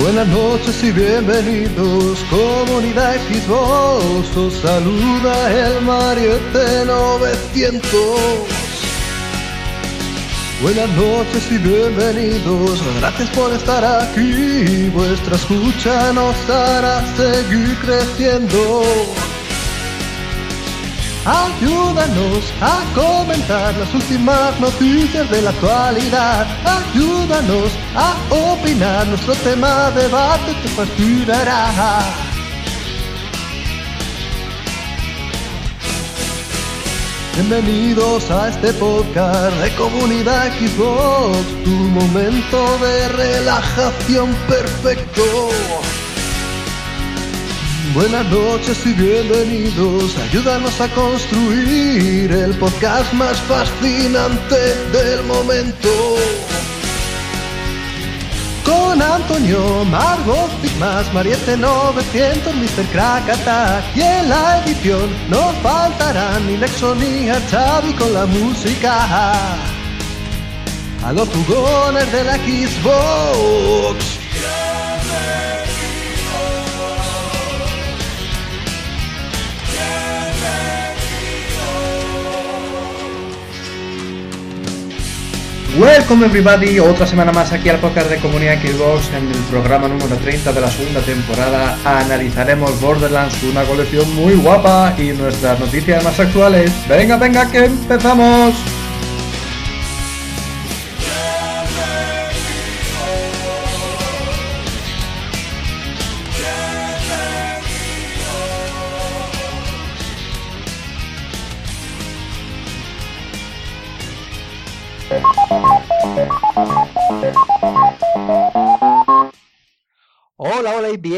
Buenas 0.00 0.28
noches 0.28 0.82
y 0.82 0.92
bienvenidos, 0.92 2.20
comunidad 2.30 3.16
Xbox, 3.16 4.34
os 4.34 4.54
saluda 4.54 5.52
el 5.52 5.82
Mariette 5.82 6.86
900. 6.86 7.90
Buenas 10.62 10.88
noches 10.96 11.52
y 11.52 11.58
bienvenidos, 11.58 12.80
gracias 12.98 13.28
por 13.30 13.52
estar 13.52 13.84
aquí, 13.84 14.88
vuestra 14.88 15.36
escucha 15.36 16.14
nos 16.14 16.48
hará 16.48 17.04
seguir 17.16 17.76
creciendo. 17.84 18.82
Ayúdanos 21.26 22.50
a 22.62 22.82
comentar 22.94 23.76
las 23.76 23.92
últimas 23.92 24.58
noticias 24.58 25.30
de 25.30 25.42
la 25.42 25.50
actualidad. 25.50 26.46
Ayúdanos 26.64 27.72
a 27.94 28.16
opinar, 28.30 29.06
nuestro 29.06 29.34
tema 29.36 29.90
de 29.90 30.02
debate 30.02 30.54
te 30.62 30.68
fascinará. 30.68 32.00
Bienvenidos 37.34 38.30
a 38.30 38.48
este 38.48 38.72
podcast 38.74 39.56
de 39.62 39.74
Comunidad 39.76 40.52
Xbox, 40.52 41.64
tu 41.64 41.70
momento 41.70 42.78
de 42.78 43.08
relajación 43.08 44.34
perfecto. 44.46 45.22
Buenas 47.94 48.24
noches 48.26 48.86
y 48.86 48.92
bienvenidos, 48.92 50.16
ayúdanos 50.16 50.80
a 50.80 50.86
construir 50.90 52.30
el 52.30 52.56
podcast 52.56 53.12
más 53.14 53.36
fascinante 53.40 54.76
del 54.92 55.24
momento. 55.24 55.88
Con 58.64 59.02
Antonio, 59.02 59.84
Margot, 59.86 60.50
más 60.78 61.12
Mariette 61.12 61.56
900, 61.56 62.54
Mr. 62.54 62.86
Crack 62.92 63.28
Attack 63.28 63.84
y 63.96 64.02
en 64.02 64.28
la 64.28 64.62
edición 64.64 65.10
no 65.28 65.52
faltarán 65.60 66.46
ni 66.46 66.58
Nexo 66.58 66.94
ni 66.94 67.26
Xavi 67.26 67.92
con 67.94 68.14
la 68.14 68.24
música. 68.26 69.32
A 71.02 71.12
los 71.12 71.28
jugones 71.28 72.12
de 72.12 72.22
la 72.22 72.36
Xbox. 72.36 74.20
Welcome 85.78 86.26
everybody, 86.26 86.80
otra 86.80 87.06
semana 87.06 87.30
más 87.30 87.52
aquí 87.52 87.68
al 87.68 87.78
podcast 87.78 88.10
de 88.10 88.18
Comunidad 88.18 88.60
Xbox 88.60 89.08
en 89.10 89.28
el 89.28 89.38
programa 89.50 89.86
número 89.86 90.16
30 90.16 90.52
de 90.52 90.60
la 90.60 90.68
segunda 90.68 91.00
temporada. 91.00 91.78
Analizaremos 91.84 92.80
Borderlands, 92.80 93.40
una 93.44 93.62
colección 93.62 94.12
muy 94.16 94.34
guapa 94.34 94.94
y 94.98 95.12
nuestras 95.12 95.60
noticias 95.60 96.02
más 96.02 96.18
actuales. 96.18 96.72
Venga, 96.88 97.16
venga, 97.18 97.48
que 97.48 97.66
empezamos. 97.66 98.54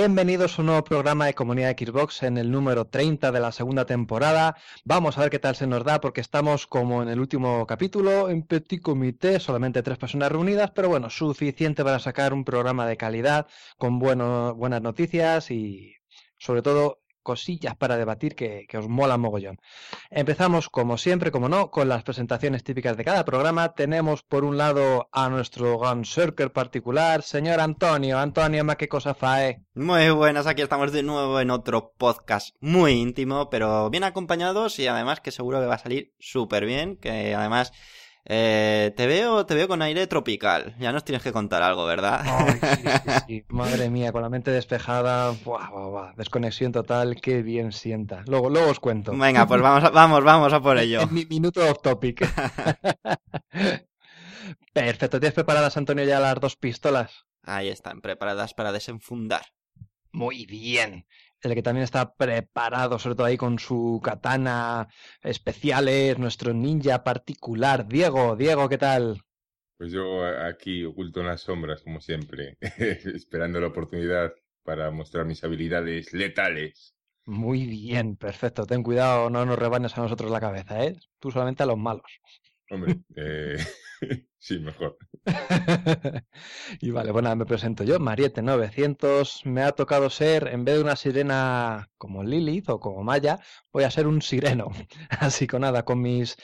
Bienvenidos 0.02 0.58
a 0.58 0.62
un 0.62 0.66
nuevo 0.66 0.82
programa 0.82 1.26
de 1.26 1.34
Comunidad 1.34 1.76
Xbox 1.78 2.24
en 2.24 2.36
el 2.36 2.50
número 2.50 2.86
30 2.86 3.30
de 3.30 3.38
la 3.38 3.52
segunda 3.52 3.86
temporada. 3.86 4.56
Vamos 4.84 5.16
a 5.16 5.20
ver 5.20 5.30
qué 5.30 5.38
tal 5.38 5.54
se 5.54 5.68
nos 5.68 5.84
da 5.84 6.00
porque 6.00 6.20
estamos 6.20 6.66
como 6.66 7.04
en 7.04 7.08
el 7.08 7.20
último 7.20 7.64
capítulo, 7.68 8.28
en 8.28 8.42
petit 8.42 8.82
comité, 8.82 9.38
solamente 9.38 9.80
tres 9.80 9.98
personas 9.98 10.32
reunidas, 10.32 10.72
pero 10.72 10.88
bueno, 10.88 11.08
suficiente 11.08 11.84
para 11.84 12.00
sacar 12.00 12.34
un 12.34 12.44
programa 12.44 12.84
de 12.84 12.96
calidad 12.96 13.46
con 13.78 14.00
bueno, 14.00 14.56
buenas 14.56 14.82
noticias 14.82 15.52
y 15.52 15.94
sobre 16.36 16.62
todo 16.62 17.01
cosillas 17.22 17.76
para 17.76 17.96
debatir 17.96 18.34
que, 18.34 18.66
que, 18.68 18.78
os 18.78 18.88
mola 18.88 19.16
mogollón. 19.16 19.58
Empezamos, 20.10 20.68
como 20.68 20.98
siempre, 20.98 21.30
como 21.30 21.48
no, 21.48 21.70
con 21.70 21.88
las 21.88 22.02
presentaciones 22.02 22.64
típicas 22.64 22.96
de 22.96 23.04
cada 23.04 23.24
programa. 23.24 23.74
Tenemos 23.74 24.22
por 24.22 24.44
un 24.44 24.58
lado 24.58 25.08
a 25.12 25.28
nuestro 25.28 25.78
Gunsurker 25.78 26.52
particular, 26.52 27.22
señor 27.22 27.60
Antonio. 27.60 28.18
Antonio, 28.18 28.64
¿más 28.64 28.76
qué 28.76 28.88
cosa 28.88 29.14
fae? 29.14 29.62
Muy 29.74 30.10
buenas, 30.10 30.46
aquí 30.46 30.62
estamos 30.62 30.92
de 30.92 31.02
nuevo 31.02 31.40
en 31.40 31.50
otro 31.50 31.94
podcast 31.96 32.54
muy 32.60 32.92
íntimo, 32.92 33.48
pero 33.50 33.88
bien 33.90 34.04
acompañados 34.04 34.78
y 34.78 34.86
además 34.86 35.20
que 35.20 35.30
seguro 35.30 35.60
que 35.60 35.66
va 35.66 35.76
a 35.76 35.78
salir 35.78 36.12
súper 36.18 36.66
bien, 36.66 36.96
que 36.96 37.34
además... 37.34 37.72
Eh, 38.24 38.92
te 38.96 39.06
veo, 39.08 39.44
te 39.46 39.54
veo 39.54 39.66
con 39.66 39.82
aire 39.82 40.06
tropical. 40.06 40.76
Ya 40.78 40.92
nos 40.92 41.04
tienes 41.04 41.22
que 41.22 41.32
contar 41.32 41.62
algo, 41.62 41.84
¿verdad? 41.84 42.20
Ay, 42.24 42.58
sí, 42.76 42.82
sí, 42.82 43.10
sí. 43.26 43.44
Madre 43.48 43.90
mía, 43.90 44.12
con 44.12 44.22
la 44.22 44.28
mente 44.28 44.50
despejada, 44.50 45.32
buah, 45.44 45.70
buah, 45.70 45.88
buah. 45.88 46.12
desconexión 46.14 46.70
total, 46.72 47.20
qué 47.20 47.42
bien 47.42 47.72
sienta. 47.72 48.22
Luego, 48.26 48.48
luego 48.48 48.70
os 48.70 48.78
cuento. 48.80 49.12
Venga, 49.16 49.46
pues 49.46 49.60
vamos, 49.60 49.84
a, 49.84 49.90
vamos, 49.90 50.22
vamos 50.22 50.52
a 50.52 50.60
por 50.60 50.78
ello. 50.78 51.00
En 51.00 51.12
mi 51.12 51.26
minuto 51.26 51.68
off 51.68 51.82
topic. 51.82 52.20
Perfecto, 54.72 55.20
¿tienes 55.20 55.34
preparadas, 55.34 55.76
Antonio, 55.76 56.04
ya 56.04 56.20
las 56.20 56.40
dos 56.40 56.56
pistolas? 56.56 57.26
Ahí 57.42 57.68
están, 57.68 58.00
preparadas 58.00 58.54
para 58.54 58.72
desenfundar. 58.72 59.46
Muy 60.12 60.46
bien 60.46 61.06
el 61.42 61.54
que 61.54 61.62
también 61.62 61.84
está 61.84 62.14
preparado, 62.14 62.98
sobre 62.98 63.16
todo 63.16 63.26
ahí 63.26 63.36
con 63.36 63.58
su 63.58 64.00
katana 64.02 64.88
especiales, 65.22 66.18
nuestro 66.18 66.54
ninja 66.54 67.02
particular, 67.04 67.86
Diego. 67.88 68.36
Diego, 68.36 68.68
¿qué 68.68 68.78
tal? 68.78 69.22
Pues 69.76 69.92
yo 69.92 70.24
aquí 70.24 70.84
oculto 70.84 71.20
en 71.20 71.26
las 71.26 71.42
sombras, 71.42 71.82
como 71.82 72.00
siempre, 72.00 72.56
esperando 72.60 73.60
la 73.60 73.66
oportunidad 73.68 74.32
para 74.62 74.90
mostrar 74.90 75.24
mis 75.24 75.42
habilidades 75.42 76.12
letales. 76.12 76.94
Muy 77.24 77.66
bien, 77.66 78.16
perfecto. 78.16 78.66
Ten 78.66 78.82
cuidado, 78.82 79.30
no 79.30 79.44
nos 79.44 79.58
rebanes 79.58 79.96
a 79.96 80.02
nosotros 80.02 80.30
la 80.30 80.40
cabeza, 80.40 80.84
¿eh? 80.84 80.96
Tú 81.18 81.30
solamente 81.30 81.62
a 81.62 81.66
los 81.66 81.78
malos. 81.78 82.20
Hombre, 82.70 83.00
eh, 83.16 83.58
sí, 84.38 84.58
mejor. 84.58 84.96
y 86.80 86.90
vale, 86.90 87.12
bueno, 87.12 87.34
me 87.36 87.46
presento 87.46 87.84
yo, 87.84 87.98
Mariette900. 87.98 89.44
Me 89.44 89.62
ha 89.62 89.72
tocado 89.72 90.10
ser, 90.10 90.48
en 90.48 90.64
vez 90.64 90.76
de 90.76 90.82
una 90.82 90.96
sirena 90.96 91.90
como 91.96 92.24
Lilith 92.24 92.68
o 92.70 92.80
como 92.80 93.04
Maya, 93.04 93.38
voy 93.72 93.84
a 93.84 93.90
ser 93.90 94.06
un 94.06 94.20
sireno. 94.22 94.70
Así 95.10 95.46
que 95.46 95.58
nada, 95.58 95.84
con 95.84 96.00
mis, 96.02 96.36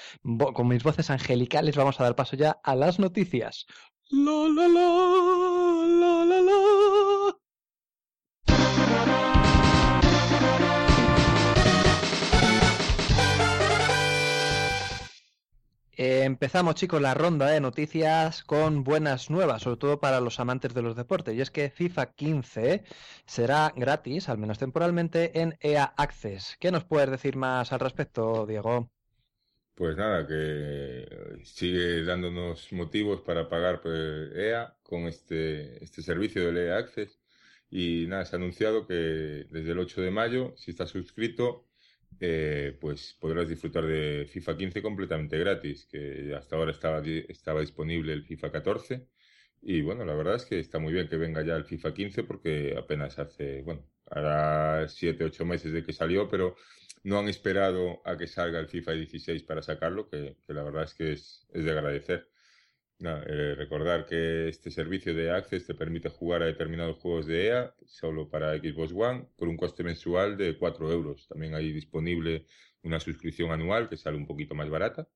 con 0.55 0.69
mis 0.69 0.83
voces 0.83 1.11
angelicales 1.11 1.77
vamos 1.77 2.01
a 2.01 2.05
dar 2.05 2.17
paso 2.17 2.37
ya 2.37 2.61
a 2.63 2.77
las 2.77 2.99
noticias. 2.99 3.67
La, 4.11 4.49
la, 4.49 4.69
la. 4.69 6.78
Eh, 16.01 16.23
empezamos, 16.23 16.77
chicos, 16.77 17.03
la 17.03 17.13
ronda 17.13 17.49
de 17.49 17.61
noticias 17.61 18.45
con 18.45 18.85
buenas 18.85 19.31
nuevas, 19.31 19.63
sobre 19.63 19.79
todo 19.79 19.99
para 19.99 20.21
los 20.21 20.39
amantes 20.39 20.73
de 20.73 20.81
los 20.81 20.95
deportes. 20.95 21.35
Y 21.35 21.41
es 21.41 21.51
que 21.51 21.71
FIFA 21.71 22.13
15 22.13 22.85
será 23.27 23.73
gratis, 23.75 24.29
al 24.29 24.39
menos 24.39 24.61
temporalmente, 24.61 25.41
en 25.41 25.59
EA 25.61 25.93
Access. 25.97 26.57
¿Qué 26.61 26.71
nos 26.71 26.85
puedes 26.85 27.11
decir 27.11 27.35
más 27.35 27.73
al 27.73 27.81
respecto, 27.81 28.47
Diego? 28.47 28.93
Pues 29.75 29.97
nada, 29.97 30.25
que 30.25 31.41
sigue 31.43 32.05
dándonos 32.05 32.73
motivos 32.73 33.23
para 33.23 33.49
pagar 33.49 33.81
pues, 33.81 34.31
EA 34.37 34.77
con 34.85 35.09
este, 35.09 35.83
este 35.83 36.03
servicio 36.03 36.47
del 36.47 36.59
EA 36.59 36.77
Access. 36.79 37.19
Y 37.71 38.07
nada, 38.07 38.25
se 38.25 38.37
ha 38.37 38.39
anunciado 38.39 38.87
que 38.87 38.95
desde 39.51 39.73
el 39.73 39.79
8 39.81 40.01
de 40.03 40.13
mayo, 40.13 40.55
si 40.57 40.71
estás 40.71 40.91
suscrito, 40.91 41.68
eh, 42.21 42.77
pues 42.81 43.17
podrás 43.21 43.49
disfrutar 43.49 43.87
de 43.87 44.27
FIFA 44.29 44.57
15 44.57 44.83
completamente 44.83 45.39
gratis, 45.39 45.87
que 45.87 46.35
hasta 46.37 46.57
ahora 46.57 46.73
estaba, 46.73 47.03
estaba 47.29 47.61
disponible 47.61 48.13
el 48.13 48.25
FIFA 48.25 48.51
14. 48.53 49.09
Y 49.61 49.83
bueno, 49.83 50.05
la 50.05 50.15
verdad 50.15 50.37
es 50.37 50.45
que 50.47 50.59
está 50.61 50.79
muy 50.79 50.93
bien 50.93 51.09
que 51.09 51.17
venga 51.17 51.43
ya 51.43 51.57
el 51.57 51.65
FIFA 51.65 51.95
15 51.95 52.25
porque 52.25 52.77
apenas 52.79 53.19
hace, 53.19 53.63
bueno, 53.63 53.85
hará 54.07 54.89
7, 54.89 55.25
8 55.25 55.45
meses 55.45 55.73
de 55.73 55.85
que 55.85 55.93
salió, 55.93 56.29
pero 56.29 56.57
no 57.03 57.19
han 57.19 57.29
esperado 57.29 58.01
a 58.05 58.17
que 58.17 58.27
salga 58.27 58.59
el 58.61 58.69
FIFA 58.69 58.93
16 58.93 59.43
para 59.45 59.63
sacarlo, 59.63 60.09
que, 60.09 60.37
que 60.47 60.53
la 60.55 60.63
verdad 60.63 60.85
es 60.85 60.95
que 60.95 61.13
es, 61.13 61.47
es 61.53 61.65
de 61.65 61.71
agradecer. 61.73 62.29
No, 63.01 63.17
eh, 63.23 63.55
recordar 63.55 64.07
que 64.07 64.49
este 64.49 64.73
servicio 64.73 65.15
de 65.15 65.31
Access 65.31 65.67
te 65.67 65.75
permite 65.75 66.09
jugar 66.09 66.43
a 66.43 66.47
determinados 66.47 66.97
juegos 66.99 67.27
de 67.27 67.47
EA 67.47 67.75
solo 67.87 68.29
para 68.29 68.59
Xbox 68.59 68.93
One 68.93 69.29
con 69.37 69.49
un 69.49 69.57
coste 69.57 69.85
mensual 69.85 70.37
de 70.37 70.59
4 70.59 70.91
euros. 70.91 71.29
También 71.29 71.55
hay 71.55 71.73
disponible 71.73 72.47
una 72.83 72.99
suscripción 72.99 73.53
anual 73.53 73.89
que 73.89 73.97
sale 73.97 74.17
un 74.17 74.27
poquito 74.27 74.55
más 74.57 74.69
barata. 74.69 75.09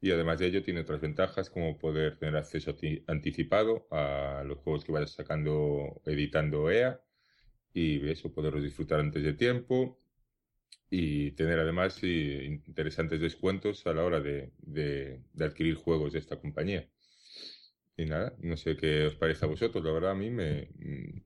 Y 0.00 0.10
además 0.12 0.38
de 0.38 0.46
ello 0.46 0.62
tiene 0.62 0.80
otras 0.80 1.00
ventajas 1.00 1.50
como 1.50 1.78
poder 1.78 2.18
tener 2.18 2.36
acceso 2.36 2.74
anticipado 3.06 3.86
a 3.90 4.42
los 4.46 4.58
juegos 4.58 4.84
que 4.84 4.92
vayas 4.92 5.12
sacando, 5.12 6.00
editando 6.06 6.70
EA 6.70 7.00
y 7.74 8.08
eso, 8.08 8.32
poderlos 8.32 8.62
disfrutar 8.62 9.00
antes 9.00 9.22
de 9.22 9.34
tiempo 9.34 10.00
y 10.90 11.32
tener 11.32 11.58
además 11.58 12.02
interesantes 12.02 13.20
descuentos 13.20 13.86
a 13.86 13.92
la 13.94 14.04
hora 14.04 14.20
de, 14.20 15.22
adquirir 15.38 15.76
juegos 15.76 16.12
de 16.12 16.18
esta 16.18 16.40
compañía. 16.40 16.88
Y 17.96 18.06
nada, 18.06 18.34
no 18.38 18.56
sé 18.56 18.76
qué 18.76 19.06
os 19.06 19.14
parece 19.14 19.44
a 19.44 19.48
vosotros, 19.48 19.84
la 19.84 19.92
verdad 19.92 20.12
a 20.12 20.14
mí 20.14 20.30
me... 20.30 20.68
Mm, 20.78 21.22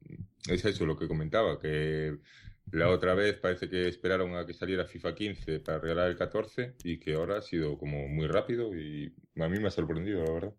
es 0.49 0.64
eso 0.64 0.84
lo 0.84 0.96
que 0.96 1.08
comentaba, 1.08 1.58
que 1.58 2.19
la 2.72 2.90
otra 2.90 3.14
vez 3.14 3.38
parece 3.38 3.69
que 3.69 3.88
esperaron 3.88 4.37
a 4.37 4.44
que 4.46 4.52
saliera 4.52 4.84
FIFA 4.84 5.14
15 5.14 5.61
para 5.61 5.78
regalar 5.78 6.11
el 6.11 6.16
14 6.16 6.75
y 6.84 6.99
que 6.99 7.14
ahora 7.14 7.38
ha 7.38 7.43
sido 7.43 7.78
como 7.78 8.08
muy 8.08 8.26
rápido 8.26 8.75
y 8.75 9.14
a 9.40 9.49
mí 9.49 9.58
me 9.58 9.69
ha 9.69 9.70
sorprendido, 9.70 10.25
la 10.25 10.32
verdad. 10.32 10.55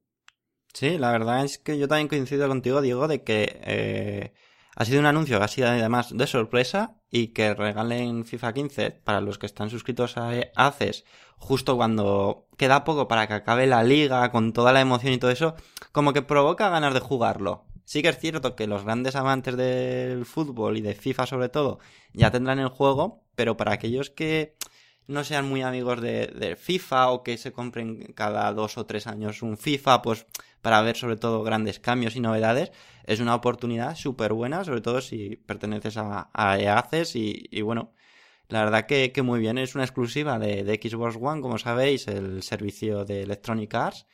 Sí, 0.73 0.97
la 0.97 1.11
verdad 1.11 1.45
es 1.45 1.57
que 1.57 1.77
yo 1.77 1.87
también 1.87 2.07
coincido 2.07 2.47
contigo, 2.47 2.81
Diego, 2.81 3.07
de 3.07 3.23
que 3.23 3.59
eh, 3.63 4.33
ha 4.75 4.85
sido 4.85 4.99
un 4.99 5.05
anuncio 5.05 5.37
que 5.37 5.45
ha 5.45 5.47
sido 5.47 5.67
además 5.69 6.15
de 6.15 6.27
sorpresa 6.27 6.97
y 7.09 7.27
que 7.27 7.53
regalen 7.53 8.25
FIFA 8.25 8.53
15 8.53 8.91
para 8.91 9.21
los 9.21 9.37
que 9.37 9.45
están 9.45 9.69
suscritos 9.69 10.17
a 10.17 10.31
ACES 10.55 11.05
justo 11.37 11.75
cuando 11.75 12.47
queda 12.57 12.83
poco 12.83 13.07
para 13.07 13.27
que 13.27 13.33
acabe 13.33 13.67
la 13.67 13.83
liga 13.83 14.31
con 14.31 14.53
toda 14.53 14.73
la 14.73 14.81
emoción 14.81 15.13
y 15.13 15.17
todo 15.17 15.31
eso, 15.31 15.55
como 15.91 16.13
que 16.13 16.21
provoca 16.21 16.69
ganas 16.69 16.93
de 16.93 16.99
jugarlo. 16.99 17.65
Sí 17.85 18.01
que 18.01 18.09
es 18.09 18.17
cierto 18.17 18.55
que 18.55 18.67
los 18.67 18.83
grandes 18.83 19.15
amantes 19.15 19.55
del 19.55 20.25
fútbol 20.25 20.77
y 20.77 20.81
de 20.81 20.95
FIFA 20.95 21.25
sobre 21.27 21.49
todo 21.49 21.79
ya 22.13 22.31
tendrán 22.31 22.59
el 22.59 22.69
juego, 22.69 23.23
pero 23.35 23.57
para 23.57 23.73
aquellos 23.73 24.09
que 24.09 24.55
no 25.07 25.23
sean 25.23 25.47
muy 25.47 25.61
amigos 25.61 26.01
de, 26.01 26.27
de, 26.27 26.55
FIFA 26.55 27.11
o 27.11 27.23
que 27.23 27.37
se 27.37 27.51
compren 27.51 28.13
cada 28.15 28.51
dos 28.53 28.79
o 28.79 28.87
tres 28.87 29.05
años 29.05 29.43
un 29.43 29.55
FIFA, 29.55 30.01
pues 30.01 30.25
para 30.65 30.81
ver 30.81 30.97
sobre 30.97 31.15
todo 31.15 31.43
grandes 31.43 31.79
cambios 31.79 32.15
y 32.15 32.19
novedades, 32.19 32.71
es 33.03 33.19
una 33.19 33.35
oportunidad 33.35 33.95
súper 33.95 34.33
buena, 34.33 34.63
sobre 34.63 34.81
todo 34.81 34.99
si 34.99 35.35
perteneces 35.35 35.95
a, 35.97 36.31
a 36.33 36.57
EACES 36.57 37.15
y, 37.17 37.47
y, 37.51 37.61
bueno, 37.61 37.93
la 38.47 38.63
verdad 38.63 38.87
que, 38.87 39.11
que, 39.11 39.21
muy 39.21 39.39
bien, 39.39 39.59
es 39.59 39.75
una 39.75 39.83
exclusiva 39.83 40.39
de, 40.39 40.63
Xbox 40.81 41.17
One, 41.21 41.43
como 41.43 41.59
sabéis, 41.59 42.07
el 42.07 42.41
servicio 42.41 43.05
de 43.05 43.21
Electronic 43.21 43.75
Arts 43.75 44.07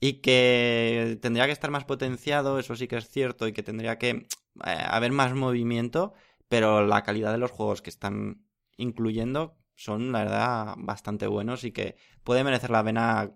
y 0.00 0.14
que 0.14 1.16
tendría 1.22 1.46
que 1.46 1.52
estar 1.52 1.70
más 1.70 1.84
potenciado, 1.84 2.58
eso 2.58 2.74
sí 2.74 2.88
que 2.88 2.96
es 2.96 3.08
cierto, 3.08 3.46
y 3.46 3.52
que 3.52 3.62
tendría 3.62 3.98
que 3.98 4.10
eh, 4.10 4.26
haber 4.64 5.12
más 5.12 5.32
movimiento, 5.34 6.12
pero 6.48 6.84
la 6.88 7.04
calidad 7.04 7.30
de 7.30 7.38
los 7.38 7.52
juegos 7.52 7.82
que 7.82 7.90
están 7.90 8.44
incluyendo 8.78 9.56
son, 9.76 10.10
la 10.10 10.24
verdad, 10.24 10.74
bastante 10.76 11.28
buenos 11.28 11.62
y 11.62 11.70
que 11.70 11.94
puede 12.24 12.42
merecer 12.42 12.70
la 12.70 12.82
pena 12.82 13.30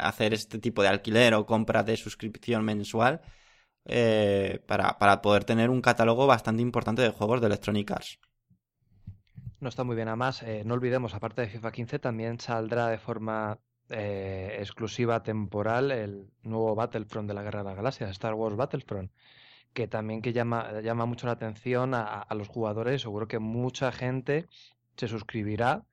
hacer 0.00 0.34
este 0.34 0.58
tipo 0.58 0.82
de 0.82 0.88
alquiler 0.88 1.34
o 1.34 1.46
compra 1.46 1.82
de 1.82 1.96
suscripción 1.96 2.64
mensual 2.64 3.20
eh, 3.84 4.62
para, 4.66 4.98
para, 4.98 5.20
poder 5.20 5.44
tener 5.44 5.70
un 5.70 5.82
catálogo 5.82 6.26
bastante 6.26 6.62
importante 6.62 7.02
de 7.02 7.10
juegos 7.10 7.40
de 7.40 7.48
Electronic 7.48 7.90
Arts. 7.90 8.18
No 9.60 9.68
está 9.68 9.84
muy 9.84 9.96
bien. 9.96 10.08
Además, 10.08 10.42
eh, 10.42 10.62
no 10.64 10.74
olvidemos, 10.74 11.14
aparte 11.14 11.42
de 11.42 11.48
FIFA 11.48 11.72
15, 11.72 11.98
también 11.98 12.40
saldrá 12.40 12.88
de 12.88 12.98
forma 12.98 13.58
eh, 13.90 14.56
exclusiva 14.58 15.22
temporal 15.22 15.90
el 15.90 16.30
nuevo 16.42 16.74
Battlefront 16.74 17.28
de 17.28 17.34
la 17.34 17.42
Guerra 17.42 17.60
de 17.60 17.64
las 17.66 17.76
Galaxias, 17.76 18.10
Star 18.10 18.34
Wars 18.34 18.56
Battlefront, 18.56 19.10
que 19.72 19.86
también 19.88 20.22
que 20.22 20.32
llama, 20.32 20.80
llama 20.80 21.06
mucho 21.06 21.26
la 21.26 21.32
atención 21.32 21.94
a, 21.94 22.04
a 22.04 22.34
los 22.34 22.48
jugadores. 22.48 23.02
Seguro 23.02 23.28
que 23.28 23.38
mucha 23.38 23.92
gente 23.92 24.48
se 24.96 25.08
suscribirá 25.08 25.84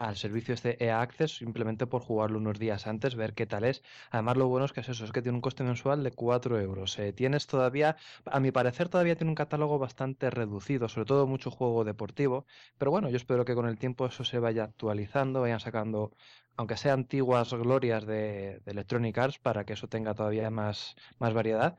al 0.00 0.16
servicio 0.16 0.54
este 0.54 0.82
EA 0.84 1.00
Access 1.00 1.36
simplemente 1.36 1.86
por 1.86 2.02
jugarlo 2.02 2.38
unos 2.38 2.58
días 2.58 2.86
antes, 2.86 3.14
ver 3.14 3.34
qué 3.34 3.46
tal 3.46 3.64
es. 3.64 3.82
Además, 4.10 4.36
lo 4.36 4.48
bueno 4.48 4.66
es 4.66 4.72
que 4.72 4.80
es 4.80 4.88
eso, 4.88 5.04
es 5.04 5.12
que 5.12 5.22
tiene 5.22 5.36
un 5.36 5.42
coste 5.42 5.62
mensual 5.64 6.02
de 6.02 6.10
4 6.12 6.60
euros. 6.60 6.98
Eh, 6.98 7.12
tienes 7.12 7.46
todavía, 7.46 7.96
a 8.26 8.40
mi 8.40 8.50
parecer, 8.52 8.88
todavía 8.88 9.16
tiene 9.16 9.30
un 9.30 9.34
catálogo 9.36 9.78
bastante 9.78 10.30
reducido, 10.30 10.88
sobre 10.88 11.06
todo 11.06 11.26
mucho 11.26 11.50
juego 11.50 11.84
deportivo. 11.84 12.46
Pero 12.78 12.90
bueno, 12.90 13.08
yo 13.10 13.16
espero 13.16 13.44
que 13.44 13.54
con 13.54 13.66
el 13.66 13.78
tiempo 13.78 14.06
eso 14.06 14.24
se 14.24 14.38
vaya 14.38 14.64
actualizando, 14.64 15.40
vayan 15.42 15.60
sacando, 15.60 16.12
aunque 16.56 16.76
sea 16.76 16.92
antiguas 16.94 17.52
glorias 17.54 18.04
de, 18.06 18.60
de 18.64 18.70
Electronic 18.72 19.16
Arts, 19.18 19.38
para 19.38 19.64
que 19.64 19.74
eso 19.74 19.88
tenga 19.88 20.14
todavía 20.14 20.50
más, 20.50 20.96
más 21.18 21.34
variedad. 21.34 21.76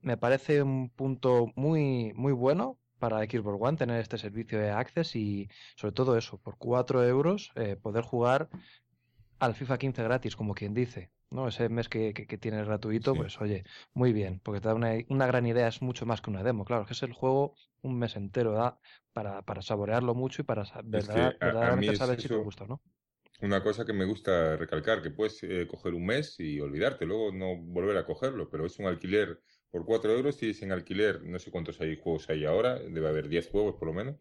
Me 0.00 0.16
parece 0.16 0.62
un 0.62 0.90
punto 0.90 1.52
muy, 1.56 2.12
muy 2.14 2.32
bueno 2.32 2.78
para 3.00 3.24
Xbox 3.24 3.58
One 3.60 3.76
tener 3.76 4.00
este 4.00 4.18
servicio 4.18 4.60
de 4.60 4.70
Access 4.70 5.16
y 5.16 5.48
sobre 5.74 5.92
todo 5.92 6.16
eso, 6.16 6.38
por 6.38 6.56
4 6.58 7.04
euros 7.04 7.50
eh, 7.56 7.76
poder 7.76 8.04
jugar 8.04 8.48
al 9.40 9.54
FIFA 9.54 9.78
15 9.78 10.02
gratis, 10.04 10.36
como 10.36 10.54
quien 10.54 10.74
dice. 10.74 11.10
¿no? 11.30 11.48
Ese 11.48 11.68
mes 11.68 11.88
que, 11.88 12.12
que, 12.12 12.38
tienes 12.38 12.66
gratuito, 12.66 13.14
pues 13.14 13.40
oye, 13.40 13.64
muy 13.94 14.12
bien, 14.12 14.40
porque 14.42 14.60
te 14.60 14.68
da 14.68 14.74
una, 14.74 14.94
una, 15.08 15.26
gran 15.26 15.46
idea, 15.46 15.68
es 15.68 15.80
mucho 15.80 16.04
más 16.04 16.20
que 16.20 16.30
una 16.30 16.42
demo, 16.42 16.64
claro, 16.64 16.86
que 16.86 16.92
es 16.92 17.02
el 17.02 17.12
juego 17.12 17.54
un 17.82 17.98
mes 17.98 18.16
entero 18.16 18.52
da 18.52 18.78
para, 19.12 19.42
para 19.42 19.62
saborearlo 19.62 20.14
mucho 20.14 20.42
y 20.42 20.44
para 20.44 20.64
verdad, 20.84 21.36
verdaderamente 21.40 21.96
saber 21.96 22.20
si 22.20 22.28
te 22.28 22.34
gusta 22.34 22.66
no. 22.66 22.80
Una 23.42 23.62
cosa 23.62 23.86
que 23.86 23.94
me 23.94 24.04
gusta 24.04 24.56
recalcar, 24.56 25.00
que 25.00 25.10
puedes 25.10 25.42
eh, 25.44 25.66
coger 25.66 25.94
un 25.94 26.04
mes 26.04 26.38
y 26.40 26.60
olvidarte, 26.60 27.06
luego 27.06 27.32
no 27.32 27.56
volver 27.56 27.96
a 27.96 28.04
cogerlo, 28.04 28.50
pero 28.50 28.66
es 28.66 28.78
un 28.78 28.86
alquiler 28.86 29.40
por 29.70 29.84
4 29.84 30.12
euros 30.12 30.36
tienes 30.36 30.62
en 30.62 30.72
alquiler, 30.72 31.22
no 31.22 31.38
sé 31.38 31.50
cuántos 31.50 31.80
hay 31.80 31.96
juegos 31.96 32.28
hay 32.30 32.44
ahora, 32.44 32.78
debe 32.78 33.08
haber 33.08 33.28
10 33.28 33.48
juegos 33.48 33.76
por 33.76 33.88
lo 33.88 33.94
menos. 33.94 34.16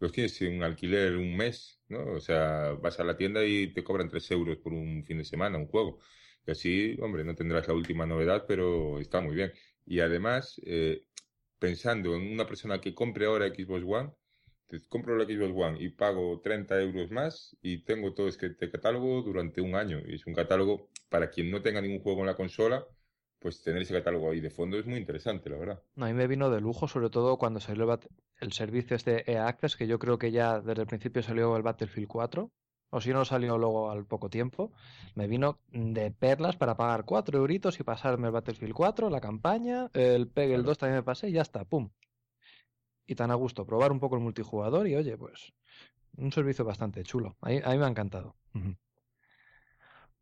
Los 0.00 0.12
tienes 0.12 0.40
en 0.42 0.62
alquiler 0.62 1.16
un 1.16 1.36
mes, 1.36 1.80
¿no? 1.88 2.12
O 2.14 2.20
sea, 2.20 2.72
vas 2.72 2.98
a 3.00 3.04
la 3.04 3.16
tienda 3.16 3.44
y 3.44 3.72
te 3.72 3.84
cobran 3.84 4.08
3 4.08 4.30
euros 4.32 4.58
por 4.58 4.72
un 4.72 5.04
fin 5.04 5.18
de 5.18 5.24
semana, 5.24 5.58
un 5.58 5.66
juego. 5.66 6.00
Y 6.46 6.50
así, 6.52 6.96
hombre, 7.00 7.24
no 7.24 7.34
tendrás 7.34 7.68
la 7.68 7.74
última 7.74 8.06
novedad, 8.06 8.44
pero 8.48 8.98
está 8.98 9.20
muy 9.20 9.34
bien. 9.34 9.52
Y 9.86 10.00
además, 10.00 10.60
eh, 10.64 11.04
pensando 11.58 12.16
en 12.16 12.32
una 12.32 12.46
persona 12.46 12.80
que 12.80 12.94
compre 12.94 13.26
ahora 13.26 13.48
Xbox 13.48 13.84
One, 13.86 14.10
compro 14.88 15.16
la 15.16 15.24
Xbox 15.24 15.52
One 15.54 15.82
y 15.82 15.90
pago 15.90 16.40
30 16.40 16.80
euros 16.80 17.10
más 17.10 17.56
y 17.60 17.84
tengo 17.84 18.14
todo 18.14 18.28
este 18.28 18.70
catálogo 18.70 19.22
durante 19.22 19.60
un 19.60 19.74
año. 19.74 20.00
Y 20.06 20.14
es 20.14 20.26
un 20.26 20.34
catálogo 20.34 20.90
para 21.08 21.30
quien 21.30 21.50
no 21.50 21.62
tenga 21.62 21.80
ningún 21.80 22.00
juego 22.00 22.20
en 22.20 22.26
la 22.26 22.36
consola, 22.36 22.86
pues 23.40 23.62
tener 23.62 23.82
ese 23.82 23.94
catálogo 23.94 24.30
ahí 24.30 24.40
de 24.40 24.50
fondo 24.50 24.78
es 24.78 24.86
muy 24.86 24.98
interesante, 24.98 25.48
la 25.50 25.56
verdad. 25.56 25.82
a 25.96 26.06
mí 26.06 26.12
me 26.12 26.26
vino 26.26 26.50
de 26.50 26.60
lujo, 26.60 26.86
sobre 26.86 27.08
todo 27.08 27.38
cuando 27.38 27.58
salió 27.58 27.98
el 28.38 28.52
servicio 28.52 28.94
este 28.94 29.30
EA 29.30 29.48
Access, 29.48 29.76
que 29.76 29.86
yo 29.86 29.98
creo 29.98 30.18
que 30.18 30.30
ya 30.30 30.60
desde 30.60 30.82
el 30.82 30.86
principio 30.86 31.22
salió 31.22 31.56
el 31.56 31.62
Battlefield 31.62 32.06
4, 32.06 32.50
o 32.90 33.00
si 33.00 33.10
no 33.10 33.24
salió 33.24 33.56
luego 33.56 33.90
al 33.90 34.04
poco 34.04 34.28
tiempo, 34.28 34.72
me 35.14 35.26
vino 35.26 35.58
de 35.70 36.10
perlas 36.10 36.56
para 36.56 36.76
pagar 36.76 37.04
4 37.04 37.38
euritos 37.38 37.80
y 37.80 37.82
pasarme 37.82 38.26
el 38.26 38.32
Battlefield 38.32 38.74
4, 38.74 39.08
la 39.08 39.20
campaña, 39.20 39.90
el 39.94 40.28
PEG 40.28 40.52
el 40.52 40.62
2 40.62 40.76
también 40.78 40.96
me 40.98 41.02
pasé 41.02 41.30
y 41.30 41.32
ya 41.32 41.42
está, 41.42 41.64
pum. 41.64 41.90
Y 43.06 43.14
tan 43.14 43.30
a 43.30 43.34
gusto, 43.34 43.64
probar 43.64 43.90
un 43.90 44.00
poco 44.00 44.16
el 44.16 44.22
multijugador 44.22 44.86
y 44.86 44.96
oye, 44.96 45.16
pues 45.16 45.52
un 46.16 46.30
servicio 46.30 46.64
bastante 46.64 47.02
chulo. 47.04 47.36
A 47.40 47.48
mí, 47.48 47.60
a 47.64 47.70
mí 47.70 47.78
me 47.78 47.84
ha 47.86 47.88
encantado. 47.88 48.36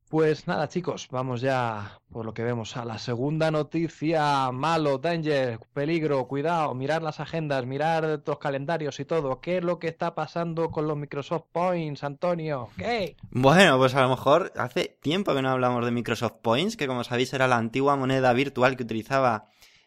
Pues 0.08 0.46
nada, 0.46 0.68
chicos, 0.68 1.06
vamos 1.10 1.42
ya 1.42 2.00
por 2.10 2.24
lo 2.24 2.32
que 2.32 2.42
vemos 2.42 2.78
a 2.78 2.86
la 2.86 2.98
segunda 2.98 3.50
noticia. 3.50 4.50
Malo, 4.52 4.96
danger, 4.96 5.60
peligro, 5.74 6.26
cuidado, 6.26 6.74
mirar 6.74 7.02
las 7.02 7.20
agendas, 7.20 7.66
mirar 7.66 8.22
los 8.24 8.38
calendarios 8.38 8.98
y 9.00 9.04
todo. 9.04 9.42
¿Qué 9.42 9.58
es 9.58 9.64
lo 9.64 9.78
que 9.78 9.88
está 9.88 10.14
pasando 10.14 10.70
con 10.70 10.88
los 10.88 10.96
Microsoft 10.96 11.44
Points, 11.52 12.04
Antonio? 12.04 12.70
¿Qué? 12.78 13.16
Bueno, 13.30 13.76
pues 13.76 13.94
a 13.94 14.00
lo 14.00 14.08
mejor 14.08 14.50
hace 14.56 14.96
tiempo 15.02 15.34
que 15.34 15.42
no 15.42 15.50
hablamos 15.50 15.84
de 15.84 15.90
Microsoft 15.90 16.36
Points, 16.40 16.78
que 16.78 16.86
como 16.86 17.04
sabéis 17.04 17.34
era 17.34 17.46
la 17.46 17.58
antigua 17.58 17.94
moneda 17.94 18.32
virtual 18.32 18.78
que 18.78 18.84
utilizaba 18.84 19.44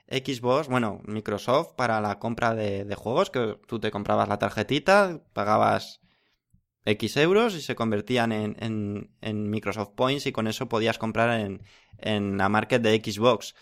Xbox, 0.08 0.68
bueno, 0.68 1.02
Microsoft 1.06 1.74
para 1.76 2.00
la 2.00 2.20
compra 2.20 2.54
de, 2.54 2.86
de 2.86 2.96
juegos, 2.96 3.32
que 3.32 3.58
tú 3.66 3.80
te 3.80 3.90
comprabas 3.90 4.28
la 4.28 4.38
tarjetita, 4.38 5.20
pagabas 5.34 6.01
X 6.86 7.18
euros 7.18 7.56
y 7.56 7.62
se 7.62 7.76
convertían 7.76 8.32
en, 8.32 8.56
en, 8.60 9.12
en, 9.22 9.50
Microsoft 9.50 9.92
Points 9.96 10.26
y 10.26 10.32
con 10.32 10.48
eso 10.48 10.68
podías 10.68 10.98
comprar 10.98 11.40
en, 11.40 11.62
en 11.98 12.38
la 12.38 12.50
market 12.50 12.82
de 12.82 12.96
Xbox. 12.98 13.56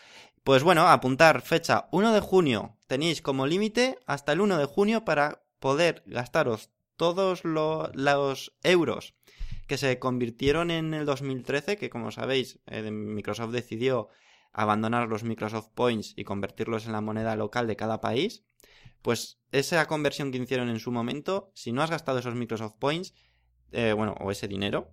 Pues 0.44 0.64
bueno, 0.64 0.88
apuntar 0.88 1.42
fecha 1.42 1.90
1 1.92 2.14
de 2.14 2.22
junio. 2.22 2.78
Tenéis 2.88 3.22
como 3.22 3.46
límite 3.46 4.00
hasta 4.06 4.32
el 4.32 4.42
1 4.42 4.58
de 4.58 4.66
junio 4.66 5.06
para 5.06 5.44
poder 5.60 6.04
gastaros 6.06 6.70
todos 6.96 7.44
lo, 7.46 7.92
los 7.94 8.54
euros 8.64 9.16
que 9.68 9.78
se 9.78 10.00
convirtieron 10.00 10.72
en 10.72 10.94
el 10.94 11.06
2013, 11.06 11.78
que 11.78 11.90
como 11.90 12.12
sabéis, 12.12 12.60
eh, 12.66 12.90
Microsoft 12.90 13.52
decidió 13.52 14.10
abandonar 14.52 15.08
los 15.08 15.24
Microsoft 15.24 15.70
Points 15.76 16.14
y 16.18 16.24
convertirlos 16.24 16.88
en 16.88 16.94
la 16.94 17.02
moneda 17.02 17.36
local 17.36 17.68
de 17.68 17.76
cada 17.76 18.02
país. 18.02 18.44
Pues 19.02 19.40
esa 19.52 19.86
conversión 19.88 20.32
que 20.32 20.38
hicieron 20.38 20.70
en 20.70 20.80
su 20.80 20.92
momento, 20.92 21.52
si 21.56 21.72
no 21.72 21.82
has 21.82 21.90
gastado 21.90 22.20
esos 22.20 22.36
Microsoft 22.36 22.76
Points, 22.80 23.14
eh, 23.72 23.94
bueno, 23.94 24.16
o 24.20 24.32
ese 24.32 24.48
dinero, 24.48 24.92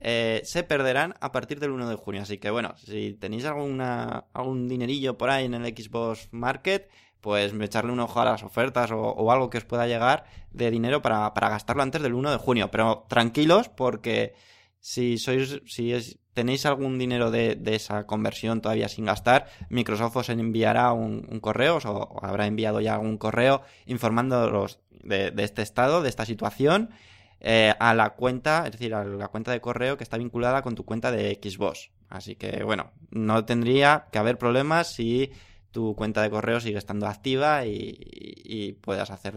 eh, 0.00 0.42
se 0.44 0.64
perderán 0.64 1.14
a 1.20 1.32
partir 1.32 1.60
del 1.60 1.70
1 1.70 1.88
de 1.88 1.96
junio. 1.96 2.22
Así 2.22 2.38
que 2.38 2.50
bueno, 2.50 2.74
si 2.76 3.14
tenéis 3.14 3.44
algún 3.44 4.68
dinerillo 4.68 5.16
por 5.16 5.30
ahí 5.30 5.46
en 5.46 5.54
el 5.54 5.66
Xbox 5.76 6.28
Market, 6.32 6.90
pues 7.20 7.54
echarle 7.58 7.92
un 7.92 8.00
ojo 8.00 8.20
a 8.20 8.26
las 8.26 8.42
ofertas 8.42 8.90
o, 8.92 9.32
algo 9.32 9.48
que 9.48 9.56
os 9.56 9.64
pueda 9.64 9.86
llegar 9.86 10.24
de 10.50 10.70
dinero 10.70 11.00
para, 11.00 11.32
para, 11.32 11.48
gastarlo 11.48 11.82
antes 11.82 12.02
del 12.02 12.12
1 12.12 12.32
de 12.32 12.36
junio. 12.36 12.70
Pero 12.70 13.06
tranquilos 13.08 13.70
porque 13.70 14.34
si 14.78 15.16
sois, 15.16 15.62
si 15.64 15.92
tenéis 16.34 16.66
algún 16.66 16.98
dinero 16.98 17.30
de, 17.30 17.58
esa 17.66 18.06
conversión 18.06 18.60
todavía 18.60 18.88
sin 18.88 19.06
gastar, 19.06 19.46
Microsoft 19.70 20.16
os 20.16 20.28
enviará 20.28 20.92
un, 20.92 21.22
correo, 21.40 21.78
o, 21.78 22.24
habrá 22.24 22.46
enviado 22.46 22.80
ya 22.80 22.94
algún 22.94 23.16
correo 23.16 23.62
informándolos 23.86 24.80
de, 24.90 25.30
de 25.30 25.44
este 25.44 25.62
estado, 25.62 26.02
de 26.02 26.08
esta 26.08 26.26
situación, 26.26 26.90
eh, 27.40 27.74
a 27.78 27.94
la 27.94 28.10
cuenta, 28.10 28.64
es 28.66 28.72
decir, 28.72 28.94
a 28.94 29.04
la 29.04 29.28
cuenta 29.28 29.52
de 29.52 29.60
correo 29.60 29.96
que 29.96 30.04
está 30.04 30.16
vinculada 30.16 30.62
con 30.62 30.74
tu 30.74 30.84
cuenta 30.84 31.12
de 31.12 31.38
Xbox. 31.42 31.90
Así 32.08 32.36
que, 32.36 32.64
bueno, 32.64 32.92
no 33.10 33.44
tendría 33.44 34.06
que 34.10 34.18
haber 34.18 34.38
problemas 34.38 34.94
si 34.94 35.30
tu 35.70 35.94
cuenta 35.94 36.22
de 36.22 36.30
correo 36.30 36.60
sigue 36.60 36.78
estando 36.78 37.06
activa 37.06 37.66
y, 37.66 38.78
puedas 38.80 39.10
hacer 39.10 39.34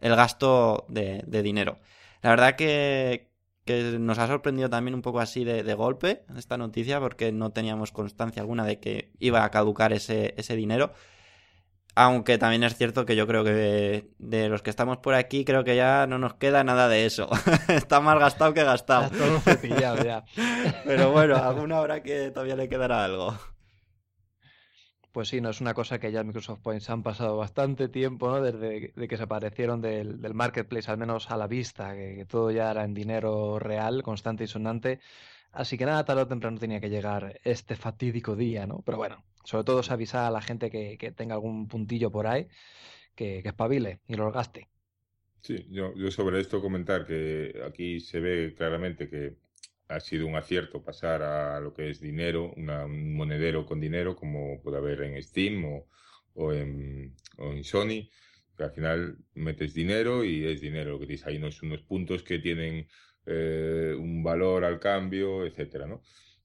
el 0.00 0.16
gasto 0.16 0.84
de 0.88 1.42
dinero. 1.42 1.78
La 2.22 2.30
verdad 2.30 2.56
que, 2.56 3.29
que 3.70 3.98
nos 3.98 4.18
ha 4.18 4.26
sorprendido 4.26 4.68
también 4.68 4.94
un 4.94 5.02
poco 5.02 5.20
así 5.20 5.44
de, 5.44 5.74
golpe 5.74 6.24
esta 6.36 6.56
noticia 6.56 7.00
porque 7.00 7.32
no 7.32 7.50
teníamos 7.50 7.92
constancia 7.92 8.42
alguna 8.42 8.64
de 8.64 8.80
que 8.80 9.12
iba 9.18 9.44
a 9.44 9.50
caducar 9.50 9.92
ese, 9.92 10.34
ese 10.36 10.56
dinero. 10.56 10.92
Aunque 11.96 12.38
también 12.38 12.62
es 12.62 12.76
cierto 12.76 13.04
que 13.04 13.16
yo 13.16 13.26
creo 13.26 13.42
que 13.44 14.08
de, 14.18 14.48
los 14.48 14.62
que 14.62 14.70
estamos 14.70 14.98
por 14.98 15.14
aquí, 15.14 15.44
creo 15.44 15.64
que 15.64 15.76
ya 15.76 16.06
no 16.06 16.18
nos 16.18 16.34
queda 16.34 16.62
nada 16.64 16.88
de 16.88 17.04
eso. 17.04 17.28
Está 17.68 18.00
más 18.00 18.18
gastado 18.18 18.54
que 18.54 18.64
gastado. 18.64 19.06
Está 19.06 19.18
todo 19.18 19.40
cepillado 19.40 20.04
ya. 20.04 20.24
Pero 20.84 21.10
bueno, 21.10 21.36
alguna 21.36 21.80
hora 21.80 22.02
que 22.02 22.30
todavía 22.30 22.56
le 22.56 22.68
quedará 22.68 23.04
algo. 23.04 23.36
Pues 25.12 25.28
sí, 25.28 25.40
no 25.40 25.50
es 25.50 25.60
una 25.60 25.74
cosa 25.74 25.98
que 25.98 26.12
ya 26.12 26.22
Microsoft 26.22 26.60
Points 26.60 26.88
han 26.88 27.02
pasado 27.02 27.36
bastante 27.36 27.88
tiempo, 27.88 28.30
¿no? 28.30 28.40
Desde 28.40 29.08
que 29.08 29.16
se 29.16 29.22
aparecieron 29.22 29.80
del, 29.80 30.20
del 30.20 30.34
marketplace, 30.34 30.90
al 30.90 30.98
menos 30.98 31.30
a 31.30 31.36
la 31.36 31.48
vista, 31.48 31.94
que, 31.94 32.24
todo 32.28 32.50
ya 32.52 32.70
era 32.70 32.84
en 32.84 32.94
dinero 32.94 33.58
real, 33.58 34.02
constante 34.04 34.44
y 34.44 34.46
sonante. 34.46 35.00
Así 35.52 35.76
que 35.76 35.84
nada, 35.84 36.04
tarde 36.04 36.22
o 36.22 36.28
temprano 36.28 36.58
tenía 36.58 36.80
que 36.80 36.90
llegar 36.90 37.40
este 37.42 37.74
fatídico 37.74 38.36
día, 38.36 38.66
¿no? 38.66 38.82
Pero 38.86 38.98
bueno, 38.98 39.24
sobre 39.42 39.64
todo 39.64 39.82
se 39.82 39.92
avisa 39.92 40.28
a 40.28 40.30
la 40.30 40.42
gente 40.42 40.70
que, 40.70 40.96
que 40.96 41.10
tenga 41.10 41.34
algún 41.34 41.66
puntillo 41.66 42.12
por 42.12 42.28
ahí, 42.28 42.46
que, 43.16 43.42
que 43.42 43.48
espabile 43.48 43.98
y 44.06 44.14
lo 44.14 44.30
gaste. 44.30 44.68
Sí, 45.42 45.66
yo 45.70 45.92
sobre 46.10 46.40
esto 46.40 46.60
comentar 46.60 47.06
que 47.06 47.62
aquí 47.66 47.98
se 48.00 48.20
ve 48.20 48.54
claramente 48.56 49.08
que 49.08 49.36
ha 49.90 50.00
sido 50.00 50.26
un 50.26 50.36
acierto 50.36 50.82
pasar 50.82 51.22
a 51.22 51.60
lo 51.60 51.74
que 51.74 51.90
es 51.90 52.00
dinero, 52.00 52.52
un 52.56 53.14
monedero 53.14 53.66
con 53.66 53.80
dinero, 53.80 54.14
como 54.16 54.60
puede 54.62 54.78
haber 54.78 55.02
en 55.02 55.22
Steam 55.22 55.64
o, 56.34 56.52
en, 56.52 57.14
Sony, 57.64 58.08
que 58.56 58.64
al 58.64 58.70
final 58.72 59.18
metes 59.34 59.74
dinero 59.74 60.24
y 60.24 60.46
es 60.46 60.60
dinero 60.60 60.92
lo 60.92 61.00
que 61.00 61.06
tienes 61.06 61.26
ahí, 61.26 61.38
no 61.38 61.48
es 61.48 61.62
unos 61.62 61.82
puntos 61.82 62.22
que 62.22 62.38
tienen 62.38 62.86
eh, 63.26 63.94
un 63.98 64.22
valor 64.22 64.64
al 64.64 64.78
cambio, 64.78 65.44
etcétera, 65.44 65.86
¿no? 65.86 66.02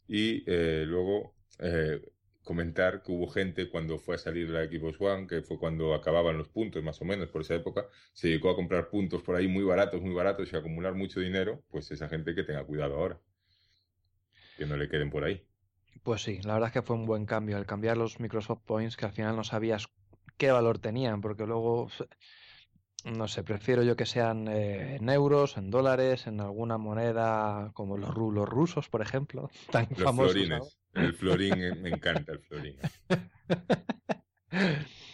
Y 0.07 0.43
eh, 0.47 0.85
luego 0.87 1.35
eh, 1.59 2.01
comentar 2.43 3.03
que 3.03 3.11
hubo 3.11 3.27
gente 3.27 3.69
cuando 3.69 3.99
fue 3.99 4.15
a 4.15 4.17
salir 4.17 4.49
la 4.49 4.65
Xbox 4.65 4.99
One, 4.99 5.27
que 5.27 5.41
fue 5.43 5.59
cuando 5.59 5.93
acababan 5.93 6.37
los 6.37 6.49
puntos, 6.49 6.83
más 6.83 7.01
o 7.01 7.05
menos 7.05 7.29
por 7.29 7.41
esa 7.41 7.55
época, 7.55 7.87
se 8.13 8.29
dedicó 8.29 8.49
a 8.49 8.55
comprar 8.55 8.89
puntos 8.89 9.21
por 9.21 9.35
ahí 9.35 9.47
muy 9.47 9.63
baratos, 9.63 10.01
muy 10.01 10.13
baratos 10.13 10.51
y 10.51 10.55
acumular 10.55 10.95
mucho 10.95 11.19
dinero, 11.19 11.63
pues 11.69 11.91
esa 11.91 12.09
gente 12.09 12.35
que 12.35 12.43
tenga 12.43 12.65
cuidado 12.65 12.95
ahora 12.95 13.19
que 14.57 14.65
no 14.65 14.77
le 14.77 14.89
queden 14.89 15.09
por 15.09 15.23
ahí. 15.23 15.45
Pues 16.03 16.21
sí, 16.23 16.39
la 16.43 16.53
verdad 16.53 16.67
es 16.67 16.73
que 16.73 16.81
fue 16.81 16.95
un 16.95 17.05
buen 17.05 17.25
cambio 17.25 17.57
al 17.57 17.65
cambiar 17.65 17.97
los 17.97 18.19
Microsoft 18.19 18.61
Points 18.65 18.97
que 18.97 19.05
al 19.05 19.11
final 19.11 19.35
no 19.35 19.43
sabías 19.43 19.89
qué 20.37 20.51
valor 20.51 20.79
tenían, 20.79 21.21
porque 21.21 21.45
luego, 21.45 21.89
no 23.05 23.27
sé, 23.27 23.43
prefiero 23.43 23.83
yo 23.83 23.95
que 23.95 24.05
sean 24.05 24.47
eh, 24.47 24.97
en 24.97 25.09
euros, 25.09 25.57
en 25.57 25.71
dólares, 25.71 26.27
en 26.27 26.41
alguna 26.41 26.77
moneda 26.77 27.71
como 27.73 27.97
los, 27.97 28.15
los 28.15 28.47
rusos, 28.47 28.89
por 28.89 29.01
ejemplo, 29.01 29.49
tan 29.71 29.87
los 29.91 30.03
famosos. 30.03 30.33
Florines. 30.33 30.77
El 30.93 31.13
florín, 31.13 31.61
eh, 31.61 31.75
me 31.75 31.89
encanta 31.95 32.33
el 32.33 32.39
florín. 32.39 32.77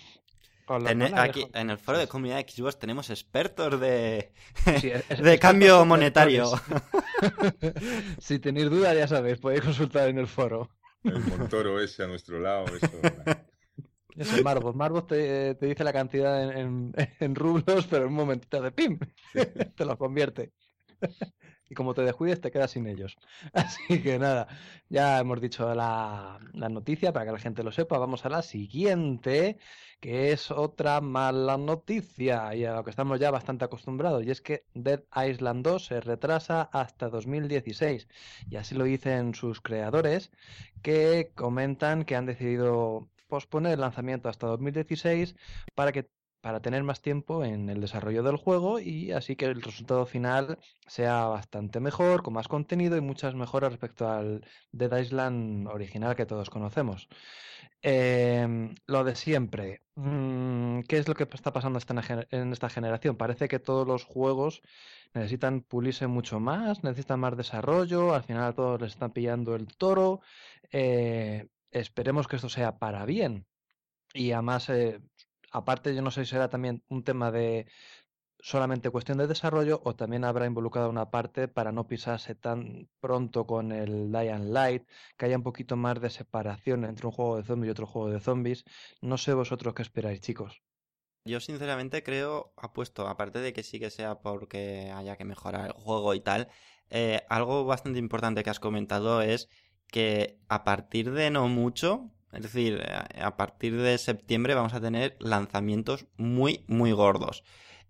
En 0.78 1.02
el, 1.02 1.18
aquí, 1.18 1.48
en 1.54 1.70
el 1.70 1.78
foro 1.78 1.98
de 1.98 2.08
comunidad 2.08 2.46
Xbox 2.48 2.78
tenemos 2.78 3.10
expertos 3.10 3.80
de, 3.80 4.32
de 5.22 5.40
cambio 5.40 5.86
monetario. 5.86 6.46
si 8.20 8.40
tenéis 8.40 8.70
dudas, 8.70 8.96
ya 8.96 9.08
sabéis, 9.08 9.38
podéis 9.40 9.62
consultar 9.62 10.10
en 10.10 10.20
el 10.20 10.28
foro. 10.28 10.70
El 11.04 11.20
Montoro 11.20 11.80
ese 11.82 12.04
a 12.04 12.08
nuestro 12.08 12.40
lado. 12.40 12.66
Eso... 12.68 12.88
Es 14.18 14.34
el 14.34 14.44
Marbos. 14.44 14.76
Marbos 14.76 15.08
te, 15.08 15.56
te, 15.56 15.68
dice 15.68 15.86
la 15.86 15.94
cantidad 15.94 16.52
en, 16.52 16.92
en, 17.22 17.34
rublos, 17.34 17.88
pero 17.88 18.04
en 18.04 18.10
un 18.10 18.16
momentito 18.16 18.62
de 18.62 18.70
pim, 18.70 19.00
te 19.34 19.86
lo 19.86 19.98
convierte 19.98 20.52
y 21.72 21.74
como 21.74 21.94
te 21.94 22.02
descuides 22.02 22.42
te 22.42 22.52
quedas 22.52 22.72
sin 22.72 22.86
ellos. 22.86 23.18
Así 23.54 24.04
que 24.04 24.20
nada, 24.20 24.48
ya 24.90 25.20
hemos 25.20 25.40
dicho 25.40 25.74
la, 25.74 26.38
noticia 26.54 27.14
para 27.14 27.26
que 27.26 27.32
la 27.32 27.40
gente 27.40 27.64
lo 27.64 27.72
sepa. 27.72 27.98
Vamos 27.98 28.26
a 28.26 28.30
la 28.30 28.42
siguiente, 28.42 29.58
que 30.02 30.34
es 30.34 30.52
otra 30.52 31.00
mala 31.00 31.58
noticia 31.58 32.54
y 32.56 32.66
a 32.66 32.74
lo 32.76 32.84
que 32.84 32.90
estamos 32.90 33.22
ya 33.22 33.32
bastante 33.32 33.64
acostumbrados, 33.64 34.26
y 34.26 34.32
es 34.32 34.42
que 34.42 34.66
Dead 34.74 35.02
Island 35.16 35.64
2 35.64 35.86
se 35.86 36.02
retrasa 36.02 36.64
hasta 36.74 37.08
2016. 37.10 38.10
Y 38.50 38.58
así 38.58 38.76
lo 38.76 38.84
dicen 38.84 39.34
sus 39.34 39.62
creadores, 39.62 40.30
que 40.82 41.32
comentan 41.36 42.04
que 42.04 42.18
han 42.18 42.26
decidido 42.26 43.08
posponer 43.30 43.74
el 43.74 43.80
lanzamiento 43.80 44.28
hasta 44.28 44.48
2016 44.48 45.36
para 45.74 45.94
que 45.94 46.10
para 46.42 46.62
tener 46.62 46.84
más 46.84 47.02
tiempo 47.02 47.44
en 47.46 47.70
el 47.70 47.82
desarrollo 47.82 48.24
del 48.24 48.36
juego 48.36 48.80
y 48.80 49.12
así 49.12 49.36
que 49.36 49.46
el 49.46 49.62
resultado 49.62 50.06
final 50.06 50.58
sea 50.88 51.26
bastante 51.26 51.80
mejor, 51.80 52.24
con 52.24 52.34
más 52.34 52.48
contenido 52.48 52.98
y 52.98 53.02
muchas 53.02 53.36
mejoras 53.36 53.72
respecto 53.72 54.10
al 54.10 54.46
Dead 54.72 54.98
Island 55.00 55.68
original 55.68 56.16
que 56.16 56.26
todos 56.26 56.50
conocemos. 56.50 57.08
Em, 57.84 58.76
lo 58.88 59.04
de 59.04 59.16
siempre. 59.16 59.82
Mm, 59.96 60.82
¿Qué 60.82 60.98
es 60.98 61.08
lo 61.08 61.16
que 61.16 61.28
está 61.32 61.52
pasando 61.54 61.80
en 62.32 62.54
esta 62.54 62.70
generación? 62.70 63.18
Parece 63.18 63.48
que 63.48 63.60
todos 63.60 63.88
los 63.88 64.04
juegos 64.04 64.62
necesitan 65.14 65.62
pulirse 65.62 66.08
mucho 66.08 66.40
más, 66.40 66.84
necesitan 66.84 67.20
más 67.20 67.36
desarrollo, 67.38 68.14
al 68.14 68.24
final 68.24 68.44
a 68.44 68.54
todos 68.54 68.82
les 68.82 68.94
están 68.94 69.12
pillando 69.12 69.56
el 69.56 69.68
toro. 69.68 70.22
Eh, 70.72 71.48
esperemos 71.72 72.28
que 72.28 72.36
esto 72.38 72.50
sea 72.50 72.78
para 72.78 73.06
bien. 73.06 73.46
Y 74.14 74.32
además, 74.34 74.70
eh, 74.70 75.02
aparte 75.52 75.94
yo 75.96 76.02
no 76.02 76.12
sé 76.12 76.26
si 76.26 76.32
será 76.32 76.50
también 76.50 76.84
un 76.90 77.04
tema 77.04 77.32
de 77.32 77.68
solamente 78.42 78.90
cuestión 78.90 79.18
de 79.20 79.28
desarrollo 79.28 79.82
o 79.84 79.96
también 79.96 80.24
habrá 80.24 80.46
involucrado 80.46 80.90
una 80.90 81.12
parte 81.12 81.48
para 81.48 81.72
no 81.72 81.88
pisarse 81.88 82.36
tan 82.36 82.90
pronto 83.00 83.46
con 83.46 83.72
el 83.72 84.12
Dying 84.12 84.52
Light, 84.52 84.88
que 85.18 85.26
haya 85.26 85.38
un 85.38 85.44
poquito 85.44 85.76
más 85.76 86.02
de 86.02 86.10
separación 86.10 86.86
entre 86.86 87.06
un 87.06 87.14
juego 87.14 87.38
de 87.38 87.44
zombies 87.44 87.68
y 87.68 87.72
otro 87.72 87.86
juego 87.86 88.10
de 88.10 88.20
zombies. 88.20 88.66
No 89.02 89.18
sé 89.18 89.34
vosotros 89.34 89.74
qué 89.76 89.84
esperáis, 89.84 90.22
chicos. 90.22 90.62
Yo 91.24 91.40
sinceramente 91.40 92.02
creo, 92.02 92.52
apuesto, 92.58 93.08
aparte 93.08 93.40
de 93.40 93.54
que 93.54 93.62
sí 93.62 93.80
que 93.80 93.92
sea 93.92 94.22
porque 94.22 94.92
haya 94.92 95.18
que 95.18 95.26
mejorar 95.26 95.68
el 95.68 95.74
juego 95.74 96.16
y 96.16 96.20
tal, 96.20 96.48
eh, 96.90 97.22
algo 97.30 97.64
bastante 97.66 98.00
importante 98.00 98.44
que 98.44 98.50
has 98.50 98.60
comentado 98.60 99.22
es 99.22 99.48
que 99.88 100.40
a 100.48 100.64
partir 100.64 101.12
de 101.12 101.30
no 101.30 101.48
mucho, 101.48 102.12
es 102.32 102.44
decir, 102.44 102.82
eh, 102.82 103.22
a 103.22 103.36
partir 103.36 103.80
de 103.80 103.98
septiembre 103.98 104.56
vamos 104.56 104.74
a 104.74 104.82
tener 104.82 105.16
lanzamientos 105.20 106.06
muy, 106.18 106.64
muy 106.68 106.92
gordos. 106.92 107.44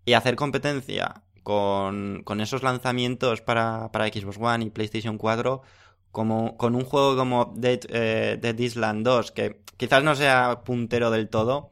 Y 0.04 0.14
hacer 0.14 0.36
competencia 0.36 1.22
con, 1.42 2.24
esos 2.40 2.62
lanzamientos 2.62 3.40
para, 3.40 3.90
Xbox 3.92 4.38
One 4.38 4.64
y 4.64 4.70
PlayStation 4.70 5.18
4 5.18 5.62
como, 6.10 6.56
con 6.56 6.74
un 6.74 6.84
juego 6.84 7.16
como 7.16 7.54
Dead, 7.56 7.80
eh, 7.88 8.38
Dead 8.40 8.58
Island 8.58 9.04
2, 9.04 9.30
que 9.32 9.62
quizás 9.76 10.02
no 10.02 10.14
sea 10.14 10.62
puntero 10.64 11.10
del 11.10 11.28
todo, 11.28 11.70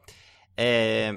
eh, 0.57 1.13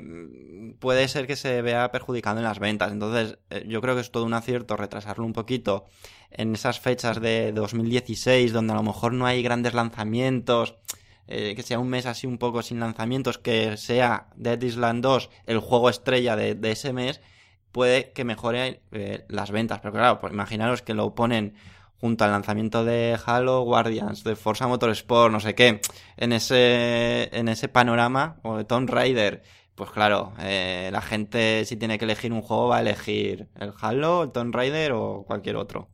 puede 0.79 1.09
ser 1.09 1.27
que 1.27 1.37
se 1.37 1.63
vea 1.63 1.91
perjudicado 1.91 2.39
en 2.39 2.45
las 2.45 2.59
ventas. 2.59 2.93
Entonces, 2.93 3.39
yo 3.67 3.81
creo 3.81 3.95
que 3.95 4.01
es 4.01 4.11
todo 4.11 4.25
un 4.25 4.35
acierto 4.35 4.77
retrasarlo 4.77 5.25
un 5.25 5.33
poquito 5.33 5.87
en 6.31 6.55
esas 6.55 6.81
fechas 6.81 7.21
de 7.21 7.53
2016, 7.53 8.53
donde 8.53 8.73
a 8.73 8.77
lo 8.77 8.83
mejor 8.83 9.13
no 9.13 9.27
hay 9.27 9.43
grandes 9.43 9.75
lanzamientos 9.75 10.77
eh, 11.27 11.55
que 11.55 11.63
sea 11.63 11.79
un 11.79 11.89
mes 11.89 12.07
así 12.07 12.27
un 12.27 12.39
poco 12.39 12.63
sin 12.63 12.81
lanzamientos, 12.81 13.39
que 13.39 13.77
sea 13.77 14.29
Dead 14.37 14.61
Island 14.61 15.03
2 15.03 15.31
el 15.47 15.59
juego 15.59 15.89
estrella 15.89 16.37
de, 16.37 16.59
ese 16.71 16.93
mes, 16.93 17.21
puede 17.73 18.13
que 18.13 18.25
mejore 18.25 18.83
eh, 18.93 19.25
las 19.29 19.51
ventas. 19.51 19.81
Pero 19.81 19.93
claro, 19.93 20.21
pues 20.21 20.33
imaginaros 20.33 20.83
que 20.83 20.95
lo 20.95 21.15
ponen 21.15 21.55
junto 22.01 22.25
al 22.25 22.33
lanzamiento 22.33 22.85
de 22.85 23.19
Halo 23.25 23.63
Guardians, 23.63 24.25
de 24.25 24.37
Forza 24.37 24.69
Motorsport, 24.69 25.33
no 25.33 25.41
sé 25.41 25.55
qué, 25.55 25.81
en 26.17 26.33
ese, 26.33 27.31
en 27.33 27.49
ese 27.49 27.69
panorama, 27.69 28.37
o 28.43 28.59
de 28.59 28.65
Tomb 28.65 28.91
Raider, 28.91 29.43
pues 29.75 29.91
claro, 29.91 30.35
eh, 30.39 30.91
la 30.93 31.01
gente 31.01 31.65
si 31.65 31.77
tiene 31.77 31.99
que 31.99 32.05
elegir 32.05 32.33
un 32.33 32.43
juego 32.43 32.69
va 32.69 32.77
a 32.77 32.81
elegir 32.81 33.49
el 33.59 33.73
Halo, 33.81 34.25
el 34.25 34.33
Tomb 34.33 34.55
Raider 34.55 34.93
o 34.93 35.25
cualquier 35.27 35.57
otro. 35.57 35.89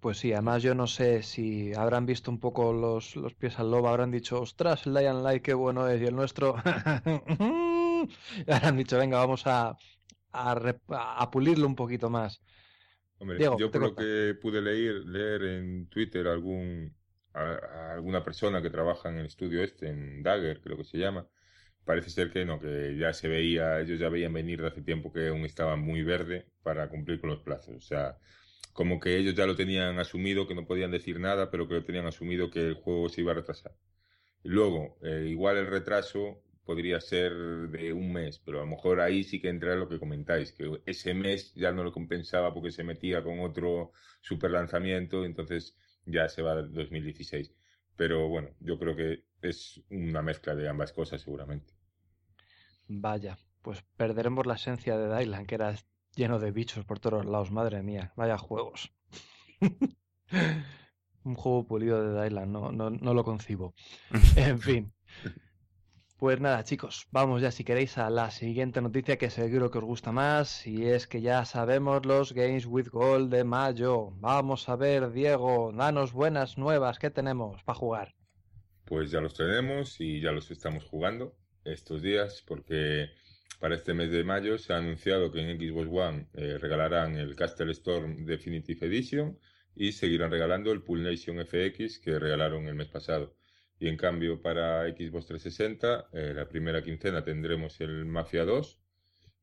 Pues 0.00 0.18
sí, 0.18 0.32
además 0.32 0.62
yo 0.62 0.74
no 0.74 0.86
sé 0.86 1.22
si 1.22 1.72
habrán 1.74 2.06
visto 2.06 2.30
un 2.30 2.40
poco 2.40 2.72
los, 2.72 3.16
los 3.16 3.34
pies 3.34 3.58
al 3.58 3.70
lobo, 3.70 3.88
habrán 3.88 4.10
dicho, 4.10 4.40
ostras, 4.40 4.86
Lion 4.86 5.22
Light 5.22 5.42
qué 5.42 5.54
bueno 5.54 5.88
es, 5.88 6.00
y 6.00 6.06
el 6.06 6.14
nuestro, 6.14 6.56
y 8.46 8.50
habrán 8.50 8.76
dicho, 8.76 8.98
venga, 8.98 9.18
vamos 9.18 9.46
a, 9.46 9.76
a, 10.32 11.30
pulirlo 11.30 11.66
un 11.66 11.76
poquito 11.76 12.10
más. 12.10 12.40
Hombre, 13.18 13.38
Diego, 13.38 13.58
yo 13.58 13.70
por 13.70 13.80
lo 13.80 13.94
que 13.94 14.34
pude 14.40 14.60
leer, 14.60 14.96
leer 15.06 15.42
en 15.42 15.88
Twitter 15.88 16.26
algún 16.26 16.94
a, 17.32 17.40
a 17.40 17.94
alguna 17.94 18.22
persona 18.24 18.60
que 18.60 18.70
trabaja 18.70 19.08
en 19.08 19.18
el 19.18 19.26
estudio 19.26 19.62
este, 19.62 19.88
en 19.88 20.22
Dagger, 20.22 20.60
creo 20.60 20.76
que 20.76 20.84
se 20.84 20.98
llama, 20.98 21.26
parece 21.86 22.10
ser 22.10 22.30
que 22.30 22.44
no, 22.44 22.60
que 22.60 22.96
ya 22.98 23.12
se 23.12 23.28
veía, 23.28 23.80
ellos 23.80 23.98
ya 23.98 24.08
veían 24.08 24.32
venir 24.32 24.60
de 24.60 24.68
hace 24.68 24.82
tiempo 24.82 25.12
que 25.12 25.28
aún 25.28 25.44
estaba 25.44 25.76
muy 25.76 26.02
verde 26.02 26.48
para 26.62 26.88
cumplir 26.88 27.20
con 27.20 27.30
los 27.30 27.40
plazos. 27.40 27.76
O 27.76 27.80
sea, 27.80 28.18
como 28.76 29.00
que 29.00 29.16
ellos 29.16 29.34
ya 29.34 29.46
lo 29.46 29.56
tenían 29.56 29.98
asumido, 29.98 30.46
que 30.46 30.54
no 30.54 30.66
podían 30.66 30.90
decir 30.90 31.18
nada, 31.18 31.50
pero 31.50 31.66
que 31.66 31.74
lo 31.74 31.84
tenían 31.84 32.06
asumido 32.06 32.50
que 32.50 32.60
el 32.60 32.74
juego 32.74 33.08
se 33.08 33.22
iba 33.22 33.32
a 33.32 33.36
retrasar. 33.36 33.72
Luego, 34.42 34.98
eh, 35.02 35.26
igual 35.28 35.56
el 35.56 35.66
retraso 35.66 36.42
podría 36.62 37.00
ser 37.00 37.32
de 37.70 37.94
un 37.94 38.12
mes, 38.12 38.38
pero 38.38 38.58
a 38.58 38.64
lo 38.64 38.66
mejor 38.66 39.00
ahí 39.00 39.24
sí 39.24 39.40
que 39.40 39.48
entra 39.48 39.74
lo 39.76 39.88
que 39.88 39.98
comentáis, 39.98 40.52
que 40.52 40.82
ese 40.84 41.14
mes 41.14 41.54
ya 41.54 41.72
no 41.72 41.84
lo 41.84 41.92
compensaba 41.92 42.52
porque 42.52 42.70
se 42.70 42.84
metía 42.84 43.24
con 43.24 43.40
otro 43.40 43.92
super 44.20 44.50
lanzamiento, 44.50 45.24
entonces 45.24 45.74
ya 46.04 46.28
se 46.28 46.42
va 46.42 46.52
al 46.52 46.72
2016. 46.74 47.54
Pero 47.96 48.28
bueno, 48.28 48.50
yo 48.60 48.78
creo 48.78 48.94
que 48.94 49.24
es 49.40 49.82
una 49.88 50.20
mezcla 50.20 50.54
de 50.54 50.68
ambas 50.68 50.92
cosas 50.92 51.22
seguramente. 51.22 51.72
Vaya, 52.88 53.38
pues 53.62 53.82
perderemos 53.96 54.44
la 54.46 54.56
esencia 54.56 54.98
de 54.98 55.16
Dylan, 55.16 55.46
que 55.46 55.54
era 55.54 55.74
lleno 56.16 56.38
de 56.38 56.50
bichos 56.50 56.84
por 56.84 56.98
todos 56.98 57.24
lados, 57.24 57.52
madre 57.52 57.82
mía, 57.82 58.12
vaya 58.16 58.38
juegos. 58.38 58.92
Un 61.22 61.34
juego 61.34 61.66
pulido 61.66 62.02
de 62.02 62.22
Dylan, 62.24 62.50
no, 62.50 62.72
no, 62.72 62.90
no 62.90 63.14
lo 63.14 63.24
concibo. 63.24 63.74
En 64.36 64.58
fin. 64.60 64.92
Pues 66.18 66.40
nada, 66.40 66.64
chicos, 66.64 67.08
vamos 67.10 67.42
ya 67.42 67.50
si 67.50 67.62
queréis 67.62 67.98
a 67.98 68.08
la 68.08 68.30
siguiente 68.30 68.80
noticia 68.80 69.18
que 69.18 69.28
seguro 69.28 69.70
que 69.70 69.76
os 69.78 69.84
gusta 69.84 70.12
más 70.12 70.66
y 70.66 70.86
es 70.86 71.06
que 71.06 71.20
ya 71.20 71.44
sabemos 71.44 72.06
los 72.06 72.32
Games 72.32 72.64
with 72.64 72.88
Gold 72.88 73.30
de 73.30 73.44
mayo. 73.44 74.12
Vamos 74.12 74.66
a 74.70 74.76
ver, 74.76 75.12
Diego, 75.12 75.72
danos 75.74 76.14
buenas 76.14 76.56
nuevas, 76.56 76.98
¿qué 76.98 77.10
tenemos 77.10 77.62
para 77.64 77.78
jugar? 77.78 78.14
Pues 78.86 79.10
ya 79.10 79.20
los 79.20 79.34
tenemos 79.34 80.00
y 80.00 80.22
ya 80.22 80.32
los 80.32 80.50
estamos 80.50 80.84
jugando 80.84 81.36
estos 81.64 82.00
días 82.00 82.42
porque 82.46 83.10
para 83.58 83.74
este 83.74 83.94
mes 83.94 84.10
de 84.10 84.22
mayo 84.22 84.58
se 84.58 84.72
ha 84.72 84.76
anunciado 84.76 85.32
que 85.32 85.40
en 85.40 85.58
Xbox 85.58 85.88
One 85.90 86.28
eh, 86.34 86.58
regalarán 86.58 87.16
el 87.16 87.34
Castle 87.34 87.72
Storm 87.72 88.26
Definitive 88.26 88.86
Edition 88.86 89.38
y 89.74 89.92
seguirán 89.92 90.30
regalando 90.30 90.72
el 90.72 90.82
Pool 90.82 91.02
Nation 91.02 91.38
FX 91.44 91.98
que 91.98 92.18
regalaron 92.18 92.66
el 92.66 92.74
mes 92.74 92.88
pasado. 92.88 93.34
Y 93.78 93.88
en 93.88 93.96
cambio 93.96 94.40
para 94.40 94.86
Xbox 94.88 95.26
360, 95.26 96.08
eh, 96.12 96.32
la 96.34 96.48
primera 96.48 96.82
quincena 96.82 97.24
tendremos 97.24 97.80
el 97.80 98.04
Mafia 98.04 98.44
2 98.44 98.78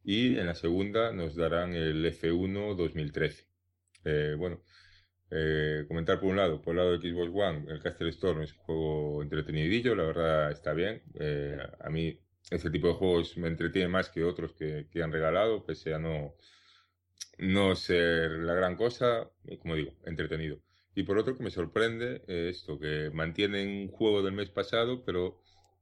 y 0.03 0.38
en 0.38 0.46
la 0.48 0.55
segunda 0.55 1.12
nos 1.12 1.36
darán 1.36 1.74
el 1.74 2.05
F1 2.05 2.75
2013. 2.75 3.48
Eh, 4.05 4.36
bueno, 4.38 4.62
comentar 5.87 6.20
por 6.20 6.29
un 6.29 6.37
lado, 6.37 6.61
por 6.61 6.74
el 6.74 6.77
lado 6.77 6.98
de 6.98 7.09
Xbox 7.09 7.31
One, 7.33 7.72
el 7.72 7.81
Castle 7.81 8.09
Storm 8.09 8.44
es 8.44 8.53
un 8.53 8.59
juego 8.59 9.24
entretenidillo, 9.24 9.96
la 9.96 10.03
verdad 10.03 10.51
está 10.51 10.74
bien. 10.74 11.01
A 11.79 11.90
mí 11.90 12.20
este 12.51 12.70
tipo 12.72 12.88
de 12.88 12.94
juegos 12.96 13.38
me 13.38 13.48
entretiene 13.48 13.88
más 13.90 14.10
que 14.10 14.24
otros 14.24 14.53
que, 14.53 14.88
que 14.92 15.03
han 15.03 15.12
regalado, 15.12 15.66
pese 15.66 15.94
a 15.94 16.00
no, 16.00 16.36
no 17.38 17.75
ser 17.75 18.32
la 18.32 18.53
gran 18.53 18.75
cosa, 18.75 19.29
eh, 19.46 19.58
como 19.60 19.75
digo, 19.75 19.92
entretenido. 20.06 20.60
Y 20.96 21.03
por 21.03 21.18
otro 21.18 21.36
que 21.36 21.44
me 21.44 21.51
sorprende 21.51 22.24
eh, 22.27 22.50
esto, 22.50 22.79
que 22.79 23.10
mantienen 23.14 23.68
un 23.84 23.88
juego 23.90 24.22
del 24.22 24.34
mes 24.34 24.50
pasado, 24.50 25.03
pero 25.03 25.40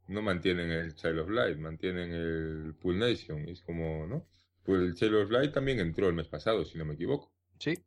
no 0.08 0.22
mantienen 0.22 0.72
el 0.72 0.96
Child 0.96 1.20
of 1.20 1.30
Light, 1.30 1.58
mantienen 1.58 2.12
el 2.14 2.76
Pool 2.82 3.00
Nation. 3.00 3.48
Es 3.50 3.62
como, 3.62 4.08
¿no? 4.08 4.28
Pues 4.64 4.82
el 4.82 4.94
Child 4.96 5.16
of 5.16 5.32
Light 5.32 5.54
también 5.54 5.80
entró 5.80 6.08
el 6.08 6.16
mes 6.16 6.28
pasado, 6.28 6.64
si 6.66 6.78
no 6.78 6.86
me 6.86 6.94
equivoco. 6.94 7.32
Sí, 7.60 7.86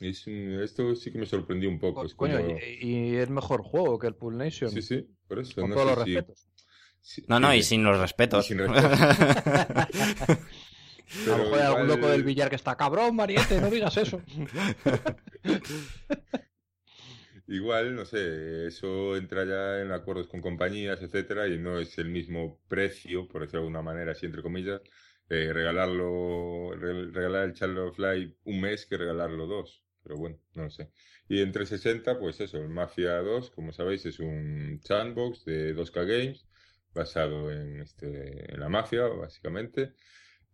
es 0.00 0.26
esto 0.26 0.94
sí 0.94 1.12
que 1.12 1.18
me 1.18 1.26
sorprendió 1.26 1.68
un 1.68 1.78
poco. 1.78 1.98
co- 1.98 2.06
Es 2.06 2.14
como... 2.14 2.38
coño, 2.38 2.40
y, 2.40 3.12
y 3.12 3.16
es 3.16 3.28
mejor 3.30 3.62
juego 3.62 3.98
que 3.98 4.06
el 4.06 4.14
Pool 4.16 4.36
Nation, 4.38 4.72
Sí, 4.72 4.82
sí, 4.82 5.08
por 5.28 5.38
eso. 5.38 5.62
con 5.62 5.72
no 5.72 5.74
todos 5.74 5.86
sé 5.86 5.86
los 5.86 5.98
respetos. 5.98 6.38
si- 6.38 6.55
No, 7.28 7.38
no, 7.40 7.54
y 7.54 7.62
sin 7.62 7.84
los 7.84 7.98
respetos. 7.98 8.46
Sin 8.46 8.58
respeto. 8.66 8.86
A 8.88 9.88
lo 11.26 11.38
mejor 11.38 11.54
hay 11.54 11.66
algún 11.66 11.86
loco 11.88 12.08
del 12.08 12.24
billar 12.24 12.50
que 12.50 12.56
está 12.56 12.76
cabrón, 12.76 13.14
Mariette, 13.16 13.60
no 13.60 13.70
digas 13.70 13.96
eso. 13.96 14.20
Igual, 17.48 17.94
no 17.94 18.04
sé, 18.04 18.66
eso 18.66 19.16
entra 19.16 19.44
ya 19.44 19.80
en 19.80 19.92
acuerdos 19.92 20.26
con 20.26 20.40
compañías, 20.40 21.00
etcétera, 21.00 21.46
y 21.46 21.58
no 21.58 21.78
es 21.78 21.96
el 21.98 22.08
mismo 22.08 22.60
precio, 22.66 23.28
por 23.28 23.42
decirlo 23.42 23.60
de 23.60 23.66
alguna 23.66 23.82
manera, 23.82 24.12
así 24.12 24.26
entre 24.26 24.42
comillas, 24.42 24.80
eh, 25.28 25.52
regalarlo, 25.52 26.72
re- 26.74 27.10
regalar 27.12 27.52
el 27.60 27.78
of 27.78 27.98
Light 28.00 28.34
un 28.44 28.60
mes 28.60 28.86
que 28.86 28.96
regalarlo 28.96 29.46
dos. 29.46 29.84
Pero 30.02 30.16
bueno, 30.16 30.38
no 30.54 30.64
lo 30.64 30.70
sé. 30.70 30.90
Y 31.28 31.40
en 31.40 31.52
360, 31.52 32.18
pues 32.18 32.40
eso, 32.40 32.58
el 32.58 32.68
Mafia 32.68 33.18
2, 33.18 33.50
como 33.50 33.72
sabéis, 33.72 34.06
es 34.06 34.18
un 34.20 34.80
sandbox 34.82 35.44
de 35.44 35.74
2K 35.76 36.04
Games, 36.06 36.46
basado 36.96 37.52
en, 37.52 37.80
este, 37.80 38.52
en 38.52 38.58
la 38.58 38.68
mafia, 38.68 39.06
básicamente, 39.06 39.92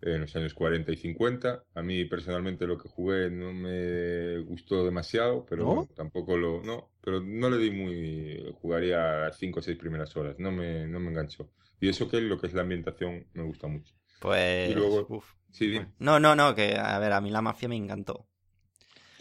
en 0.02 0.20
los 0.20 0.36
años 0.36 0.52
40 0.52 0.92
y 0.92 0.96
50. 0.96 1.64
A 1.74 1.82
mí 1.82 2.04
personalmente 2.04 2.66
lo 2.66 2.76
que 2.76 2.88
jugué 2.88 3.30
no 3.30 3.52
me 3.52 4.38
gustó 4.40 4.84
demasiado, 4.84 5.46
pero 5.46 5.62
¿No? 5.64 5.74
bueno, 5.76 5.88
tampoco 5.94 6.36
lo... 6.36 6.62
No, 6.62 6.90
pero 7.00 7.20
no 7.20 7.48
le 7.48 7.58
di 7.58 7.70
muy... 7.70 8.52
Jugaría 8.60 8.98
las 9.20 9.38
5 9.38 9.60
o 9.60 9.62
6 9.62 9.78
primeras 9.78 10.14
horas, 10.16 10.36
no 10.38 10.50
me, 10.52 10.86
no 10.86 11.00
me 11.00 11.08
enganchó. 11.10 11.50
Y 11.80 11.88
eso 11.88 12.08
que 12.08 12.20
lo 12.20 12.38
que 12.38 12.48
es 12.48 12.54
la 12.54 12.62
ambientación 12.62 13.26
me 13.32 13.42
gusta 13.44 13.68
mucho. 13.68 13.94
Pues. 14.20 14.70
Y 14.70 14.74
luego- 14.74 15.06
uf. 15.08 15.32
Sí, 15.50 15.66
dime. 15.68 15.88
No, 15.98 16.18
no, 16.18 16.34
no, 16.34 16.54
que 16.54 16.76
a 16.78 16.98
ver, 16.98 17.12
a 17.12 17.20
mí 17.20 17.30
la 17.30 17.42
mafia 17.42 17.68
me 17.68 17.76
encantó. 17.76 18.26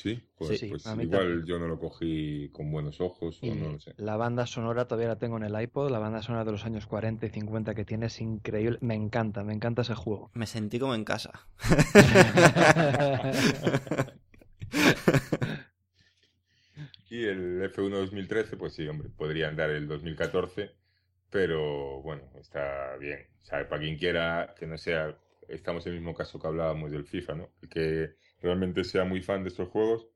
Sí, 0.02 0.22
pues, 0.36 0.60
Sí, 0.60 0.68
pues 0.68 0.86
a 0.88 0.96
mí 0.96 1.04
igual 1.04 1.20
también. 1.20 1.46
yo 1.46 1.60
no 1.60 1.68
lo 1.68 1.80
cogí 1.80 2.50
con 2.52 2.72
buenos 2.72 3.02
ojos 3.02 3.44
o 3.44 3.46
Y 3.46 3.52
no 3.52 3.72
lo 3.74 3.80
sé. 3.80 3.96
la 3.98 4.18
banda 4.18 4.48
sonora 4.48 4.86
todavía 4.88 5.10
la 5.10 5.20
tengo 5.20 5.38
en 5.38 5.44
el 5.44 5.62
iPod, 5.62 5.92
la 5.92 6.00
banda 6.00 6.22
sonora 6.24 6.44
de 6.46 6.52
los 6.52 6.66
años 6.66 6.88
40 6.88 7.26
y 7.26 7.30
50 7.30 7.76
que 7.76 7.86
tiene 7.86 8.08
es 8.08 8.20
increíble, 8.22 8.78
me 8.82 8.96
encanta, 8.96 9.44
me 9.44 9.54
encanta 9.54 9.84
ese 9.84 9.96
juego. 9.96 10.32
Me 10.34 10.48
sentí 10.48 10.80
como 10.80 10.96
en 10.96 11.04
casa. 11.06 11.48
Y 17.10 17.26
el 17.26 17.62
F1 17.72 17.90
2013, 17.90 18.58
pues 18.58 18.74
sí, 18.74 18.88
hombre, 18.88 19.10
podría 19.10 19.50
andar 19.50 19.70
el 19.70 19.88
2014, 19.88 20.72
pero 21.30 22.02
bueno, 22.02 22.24
está 22.40 22.96
bien. 22.98 23.28
O 23.42 23.46
sea, 23.46 23.68
para 23.68 23.82
quien 23.82 23.98
quiera 23.98 24.56
que 24.58 24.66
no 24.66 24.78
sea, 24.78 25.18
estamos 25.50 25.86
en 25.86 25.94
el 25.94 26.00
mismo 26.00 26.14
caso 26.16 26.40
que 26.40 26.48
hablábamos 26.48 26.92
del 26.92 27.06
FIFA, 27.06 27.36
¿no? 27.36 27.50
Que 27.70 28.16
realmente 28.41 28.84
sea 28.84 29.04
muy 29.06 29.21
fan 29.21 29.43
de 29.43 29.49
estos 29.49 29.69
juegos, 29.69 30.08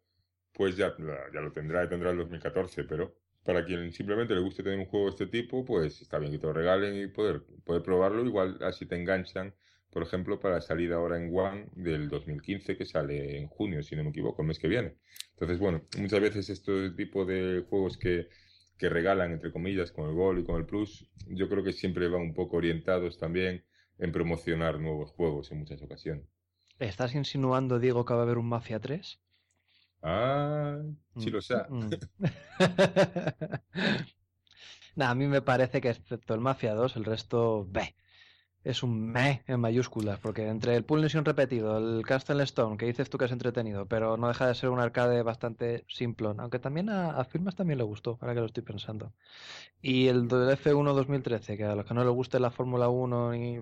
pues 0.53 0.77
ya, 0.77 0.95
ya 1.33 1.41
lo 1.41 1.51
tendrá 1.51 1.83
y 1.83 1.89
tendrá 1.89 2.11
el 2.11 2.17
2014, 2.17 2.83
pero 2.85 3.15
para 3.43 3.63
quien 3.63 3.91
simplemente 3.91 4.33
le 4.33 4.41
guste 4.41 4.63
tener 4.63 4.79
un 4.79 4.85
juego 4.85 5.05
de 5.05 5.11
este 5.11 5.27
tipo, 5.27 5.63
pues 5.63 6.01
está 6.01 6.17
bien 6.17 6.31
que 6.31 6.39
te 6.39 6.47
lo 6.47 6.53
regalen 6.53 6.97
y 6.97 7.07
poder, 7.07 7.43
poder 7.63 7.83
probarlo, 7.83 8.25
igual 8.25 8.57
así 8.61 8.85
te 8.85 8.95
enganchan, 8.95 9.53
por 9.91 10.03
ejemplo, 10.03 10.39
para 10.39 10.55
la 10.55 10.61
salida 10.61 10.95
ahora 10.95 11.17
en 11.17 11.33
One 11.33 11.69
del 11.75 12.09
2015, 12.09 12.75
que 12.75 12.85
sale 12.85 13.37
en 13.37 13.47
junio, 13.47 13.83
si 13.83 13.95
no 13.95 14.03
me 14.03 14.09
equivoco, 14.09 14.41
el 14.41 14.47
mes 14.47 14.59
que 14.59 14.67
viene. 14.67 14.95
Entonces, 15.33 15.59
bueno, 15.59 15.83
muchas 15.97 16.19
veces 16.19 16.49
este 16.49 16.89
tipo 16.91 17.23
de 17.25 17.63
juegos 17.69 17.97
que, 17.97 18.27
que 18.77 18.89
regalan, 18.89 19.31
entre 19.31 19.51
comillas, 19.51 19.91
con 19.91 20.09
el 20.09 20.15
Gol 20.15 20.39
y 20.39 20.43
con 20.43 20.57
el 20.57 20.65
Plus, 20.65 21.07
yo 21.27 21.47
creo 21.47 21.63
que 21.63 21.71
siempre 21.71 22.07
van 22.09 22.21
un 22.21 22.33
poco 22.33 22.57
orientados 22.57 23.17
también 23.17 23.63
en 23.99 24.11
promocionar 24.11 24.79
nuevos 24.79 25.11
juegos 25.11 25.51
en 25.51 25.59
muchas 25.59 25.81
ocasiones. 25.81 26.34
¿Estás 26.79 27.15
insinuando, 27.15 27.79
Diego, 27.79 28.05
que 28.05 28.13
va 28.13 28.21
a 28.21 28.23
haber 28.23 28.37
un 28.37 28.47
Mafia 28.49 28.79
3? 28.79 29.19
Ah, 30.01 30.77
sí 31.17 31.29
lo 31.29 31.41
sé. 31.41 31.55
Mm. 31.69 31.89
Nah, 34.95 35.09
a 35.11 35.15
mí 35.15 35.27
me 35.27 35.41
parece 35.41 35.81
que 35.81 35.89
excepto 35.89 36.33
el 36.33 36.39
Mafia 36.39 36.73
2, 36.73 36.95
el 36.95 37.05
resto, 37.05 37.67
ve. 37.69 37.95
Es 38.63 38.83
un 38.83 39.11
me 39.11 39.43
en 39.47 39.59
mayúsculas, 39.59 40.19
porque 40.19 40.47
entre 40.47 40.75
el 40.75 40.85
Pool 40.85 41.01
Nation 41.01 41.25
repetido, 41.25 41.77
el 41.77 42.05
Castle 42.05 42.43
Stone, 42.43 42.77
que 42.77 42.87
dices 42.87 43.09
tú 43.09 43.17
que 43.17 43.25
es 43.25 43.31
entretenido, 43.31 43.87
pero 43.87 44.17
no 44.17 44.27
deja 44.27 44.47
de 44.47 44.55
ser 44.55 44.69
un 44.69 44.79
arcade 44.79 45.21
bastante 45.23 45.85
simplón, 45.87 46.39
aunque 46.39 46.59
también 46.59 46.89
a, 46.89 47.11
a 47.11 47.25
Filmas 47.25 47.55
también 47.55 47.77
le 47.77 47.83
gustó, 47.83 48.17
ahora 48.21 48.33
que 48.33 48.39
lo 48.39 48.47
estoy 48.47 48.63
pensando. 48.63 49.13
Y 49.81 50.07
el 50.07 50.27
del 50.27 50.49
F1 50.49 50.93
2013, 50.93 51.57
que 51.57 51.65
a 51.65 51.75
los 51.75 51.85
que 51.85 51.93
no 51.93 52.03
les 52.03 52.13
guste 52.13 52.39
la 52.39 52.51
Fórmula 52.51 52.89
1 52.89 53.31
ni, 53.33 53.59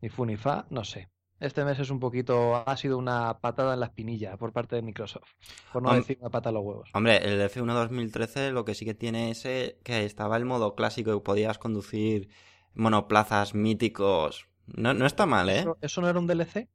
ni 0.00 0.08
fu 0.08 0.26
ni 0.26 0.36
fa, 0.36 0.66
no 0.70 0.84
sé. 0.84 1.10
Este 1.38 1.64
mes 1.64 1.78
es 1.78 1.90
un 1.90 2.00
poquito, 2.00 2.56
ha 2.56 2.76
sido 2.76 2.96
una 2.96 3.38
patada 3.40 3.74
en 3.74 3.80
la 3.80 3.86
espinilla 3.86 4.36
por 4.36 4.52
parte 4.52 4.76
de 4.76 4.82
Microsoft, 4.82 5.24
por 5.72 5.82
no 5.82 5.90
Hom- 5.90 5.96
decir 5.96 6.16
una 6.20 6.30
pata 6.30 6.48
a 6.48 6.52
los 6.52 6.62
huevos. 6.64 6.88
Hombre, 6.94 7.16
el 7.18 7.40
F1 7.42 7.74
2013 7.74 8.52
lo 8.52 8.64
que 8.64 8.74
sí 8.74 8.84
que 8.86 8.94
tiene 8.94 9.30
es 9.30 9.44
eh, 9.44 9.78
que 9.84 10.04
estaba 10.04 10.36
el 10.38 10.46
modo 10.46 10.74
clásico 10.74 11.14
y 11.14 11.20
podías 11.20 11.58
conducir 11.58 12.28
monoplazas 12.74 13.54
míticos. 13.54 14.48
No, 14.66 14.94
no 14.94 15.04
está 15.06 15.26
mal, 15.26 15.48
¿eh? 15.50 15.60
¿Eso, 15.60 15.76
eso 15.80 16.00
no 16.00 16.08
era 16.08 16.18
un 16.18 16.26
DLC? 16.26 16.68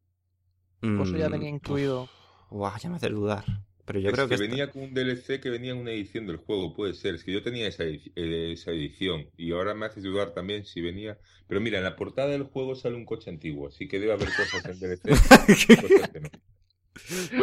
¿O 1.00 1.04
eso 1.04 1.18
ya 1.18 1.28
Mm, 1.28 1.32
venía 1.32 1.50
incluido? 1.50 2.08
Guau, 2.52 2.78
ya 2.78 2.90
me 2.90 2.98
haces 2.98 3.12
dudar. 3.12 3.46
Pero 3.86 4.00
yo 4.00 4.10
Es 4.10 4.16
creo 4.16 4.28
que, 4.28 4.38
venía 4.38 4.70
con 4.70 4.84
un 4.84 4.94
DLC 4.94 5.40
que 5.40 5.50
venía 5.50 5.72
en 5.72 5.78
una 5.78 5.92
edición 5.92 6.28
del 6.28 6.38
juego, 6.38 6.74
puede 6.74 6.94
ser. 6.94 7.16
Es 7.16 7.24
que 7.24 7.34
yo 7.34 7.42
tenía 7.42 7.68
esa, 7.68 7.84
eh, 7.84 8.02
esa 8.16 8.72
edición 8.72 9.30
y 9.38 9.52
ahora 9.52 9.74
me 9.74 9.86
haces 9.86 10.04
dudar 10.04 10.34
también 10.34 10.66
si 10.66 10.82
venía. 10.82 11.18
Pero 11.48 11.62
mira, 11.62 11.80
en 11.80 11.84
la 11.84 11.96
portada 11.96 12.30
del 12.30 12.44
juego 12.44 12.76
sale 12.76 12.96
un 12.96 13.06
coche 13.06 13.30
antiguo, 13.30 13.68
así 13.68 13.88
que 13.88 14.00
debe 14.00 14.14
haber 14.14 14.30
cosas 14.30 14.66
en 14.66 14.80
DLC. 14.80 15.02
cosas 15.82 16.10
que 16.10 16.20
no. 16.20 16.30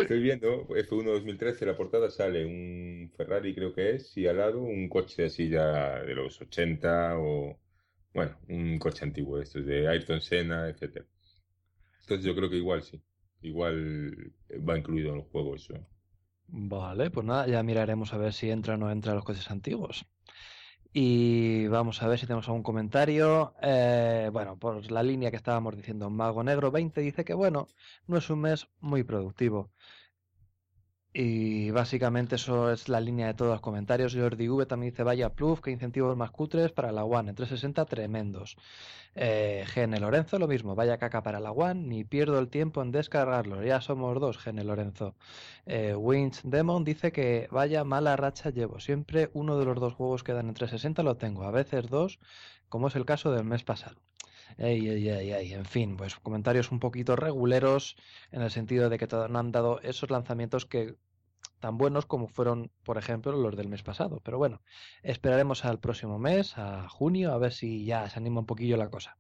Estoy 0.00 0.20
viendo, 0.20 0.68
F1 0.68 1.04
2013, 1.04 1.66
la 1.66 1.76
portada 1.76 2.10
sale 2.10 2.44
un 2.44 3.10
Ferrari, 3.16 3.54
creo 3.54 3.74
que 3.74 3.96
es, 3.96 4.16
y 4.16 4.26
al 4.26 4.36
lado 4.36 4.60
un 4.60 4.88
coche 4.88 5.24
así 5.24 5.48
ya 5.48 6.02
de 6.02 6.14
los 6.14 6.40
80 6.40 7.18
o, 7.18 7.58
bueno, 8.12 8.38
un 8.48 8.78
coche 8.78 9.04
antiguo, 9.04 9.40
estos 9.40 9.64
de 9.64 9.88
Ayrton 9.88 10.20
Senna, 10.20 10.68
etcétera. 10.68 11.06
Entonces 12.02 12.26
yo 12.26 12.34
creo 12.34 12.50
que 12.50 12.56
igual 12.56 12.82
sí, 12.82 13.02
igual 13.42 14.32
va 14.68 14.78
incluido 14.78 15.10
en 15.10 15.16
el 15.16 15.22
juego 15.22 15.56
eso. 15.56 15.74
Vale, 16.50 17.10
pues 17.10 17.26
nada, 17.26 17.46
ya 17.46 17.62
miraremos 17.62 18.12
a 18.14 18.16
ver 18.18 18.32
si 18.32 18.50
entra 18.50 18.74
o 18.74 18.76
no 18.78 18.90
entra 18.90 19.14
los 19.14 19.24
coches 19.24 19.50
antiguos. 19.50 20.06
Y 20.92 21.66
vamos 21.68 22.02
a 22.02 22.08
ver 22.08 22.18
si 22.18 22.26
tenemos 22.26 22.48
algún 22.48 22.62
comentario. 22.64 23.54
Eh, 23.62 24.30
bueno, 24.32 24.58
por 24.58 24.90
la 24.90 25.02
línea 25.02 25.30
que 25.30 25.36
estábamos 25.36 25.76
diciendo, 25.76 26.10
Mago 26.10 26.44
Negro 26.44 26.70
20 26.72 27.00
dice 27.02 27.24
que 27.24 27.34
bueno, 27.34 27.68
no 28.06 28.18
es 28.18 28.30
un 28.30 28.40
mes 28.42 28.68
muy 28.80 29.04
productivo. 29.04 29.72
Y 31.20 31.72
básicamente 31.72 32.36
eso 32.36 32.70
es 32.70 32.88
la 32.88 33.00
línea 33.00 33.26
de 33.26 33.34
todos 33.34 33.50
los 33.50 33.60
comentarios. 33.60 34.14
Jordi 34.14 34.48
V 34.48 34.66
también 34.66 34.92
dice, 34.92 35.02
vaya 35.02 35.30
pluf, 35.30 35.60
que 35.60 35.72
incentivos 35.72 36.16
más 36.16 36.30
cutres 36.30 36.70
para 36.70 36.92
la 36.92 37.04
One 37.04 37.30
en 37.30 37.34
360 37.34 37.86
tremendos. 37.86 38.56
Eh, 39.16 39.64
Gene 39.66 39.98
Lorenzo 39.98 40.38
lo 40.38 40.46
mismo, 40.46 40.76
vaya 40.76 40.96
caca 40.96 41.24
para 41.24 41.40
la 41.40 41.50
One, 41.50 41.88
ni 41.88 42.04
pierdo 42.04 42.38
el 42.38 42.48
tiempo 42.48 42.82
en 42.82 42.92
descargarlo. 42.92 43.64
Ya 43.64 43.80
somos 43.80 44.20
dos, 44.20 44.38
Gene 44.38 44.62
Lorenzo. 44.62 45.16
Eh, 45.66 45.96
Winch 45.96 46.42
Demon 46.44 46.84
dice 46.84 47.10
que 47.10 47.48
vaya 47.50 47.82
mala 47.82 48.14
racha 48.14 48.50
llevo. 48.50 48.78
Siempre 48.78 49.28
uno 49.32 49.58
de 49.58 49.64
los 49.64 49.80
dos 49.80 49.94
juegos 49.94 50.22
que 50.22 50.34
dan 50.34 50.46
en 50.46 50.54
360 50.54 51.02
lo 51.02 51.16
tengo, 51.16 51.42
a 51.42 51.50
veces 51.50 51.88
dos, 51.88 52.20
como 52.68 52.86
es 52.86 52.94
el 52.94 53.04
caso 53.04 53.32
del 53.32 53.42
mes 53.42 53.64
pasado. 53.64 53.96
Ey, 54.56 54.88
ey, 54.88 55.08
ey. 55.08 55.52
En 55.52 55.64
fin, 55.64 55.96
pues 55.96 56.14
comentarios 56.16 56.70
un 56.70 56.78
poquito 56.78 57.16
reguleros 57.16 57.96
en 58.30 58.42
el 58.42 58.50
sentido 58.52 58.88
de 58.88 58.98
que 58.98 59.08
no 59.28 59.38
han 59.38 59.52
dado 59.52 59.80
esos 59.82 60.10
lanzamientos 60.10 60.64
que 60.64 60.96
tan 61.60 61.78
buenos 61.78 62.06
como 62.06 62.28
fueron, 62.28 62.70
por 62.84 62.98
ejemplo, 62.98 63.32
los 63.32 63.56
del 63.56 63.68
mes 63.68 63.82
pasado. 63.82 64.20
Pero 64.24 64.38
bueno, 64.38 64.62
esperaremos 65.02 65.64
al 65.64 65.80
próximo 65.80 66.18
mes, 66.18 66.56
a 66.58 66.88
junio, 66.88 67.32
a 67.32 67.38
ver 67.38 67.52
si 67.52 67.84
ya 67.84 68.08
se 68.08 68.18
anima 68.18 68.40
un 68.40 68.46
poquillo 68.46 68.76
la 68.76 68.90
cosa. 68.90 69.16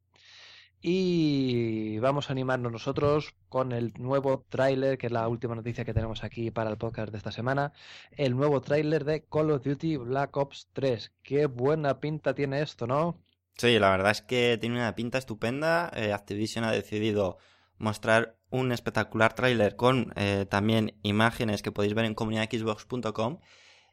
Y 0.80 1.98
vamos 1.98 2.28
a 2.30 2.32
animarnos 2.32 2.70
nosotros 2.70 3.34
con 3.48 3.72
el 3.72 3.92
nuevo 3.98 4.46
tráiler, 4.48 4.96
que 4.96 5.06
es 5.06 5.12
la 5.12 5.26
última 5.26 5.56
noticia 5.56 5.84
que 5.84 5.92
tenemos 5.92 6.22
aquí 6.22 6.52
para 6.52 6.70
el 6.70 6.78
podcast 6.78 7.10
de 7.10 7.18
esta 7.18 7.32
semana. 7.32 7.72
El 8.12 8.36
nuevo 8.36 8.60
tráiler 8.60 9.04
de 9.04 9.24
Call 9.24 9.50
of 9.50 9.64
Duty 9.64 9.96
Black 9.96 10.36
Ops 10.36 10.68
3. 10.74 11.12
Qué 11.22 11.46
buena 11.46 11.98
pinta 11.98 12.32
tiene 12.32 12.62
esto, 12.62 12.86
¿no? 12.86 13.18
Sí, 13.56 13.76
la 13.80 13.90
verdad 13.90 14.12
es 14.12 14.22
que 14.22 14.56
tiene 14.60 14.76
una 14.76 14.94
pinta 14.94 15.18
estupenda. 15.18 15.90
Eh, 15.96 16.12
Activision 16.12 16.64
ha 16.64 16.70
decidido 16.70 17.38
mostrar 17.78 18.37
un 18.50 18.72
espectacular 18.72 19.34
tráiler 19.34 19.76
con 19.76 20.12
eh, 20.16 20.46
también 20.48 20.94
imágenes 21.02 21.62
que 21.62 21.72
podéis 21.72 21.94
ver 21.94 22.04
en 22.04 22.14
comunidadxbox.com. 22.14 23.38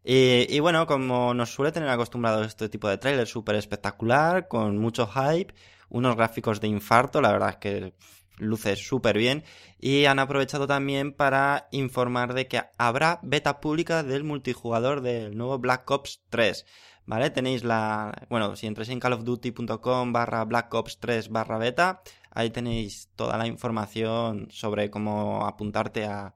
Y, 0.04 0.46
y, 0.50 0.60
bueno, 0.60 0.86
como 0.86 1.34
nos 1.34 1.54
suele 1.54 1.72
tener 1.72 1.90
acostumbrados 1.90 2.46
este 2.46 2.70
tipo 2.70 2.88
de 2.88 2.98
tráiler 2.98 3.28
súper 3.28 3.56
espectacular, 3.56 4.48
con 4.48 4.78
mucho 4.78 5.08
hype, 5.08 5.54
unos 5.90 6.16
gráficos 6.16 6.62
de 6.62 6.68
infarto, 6.68 7.22
la 7.22 7.32
verdad 7.32 7.50
es 7.50 7.58
que 7.58 7.94
luce 8.38 8.76
súper 8.76 9.18
bien. 9.18 9.44
Y 9.80 10.06
han 10.06 10.20
aprovechado 10.20 10.68
también 10.68 11.14
para 11.14 11.68
informar 11.72 12.34
de 12.34 12.48
que 12.48 12.62
habrá 12.78 13.20
beta 13.24 13.60
pública 13.60 14.04
del 14.04 14.24
multijugador 14.24 15.02
del 15.02 15.38
nuevo 15.38 15.58
Black 15.60 15.90
Ops 15.90 16.22
3. 16.30 16.66
¿Vale? 17.08 17.30
Tenéis 17.30 17.64
la... 17.64 18.14
Bueno, 18.30 18.56
si 18.56 18.66
entréis 18.66 18.90
en 18.90 19.00
callofduty.com 19.00 20.12
barra 20.12 20.44
Black 20.46 20.74
Ops 20.74 21.00
3 21.00 21.30
barra 21.30 21.60
beta, 21.60 22.02
Ahí 22.36 22.50
tenéis 22.50 23.10
toda 23.16 23.38
la 23.38 23.48
información 23.48 24.50
sobre 24.52 24.92
cómo 24.92 25.46
apuntarte 25.48 26.06
a, 26.06 26.36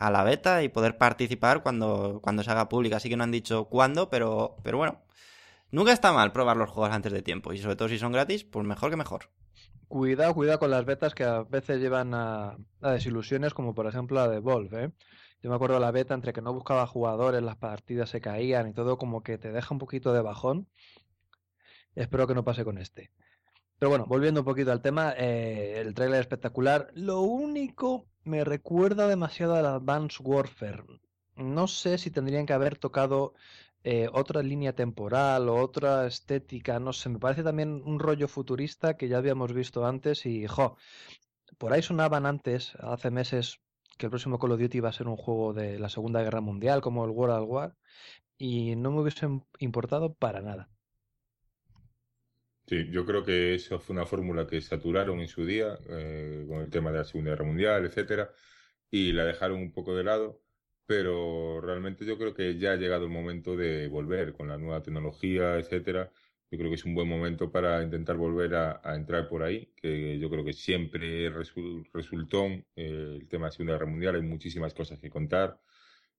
la 0.00 0.24
beta 0.24 0.64
y 0.64 0.68
poder 0.68 0.98
participar 0.98 1.62
cuando, 1.62 2.20
cuando 2.22 2.42
se 2.42 2.50
haga 2.50 2.68
pública. 2.68 2.96
Así 2.96 3.08
que 3.08 3.16
no 3.16 3.22
han 3.22 3.30
dicho 3.30 3.66
cuándo, 3.66 4.10
pero, 4.10 4.56
pero 4.64 4.78
bueno, 4.78 5.00
nunca 5.70 5.92
está 5.92 6.12
mal 6.12 6.32
probar 6.32 6.56
los 6.56 6.70
juegos 6.70 6.92
antes 6.92 7.12
de 7.12 7.22
tiempo. 7.22 7.52
Y 7.52 7.58
sobre 7.58 7.76
todo 7.76 7.88
si 7.88 7.98
son 8.00 8.10
gratis, 8.10 8.42
pues 8.42 8.66
mejor 8.66 8.90
que 8.90 8.96
mejor. 8.96 9.30
Cuidado, 9.86 10.34
cuidado 10.34 10.58
con 10.58 10.72
las 10.72 10.84
betas 10.84 11.14
que 11.14 11.22
a 11.22 11.44
veces 11.44 11.80
llevan 11.80 12.14
a, 12.14 12.56
desilusiones, 12.80 13.54
como 13.54 13.74
por 13.76 13.86
ejemplo 13.86 14.16
la 14.16 14.28
de 14.28 14.40
Wolf, 14.40 14.72
¿eh? 14.72 14.90
Yo 15.40 15.50
me 15.50 15.54
acuerdo 15.54 15.76
de 15.76 15.80
la 15.80 15.92
beta 15.92 16.14
entre 16.14 16.32
que 16.32 16.42
no 16.42 16.52
buscaba 16.52 16.84
jugadores, 16.88 17.42
las 17.42 17.56
partidas 17.56 18.10
se 18.10 18.20
caían 18.20 18.68
y 18.68 18.72
todo, 18.72 18.98
como 18.98 19.22
que 19.22 19.38
te 19.38 19.52
deja 19.52 19.72
un 19.72 19.78
poquito 19.78 20.12
de 20.12 20.20
bajón. 20.20 20.68
Espero 21.94 22.26
que 22.26 22.34
no 22.34 22.42
pase 22.42 22.64
con 22.64 22.78
este. 22.78 23.12
Pero 23.78 23.90
bueno, 23.90 24.06
volviendo 24.06 24.40
un 24.40 24.44
poquito 24.44 24.72
al 24.72 24.82
tema, 24.82 25.14
eh, 25.16 25.80
el 25.80 25.94
trailer 25.94 26.20
espectacular. 26.20 26.90
Lo 26.94 27.20
único 27.20 28.06
me 28.24 28.44
recuerda 28.44 29.06
demasiado 29.06 29.54
al 29.54 29.66
Advanced 29.66 30.24
Warfare. 30.24 30.84
No 31.36 31.68
sé 31.68 31.98
si 31.98 32.10
tendrían 32.10 32.46
que 32.46 32.52
haber 32.52 32.76
tocado 32.76 33.34
eh, 33.84 34.08
otra 34.12 34.42
línea 34.42 34.74
temporal 34.74 35.48
o 35.48 35.56
otra 35.62 36.06
estética, 36.06 36.80
no 36.80 36.92
sé, 36.92 37.08
me 37.08 37.20
parece 37.20 37.44
también 37.44 37.82
un 37.86 38.00
rollo 38.00 38.26
futurista 38.26 38.96
que 38.96 39.08
ya 39.08 39.18
habíamos 39.18 39.52
visto 39.52 39.86
antes 39.86 40.26
y, 40.26 40.46
jo, 40.48 40.76
por 41.58 41.72
ahí 41.72 41.82
sonaban 41.82 42.26
antes, 42.26 42.74
hace 42.80 43.10
meses, 43.10 43.60
que 43.96 44.06
el 44.06 44.10
próximo 44.10 44.38
Call 44.38 44.52
of 44.52 44.60
Duty 44.60 44.78
iba 44.78 44.88
a 44.88 44.92
ser 44.92 45.08
un 45.08 45.16
juego 45.16 45.52
de 45.52 45.78
la 45.78 45.88
Segunda 45.88 46.22
Guerra 46.22 46.40
Mundial 46.40 46.80
como 46.80 47.04
el 47.04 47.10
World 47.10 47.46
War 47.48 47.76
y 48.36 48.76
no 48.76 48.90
me 48.90 49.00
hubiese 49.00 49.28
importado 49.60 50.14
para 50.14 50.40
nada. 50.40 50.68
Sí, 52.68 52.86
yo 52.90 53.06
creo 53.06 53.24
que 53.24 53.54
esa 53.54 53.78
fue 53.78 53.94
una 53.94 54.04
fórmula 54.04 54.46
que 54.46 54.60
saturaron 54.60 55.20
en 55.20 55.28
su 55.28 55.46
día 55.46 55.78
eh, 55.88 56.44
con 56.46 56.60
el 56.60 56.68
tema 56.70 56.92
de 56.92 56.98
la 56.98 57.04
Segunda 57.04 57.30
Guerra 57.30 57.44
Mundial, 57.46 57.86
etcétera, 57.86 58.30
y 58.90 59.12
la 59.12 59.24
dejaron 59.24 59.60
un 59.60 59.72
poco 59.72 59.96
de 59.96 60.04
lado, 60.04 60.42
pero 60.86 61.60
realmente 61.62 62.04
yo 62.04 62.18
creo 62.18 62.34
que 62.34 62.58
ya 62.58 62.72
ha 62.72 62.76
llegado 62.76 63.04
el 63.04 63.10
momento 63.10 63.56
de 63.56 63.88
volver 63.88 64.34
con 64.34 64.48
la 64.48 64.58
nueva 64.58 64.82
tecnología, 64.82 65.58
etcétera. 65.58 66.12
Yo 66.50 66.58
creo 66.58 66.70
que 66.70 66.76
es 66.76 66.84
un 66.84 66.94
buen 66.94 67.08
momento 67.08 67.50
para 67.50 67.82
intentar 67.82 68.16
volver 68.16 68.54
a, 68.54 68.80
entrar 68.94 69.28
por 69.28 69.42
ahí, 69.42 69.72
que 69.76 70.18
yo 70.18 70.30
creo 70.30 70.44
que 70.44 70.52
siempre 70.52 71.30
resultó 71.30 72.46
eh, 72.76 73.18
el 73.20 73.28
tema 73.28 73.46
de 73.46 73.48
la 73.48 73.52
Segunda 73.52 73.72
Guerra 73.74 73.86
Mundial, 73.86 74.16
hay 74.16 74.22
muchísimas 74.22 74.74
cosas 74.74 74.98
que 75.00 75.10
contar, 75.10 75.60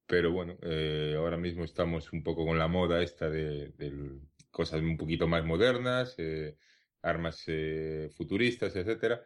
pero 0.07 0.31
bueno, 0.31 0.57
eh, 0.63 1.15
ahora 1.17 1.37
mismo 1.37 1.63
estamos 1.63 2.11
un 2.13 2.23
poco 2.23 2.45
con 2.45 2.57
la 2.57 2.67
moda 2.67 3.03
esta 3.03 3.29
de, 3.29 3.69
del 3.77 4.21
cosas 4.59 4.81
un 4.81 4.97
poquito 4.97 5.27
más 5.27 5.45
modernas, 5.45 6.15
eh, 6.17 6.57
armas 7.01 7.43
eh, 7.47 8.09
futuristas, 8.17 8.75
etcétera. 8.75 9.25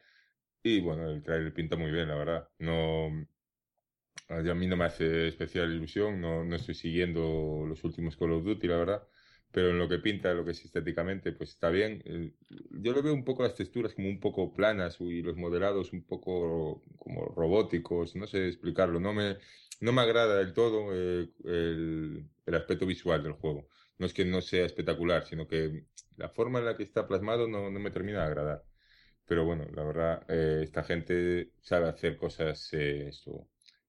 Y 0.63 0.82
bueno, 0.82 1.10
el 1.12 1.24
trailer 1.24 1.54
pinta 1.54 1.76
muy 1.78 1.91
bien, 1.91 2.08
la 2.10 2.15
verdad. 2.15 2.50
No, 2.60 3.10
a 4.30 4.54
mí 4.56 4.67
no 4.67 4.78
me 4.78 4.86
hace 4.86 5.28
especial 5.28 5.72
ilusión, 5.74 6.19
no, 6.22 6.43
no 6.43 6.56
estoy 6.56 6.76
siguiendo 6.76 7.65
los 7.67 7.84
últimos 7.84 8.17
Call 8.17 8.32
of 8.34 8.43
Duty, 8.46 8.67
la 8.67 8.78
verdad. 8.78 9.08
Pero 9.52 9.69
en 9.69 9.78
lo 9.78 9.88
que 9.88 10.00
pinta, 10.00 10.34
lo 10.34 10.43
que 10.46 10.52
es 10.52 10.65
estéticamente, 10.65 11.32
pues 11.32 11.52
está 11.52 11.69
bien. 11.69 12.02
Yo 12.72 12.91
lo 12.93 13.04
veo 13.04 13.13
un 13.13 13.24
poco 13.24 13.43
las 13.43 13.54
texturas 13.56 13.93
como 13.93 14.10
un 14.10 14.19
poco 14.19 14.52
planas 14.54 14.98
y 15.00 15.22
los 15.22 15.38
modelados 15.38 15.93
un 15.93 16.04
poco 16.06 16.84
como 16.98 17.26
robóticos, 17.36 18.15
no 18.15 18.26
sé 18.28 18.48
explicarlo. 18.48 19.00
No 19.00 19.13
me, 19.13 19.38
no 19.82 19.91
me 19.93 20.02
agrada 20.02 20.38
del 20.38 20.54
todo 20.54 20.89
eh, 20.93 21.30
el, 21.46 22.28
el 22.46 22.56
aspecto 22.56 22.86
visual 22.88 23.22
del 23.24 23.34
juego 23.34 23.67
no 24.04 24.08
es 24.08 24.13
que 24.13 24.26
no 24.26 24.42
sea 24.42 24.66
espectacular, 24.66 25.26
sino 25.26 25.48
que 25.48 25.86
la 26.18 26.28
forma 26.28 26.60
en 26.60 26.66
la 26.66 26.76
que 26.76 26.84
está 26.84 27.08
plasmado 27.08 27.48
no, 27.48 27.72
me 27.72 27.89
termina 27.89 28.20
de 28.20 28.26
agradar. 28.26 28.63
Pero 29.26 29.46
bueno, 29.46 29.66
la 29.74 29.84
verdad, 29.86 30.26
eh, 30.28 30.60
esta 30.62 30.84
gente 30.84 31.52
sabe 31.62 31.88
hacer 31.88 32.18
cosas 32.18 32.68
eh, 32.74 33.12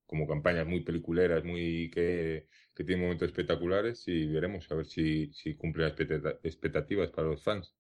como 0.07 0.29
campañas 0.29 0.69
muy 0.69 0.85
peliculeras, 0.85 1.43
muy 1.43 1.91
que, 1.91 2.47
que 2.77 2.85
tienen 2.85 3.03
momentos 3.07 3.29
espectaculares 3.29 4.07
y 4.07 4.27
veremos 4.27 4.71
a 4.71 4.77
ver 4.77 4.87
si, 4.87 5.33
si 5.33 5.57
cumple 5.57 5.89
las 5.89 5.99
expectativas 6.45 7.11
para 7.11 7.27
los 7.27 7.43
fans. 7.43 7.75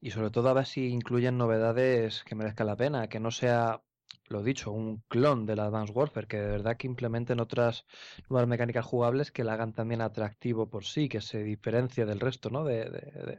Y 0.00 0.12
sobre 0.12 0.30
todo 0.30 0.48
a 0.48 0.54
ver 0.54 0.66
si 0.66 0.86
incluyen 0.86 1.36
novedades 1.36 2.22
que 2.22 2.36
merezcan 2.36 2.68
la 2.68 2.76
pena, 2.76 3.08
que 3.08 3.18
no 3.18 3.32
sea 3.32 3.82
lo 4.28 4.42
dicho, 4.42 4.72
un 4.72 5.02
clon 5.08 5.46
del 5.46 5.60
Advanced 5.60 5.94
Warfare, 5.94 6.26
que 6.26 6.38
de 6.38 6.48
verdad 6.48 6.76
que 6.76 6.86
implementen 6.86 7.40
otras 7.40 7.84
nuevas 8.28 8.48
mecánicas 8.48 8.84
jugables 8.84 9.30
que 9.30 9.44
la 9.44 9.54
hagan 9.54 9.72
también 9.72 10.00
atractivo 10.00 10.68
por 10.68 10.84
sí, 10.84 11.08
que 11.08 11.20
se 11.20 11.42
diferencie 11.42 12.06
del 12.06 12.20
resto, 12.20 12.50
¿no? 12.50 12.64
De, 12.64 12.90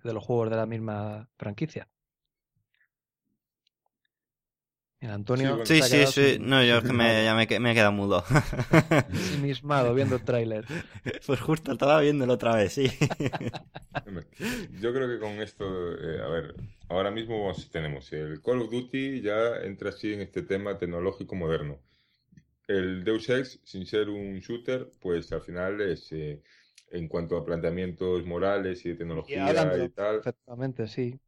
de, 0.03 0.13
los 0.13 0.23
juegos 0.23 0.49
de 0.49 0.55
la 0.55 0.65
misma 0.65 1.29
franquicia. 1.37 1.87
Antonio. 5.01 5.63
Sí, 5.65 5.81
sí, 5.83 6.05
sí. 6.07 6.37
No, 6.39 6.63
yo 6.63 6.77
es 6.79 6.83
que 6.83 6.93
me, 6.93 7.23
ya 7.23 7.35
me, 7.35 7.59
me 7.59 7.71
he 7.71 7.73
quedado 7.75 7.91
mudo. 7.91 8.23
Mismado 9.41 9.93
viendo 9.93 10.15
el 10.15 10.23
tráiler. 10.23 10.65
Pues 11.25 11.39
justo 11.39 11.73
estaba 11.73 11.99
viéndolo 12.01 12.33
otra 12.33 12.55
vez, 12.55 12.73
sí. 12.73 12.89
Yo 14.79 14.93
creo 14.93 15.07
que 15.07 15.19
con 15.19 15.41
esto, 15.41 15.65
eh, 15.65 16.21
a 16.21 16.27
ver, 16.27 16.55
ahora 16.89 17.11
mismo 17.11 17.51
tenemos 17.71 18.11
el 18.13 18.41
Call 18.41 18.61
of 18.61 18.71
Duty 18.71 19.21
ya 19.21 19.57
entra 19.63 19.89
así 19.89 20.13
en 20.13 20.21
este 20.21 20.41
tema 20.41 20.77
tecnológico 20.77 21.35
moderno. 21.35 21.79
El 22.67 23.03
Deus 23.03 23.29
Ex, 23.29 23.59
sin 23.63 23.85
ser 23.85 24.09
un 24.09 24.39
shooter, 24.39 24.91
pues 24.99 25.31
al 25.31 25.41
final 25.41 25.81
es 25.81 26.11
eh, 26.11 26.41
en 26.91 27.07
cuanto 27.07 27.37
a 27.37 27.45
planteamientos 27.45 28.25
morales 28.25 28.85
y 28.85 28.89
de 28.89 28.95
tecnología 28.95 29.49
y, 29.51 29.89
tal. 29.89 30.15
Perfectamente, 30.21 30.87
sí. 30.87 31.19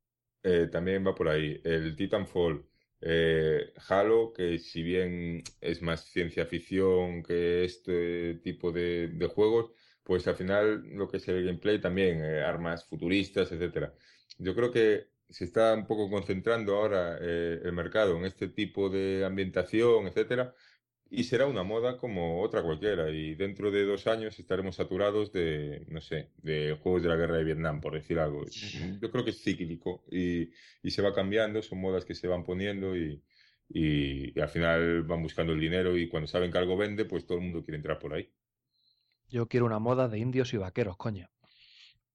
Eh, 0.43 0.67
también 0.71 1.05
va 1.05 1.13
por 1.13 1.29
ahí. 1.29 1.59
El 1.63 1.95
Titanfall 1.95 2.68
Eh, 3.01 3.73
Halo, 3.87 4.33
que 4.33 4.59
si 4.59 4.83
bien 4.83 5.43
es 5.61 5.81
más 5.81 6.05
ciencia 6.05 6.45
ficción 6.45 7.23
que 7.23 7.63
este 7.63 8.35
tipo 8.35 8.71
de, 8.71 9.09
juegos, 9.33 9.71
pues 10.03 10.27
al 10.27 10.35
final 10.35 10.83
lo 10.95 11.07
que 11.07 11.17
es 11.17 11.27
el 11.27 11.45
gameplay 11.45 11.79
también, 11.79 12.23
eh, 12.23 12.41
armas 12.41 12.85
futuristas, 12.85 13.51
etcétera. 13.51 13.93
Yo 14.37 14.55
creo 14.55 14.71
que 14.71 15.07
se 15.29 15.45
está 15.45 15.73
un 15.73 15.85
poco 15.85 16.09
concentrando 16.09 16.75
ahora 16.75 17.17
eh, 17.21 17.61
el 17.63 17.73
mercado 17.73 18.17
en 18.17 18.25
este 18.25 18.47
tipo 18.49 18.89
de 18.89 19.23
ambientación, 19.25 20.07
etcétera, 20.07 20.53
y 21.09 21.23
será 21.23 21.47
una 21.47 21.63
moda 21.63 21.97
como 21.97 22.41
otra 22.41 22.61
cualquiera. 22.63 23.09
Y 23.11 23.35
dentro 23.35 23.71
de 23.71 23.83
dos 23.85 24.07
años 24.07 24.37
estaremos 24.39 24.75
saturados 24.75 25.31
de, 25.31 25.85
no 25.87 26.01
sé, 26.01 26.31
de 26.37 26.77
juegos 26.81 27.03
de 27.03 27.09
la 27.09 27.15
guerra 27.15 27.37
de 27.37 27.43
Vietnam, 27.43 27.81
por 27.81 27.93
decir 27.93 28.19
algo. 28.19 28.45
Yo 29.01 29.11
creo 29.11 29.23
que 29.23 29.31
es 29.31 29.41
cíclico 29.41 30.03
y, 30.11 30.51
y 30.83 30.91
se 30.91 31.01
va 31.01 31.13
cambiando, 31.13 31.61
son 31.61 31.79
modas 31.81 32.05
que 32.05 32.15
se 32.15 32.27
van 32.27 32.43
poniendo 32.43 32.95
y, 32.95 33.23
y, 33.69 34.37
y 34.37 34.41
al 34.41 34.49
final 34.49 35.03
van 35.03 35.23
buscando 35.23 35.53
el 35.53 35.59
dinero 35.59 35.97
y 35.97 36.07
cuando 36.09 36.27
saben 36.27 36.51
que 36.51 36.57
algo 36.59 36.77
vende, 36.77 37.05
pues 37.05 37.25
todo 37.25 37.37
el 37.39 37.45
mundo 37.45 37.63
quiere 37.63 37.77
entrar 37.77 37.99
por 37.99 38.13
ahí. 38.13 38.29
Yo 39.29 39.47
quiero 39.47 39.65
una 39.65 39.79
moda 39.79 40.09
de 40.09 40.19
indios 40.19 40.53
y 40.53 40.57
vaqueros, 40.57 40.97
coño. 40.97 41.29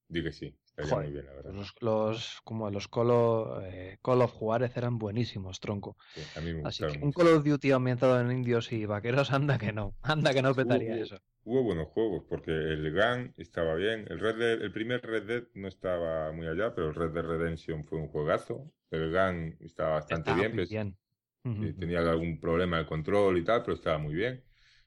Di 0.09 0.23
que 0.23 0.33
sí, 0.33 0.49
Joder, 0.77 0.97
muy 1.05 1.13
bien, 1.13 1.27
la 1.27 1.33
verdad. 1.33 1.53
Los, 1.53 1.75
los- 1.81 2.41
como 2.45 2.71
los 2.71 2.89
Call 2.89 3.11
of, 3.11 3.63
eh, 3.65 3.99
Call 4.03 4.23
of 4.23 4.33
Juárez 4.33 4.77
eran 4.77 4.99
buenísimos, 4.99 5.61
tronco. 5.61 5.97
Sí, 6.15 6.21
a 6.37 6.41
mí 6.41 6.53
me 6.55 6.69
Así 6.69 6.85
que 6.85 6.99
un. 7.05 7.13
Call 7.13 7.29
of 7.29 7.45
Duty 7.45 7.71
ambientado 7.73 8.21
en 8.21 8.31
indios 8.31 8.73
y 8.73 8.87
vaqueros, 8.87 9.31
anda 9.33 9.59
que 9.59 9.73
no, 9.73 9.95
anda 10.03 10.33
que 10.33 10.43
no 10.43 10.55
petaría 10.55 10.95
Hubo- 10.97 11.03
eso. 11.03 11.19
Hubo 11.47 11.63
buenos 11.63 11.89
juegos, 11.89 12.25
porque 12.29 12.51
el 12.53 12.91
GAN 12.93 13.35
estaba 13.37 13.75
bien. 13.75 14.07
El, 14.09 14.19
Red 14.19 14.37
Dead- 14.37 14.63
el 14.63 14.73
primer 14.73 15.03
Red 15.03 15.25
Dead 15.25 15.43
no 15.55 15.69
estaba 15.69 16.33
muy 16.33 16.47
allá, 16.47 16.75
pero 16.75 16.89
el 16.89 16.95
Red 16.95 17.11
Dead 17.11 17.23
Redemption 17.25 17.85
fue 17.85 17.99
un 17.99 18.09
juegazo. 18.09 18.73
El 18.91 19.11
GAN 19.13 19.57
estaba 19.61 19.91
bastante 19.91 20.31
Estaba 20.31 20.39
bien, 20.49 20.57
pues, 20.57 20.71
eh, 20.73 21.75
tenía 21.79 21.99
algún 22.01 22.41
problema 22.41 22.79
de 22.79 22.87
control 22.87 23.37
y 23.39 23.45
tal, 23.45 23.63
pero 23.63 23.75
estaba 23.75 23.99
muy 23.99 24.15
bien. 24.15 24.43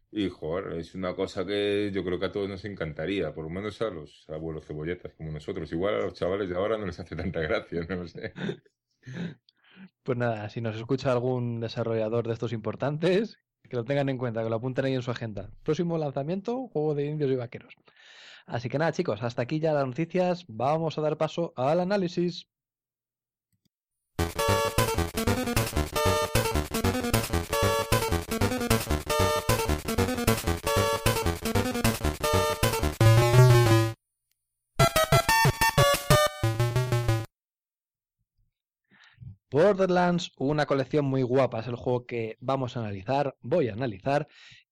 Y, 0.10 0.30
joder, 0.30 0.78
es 0.80 0.96
una 0.96 1.16
cosa 1.16 1.46
que 1.46 1.92
yo 1.94 2.04
creo 2.04 2.20
que 2.20 2.28
a 2.28 2.32
todos 2.32 2.48
nos 2.48 2.64
encantaría, 2.66 3.34
por 3.34 3.44
lo 3.44 3.50
menos 3.50 3.82
a 3.82 3.90
los 3.90 4.26
abuelos 4.30 4.66
cebolletas 4.66 5.14
como 5.14 5.32
nosotros. 5.32 5.72
Igual 5.72 5.96
a 5.96 6.06
los 6.06 6.14
chavales 6.14 6.50
de 6.50 6.56
ahora 6.56 6.78
no 6.78 6.86
les 6.86 7.00
hace 7.00 7.16
tanta 7.16 7.42
gracia, 7.42 7.86
no 7.90 7.96
lo 7.98 8.08
sé. 8.08 8.34
Pues 10.04 10.18
nada, 10.18 10.50
si 10.50 10.62
nos 10.62 10.76
escucha 10.76 11.12
algún 11.12 11.60
desarrollador 11.60 12.28
de 12.28 12.34
estos 12.34 12.54
importantes, 12.54 13.38
que 13.64 13.76
lo 13.76 13.84
tengan 13.84 14.08
en 14.10 14.18
cuenta, 14.18 14.44
que 14.44 14.50
lo 14.50 14.56
apunten 14.56 14.86
ahí 14.86 14.94
en 14.94 15.02
su 15.02 15.12
agenda. 15.12 15.50
Próximo 15.64 15.98
lanzamiento, 15.98 16.68
juego 16.70 16.96
de 16.96 17.06
indios 17.06 17.30
y 17.32 17.36
vaqueros. 17.36 17.76
Así 18.46 18.70
que 18.70 18.78
nada, 18.78 18.94
chicos, 18.94 19.22
hasta 19.22 19.42
aquí 19.42 19.60
ya 19.60 19.74
las 19.74 19.86
noticias. 19.86 20.46
Vamos 20.48 20.98
a 20.98 21.02
dar 21.02 21.18
paso 21.18 21.54
al 21.58 21.82
análisis. 21.82 22.48
Borderlands, 39.50 40.32
una 40.38 40.66
colección 40.66 41.06
muy 41.06 41.24
guapa, 41.24 41.60
es 41.60 41.68
el 41.68 41.76
juego 41.76 42.06
que 42.06 42.38
vamos 42.40 42.76
a 42.76 42.82
analizar, 42.82 43.36
voy 43.42 43.70
a 43.70 43.74
analizar. 43.74 44.28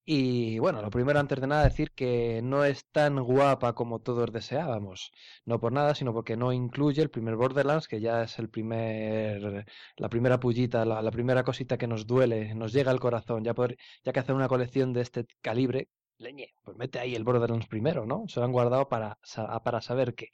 Y 0.07 0.59
bueno, 0.59 0.81
lo 0.83 0.91
primero 0.91 1.19
antes 1.19 1.41
de 1.41 1.47
nada 1.47 1.63
decir 1.63 1.91
que 1.91 2.41
no 2.43 2.63
es 2.63 2.85
tan 2.91 3.23
guapa 3.23 3.73
como 3.73 3.99
todos 4.01 4.31
deseábamos. 4.31 5.11
No 5.45 5.59
por 5.59 5.71
nada, 5.71 5.95
sino 5.95 6.13
porque 6.13 6.37
no 6.37 6.53
incluye 6.53 7.01
el 7.01 7.09
primer 7.09 7.35
Borderlands, 7.35 7.87
que 7.87 7.99
ya 7.99 8.23
es 8.23 8.37
el 8.37 8.49
primer, 8.49 9.65
la 9.97 10.09
primera 10.09 10.39
pullita, 10.39 10.85
la, 10.85 11.11
primera 11.11 11.43
cosita 11.43 11.77
que 11.77 11.87
nos 11.87 12.05
duele, 12.05 12.53
nos 12.53 12.71
llega 12.71 12.91
al 12.91 12.99
corazón. 12.99 13.43
Ya, 13.43 13.55
ya 14.03 14.13
que 14.13 14.19
hacer 14.19 14.35
una 14.35 14.47
colección 14.47 14.93
de 14.93 15.01
este 15.01 15.25
calibre, 15.41 15.89
leñe, 16.19 16.53
pues 16.63 16.77
mete 16.77 16.99
ahí 16.99 17.15
el 17.15 17.23
Borderlands 17.23 17.67
primero, 17.67 18.05
¿no? 18.05 18.25
Se 18.27 18.39
lo 18.39 18.45
han 18.45 18.51
guardado 18.51 18.87
para, 18.87 19.17
para 19.63 19.81
saber 19.81 20.13
qué. 20.15 20.29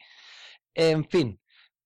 En 0.73 1.05
fin. 1.05 1.39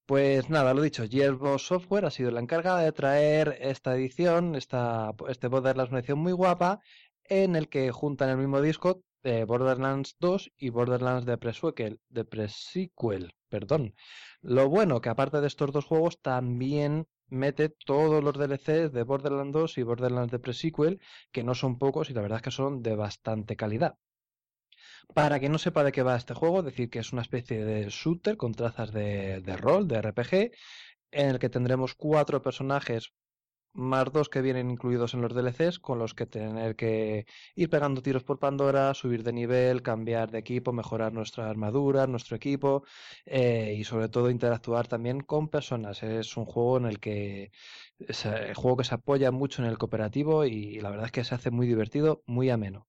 Pues 0.06 0.50
nada, 0.52 0.74
lo 0.76 0.82
dicho, 0.84 1.04
Gearbox 1.10 1.64
Software 1.64 2.06
ha 2.06 2.12
sido 2.12 2.30
la 2.30 2.40
encargada 2.40 2.82
de 2.82 2.92
traer 2.92 3.58
esta 3.60 3.96
edición, 3.96 4.56
esta, 4.56 5.12
este 5.28 5.48
Borderlands, 5.48 5.90
una 5.90 6.00
edición 6.00 6.20
muy 6.20 6.32
guapa, 6.32 6.80
en 7.24 7.56
el 7.56 7.70
que 7.70 7.92
juntan 7.92 8.30
el 8.30 8.38
mismo 8.38 8.62
disco 8.62 9.02
eh, 9.24 9.46
Borderlands 9.46 10.16
2 10.20 10.52
y 10.58 10.70
Borderlands 10.70 11.26
de 11.26 11.40
Pre-Sequel, 11.40 12.00
de 12.10 12.24
Pre-Sequel, 12.24 13.34
perdón. 13.50 13.96
Lo 14.42 14.70
bueno 14.70 15.02
que 15.02 15.10
aparte 15.10 15.42
de 15.42 15.48
estos 15.48 15.72
dos 15.72 15.86
juegos 15.86 16.22
también 16.22 17.08
mete 17.28 17.70
todos 17.70 18.24
los 18.24 18.38
DLCs 18.38 18.92
de 18.94 19.04
Borderlands 19.04 19.54
2 19.54 19.78
y 19.80 19.84
Borderlands 19.84 20.32
de 20.32 20.38
Pre-Sequel, 20.38 21.02
que 21.32 21.44
no 21.44 21.56
son 21.56 21.80
pocos 21.80 22.12
y 22.12 22.14
la 22.14 22.22
verdad 22.22 22.38
es 22.38 22.44
que 22.44 22.52
son 22.52 22.84
de 22.84 22.96
bastante 22.96 23.56
calidad. 23.56 23.98
Para 25.14 25.40
quien 25.40 25.52
no 25.52 25.58
sepa 25.58 25.84
de 25.84 25.92
qué 25.92 26.04
va 26.04 26.16
este 26.16 26.34
juego, 26.34 26.64
decir 26.64 26.90
que 26.90 27.00
es 27.00 27.14
una 27.14 27.22
especie 27.22 27.64
de 27.64 27.90
shooter 27.90 28.38
con 28.38 28.54
trazas 28.54 28.92
de, 28.92 29.42
rol, 29.58 29.88
de 29.88 30.02
RPG, 30.02 30.52
en 31.12 31.30
el 31.30 31.40
que 31.40 31.50
tendremos 31.50 31.94
cuatro 31.96 32.42
personajes 32.42 33.14
más 33.76 34.12
dos 34.12 34.30
que 34.30 34.42
vienen 34.42 34.72
incluidos 34.72 35.14
en 35.14 35.22
los 35.22 35.34
DLCs, 35.34 35.80
con 35.80 36.00
los 36.00 36.14
que 36.14 36.26
tener 36.26 36.76
que 36.78 37.26
ir 37.56 37.70
pegando 37.70 38.02
tiros 38.02 38.24
por 38.24 38.40
Pandora, 38.40 38.94
subir 38.94 39.22
de 39.24 39.34
nivel, 39.34 39.82
cambiar 39.82 40.32
de 40.32 40.40
equipo, 40.40 40.72
mejorar 40.72 41.12
nuestra 41.14 41.50
armadura, 41.50 42.08
nuestro 42.08 42.38
equipo 42.38 42.86
eh, 43.26 43.76
y 43.78 43.84
sobre 43.84 44.08
todo 44.08 44.30
interactuar 44.30 44.88
también 44.88 45.20
con 45.22 45.50
personas. 45.50 46.04
Es 46.04 46.38
un 46.38 46.46
juego 46.46 46.78
en 46.78 46.86
el 46.86 47.00
que 47.00 47.52
es 48.00 48.26
eh, 48.26 48.54
juego 48.56 48.78
que 48.78 48.86
se 48.86 48.96
apoya 48.96 49.32
mucho 49.32 49.62
en 49.62 49.68
el 49.68 49.78
cooperativo 49.78 50.46
y 50.46 50.80
la 50.80 50.90
verdad 50.90 51.08
es 51.08 51.12
que 51.12 51.24
se 51.26 51.36
hace 51.36 51.52
muy 51.52 51.68
divertido, 51.68 52.24
muy 52.26 52.50
ameno. 52.50 52.88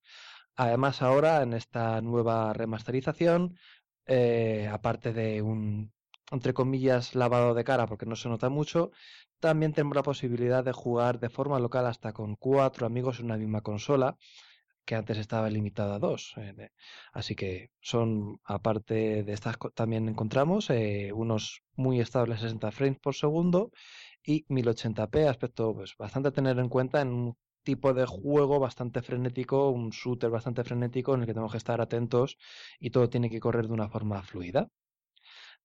Además, 0.56 1.02
ahora 1.02 1.42
en 1.42 1.52
esta 1.52 2.00
nueva 2.00 2.52
remasterización, 2.52 3.58
eh, 4.06 4.68
aparte 4.72 5.12
de 5.12 5.42
un, 5.42 5.92
entre 6.30 6.54
comillas, 6.54 7.14
lavado 7.14 7.54
de 7.54 7.64
cara, 7.64 7.86
porque 7.86 8.06
no 8.06 8.16
se 8.16 8.28
nota 8.28 8.48
mucho, 8.48 8.90
también 9.40 9.72
la 9.94 10.02
posibilidad 10.02 10.64
de 10.64 10.72
jugar 10.72 11.20
de 11.20 11.28
forma 11.30 11.58
local 11.60 11.86
hasta 11.86 12.12
con 12.12 12.36
cuatro 12.36 12.86
amigos 12.86 13.18
en 13.20 13.26
una 13.26 13.36
misma 13.36 13.60
consola, 13.62 14.16
que 14.86 14.94
antes 14.94 15.18
estaba 15.18 15.50
limitada 15.50 15.96
a 15.96 15.98
dos. 15.98 16.34
eh, 16.38 16.70
así 17.12 17.34
que 17.34 17.70
son, 17.80 18.40
aparte 18.44 19.24
de 19.24 19.32
estas, 19.32 19.56
también 19.74 20.08
encontramos 20.08 20.70
eh, 20.70 21.12
unos 21.14 21.62
muy 21.76 22.00
estables 22.00 22.40
60 22.40 22.70
frames 22.72 22.98
por 23.00 23.14
segundo 23.14 23.72
y 24.24 24.44
1080p, 24.48 25.28
aspecto 25.28 25.74
pues, 25.74 25.96
bastante 25.98 26.28
a 26.28 26.32
tener 26.32 26.58
en 26.58 26.68
cuenta 26.68 27.00
en 27.00 27.08
un 27.08 27.36
tipo 27.70 27.92
de 27.98 28.06
juego 28.06 28.58
bastante 28.66 29.02
frenético, 29.02 29.70
un 29.70 29.90
shooter 29.90 30.30
bastante 30.30 30.64
frenético 30.64 31.14
en 31.14 31.20
el 31.20 31.26
que 31.26 31.34
tenemos 31.34 31.52
que 31.52 31.58
estar 31.64 31.80
atentos 31.80 32.28
y 32.78 32.88
todo 32.90 33.10
tiene 33.10 33.28
que 33.30 33.40
correr 33.40 33.66
de 33.66 33.74
una 33.74 33.88
forma 33.94 34.22
fluida. 34.22 34.68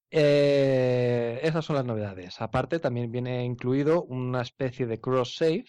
Eh, 0.10 1.40
esas 1.44 1.64
son 1.66 1.76
las 1.78 1.86
novedades. 1.86 2.42
Aparte, 2.42 2.80
también 2.80 3.12
viene 3.12 3.46
incluido 3.46 4.04
una 4.04 4.42
especie 4.42 4.86
de 4.86 5.00
cross-save, 5.00 5.66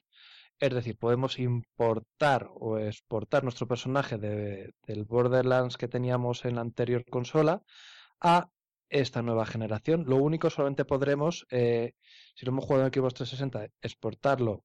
es 0.59 0.75
decir, 0.75 0.97
podemos 0.99 1.39
importar 1.39 2.49
o 2.55 2.79
exportar 2.79 3.45
nuestro 3.45 3.67
personaje 3.69 4.19
de- 4.19 4.73
del 4.87 5.05
Borderlands 5.05 5.77
que 5.77 5.89
teníamos 5.89 6.45
en 6.45 6.57
la 6.57 6.63
anterior 6.63 7.05
consola 7.09 7.63
a 8.21 8.49
esta 8.89 9.23
nueva 9.23 9.47
generación. 9.47 10.05
Lo 10.07 10.17
único, 10.17 10.51
solamente 10.51 10.85
podremos, 10.85 11.47
eh, 11.51 11.93
si 12.35 12.45
lo 12.47 12.53
hemos 12.53 12.65
jugado 12.67 12.87
en 12.87 12.93
Xbox 12.93 13.15
360, 13.15 13.69
exportarlo 13.81 14.65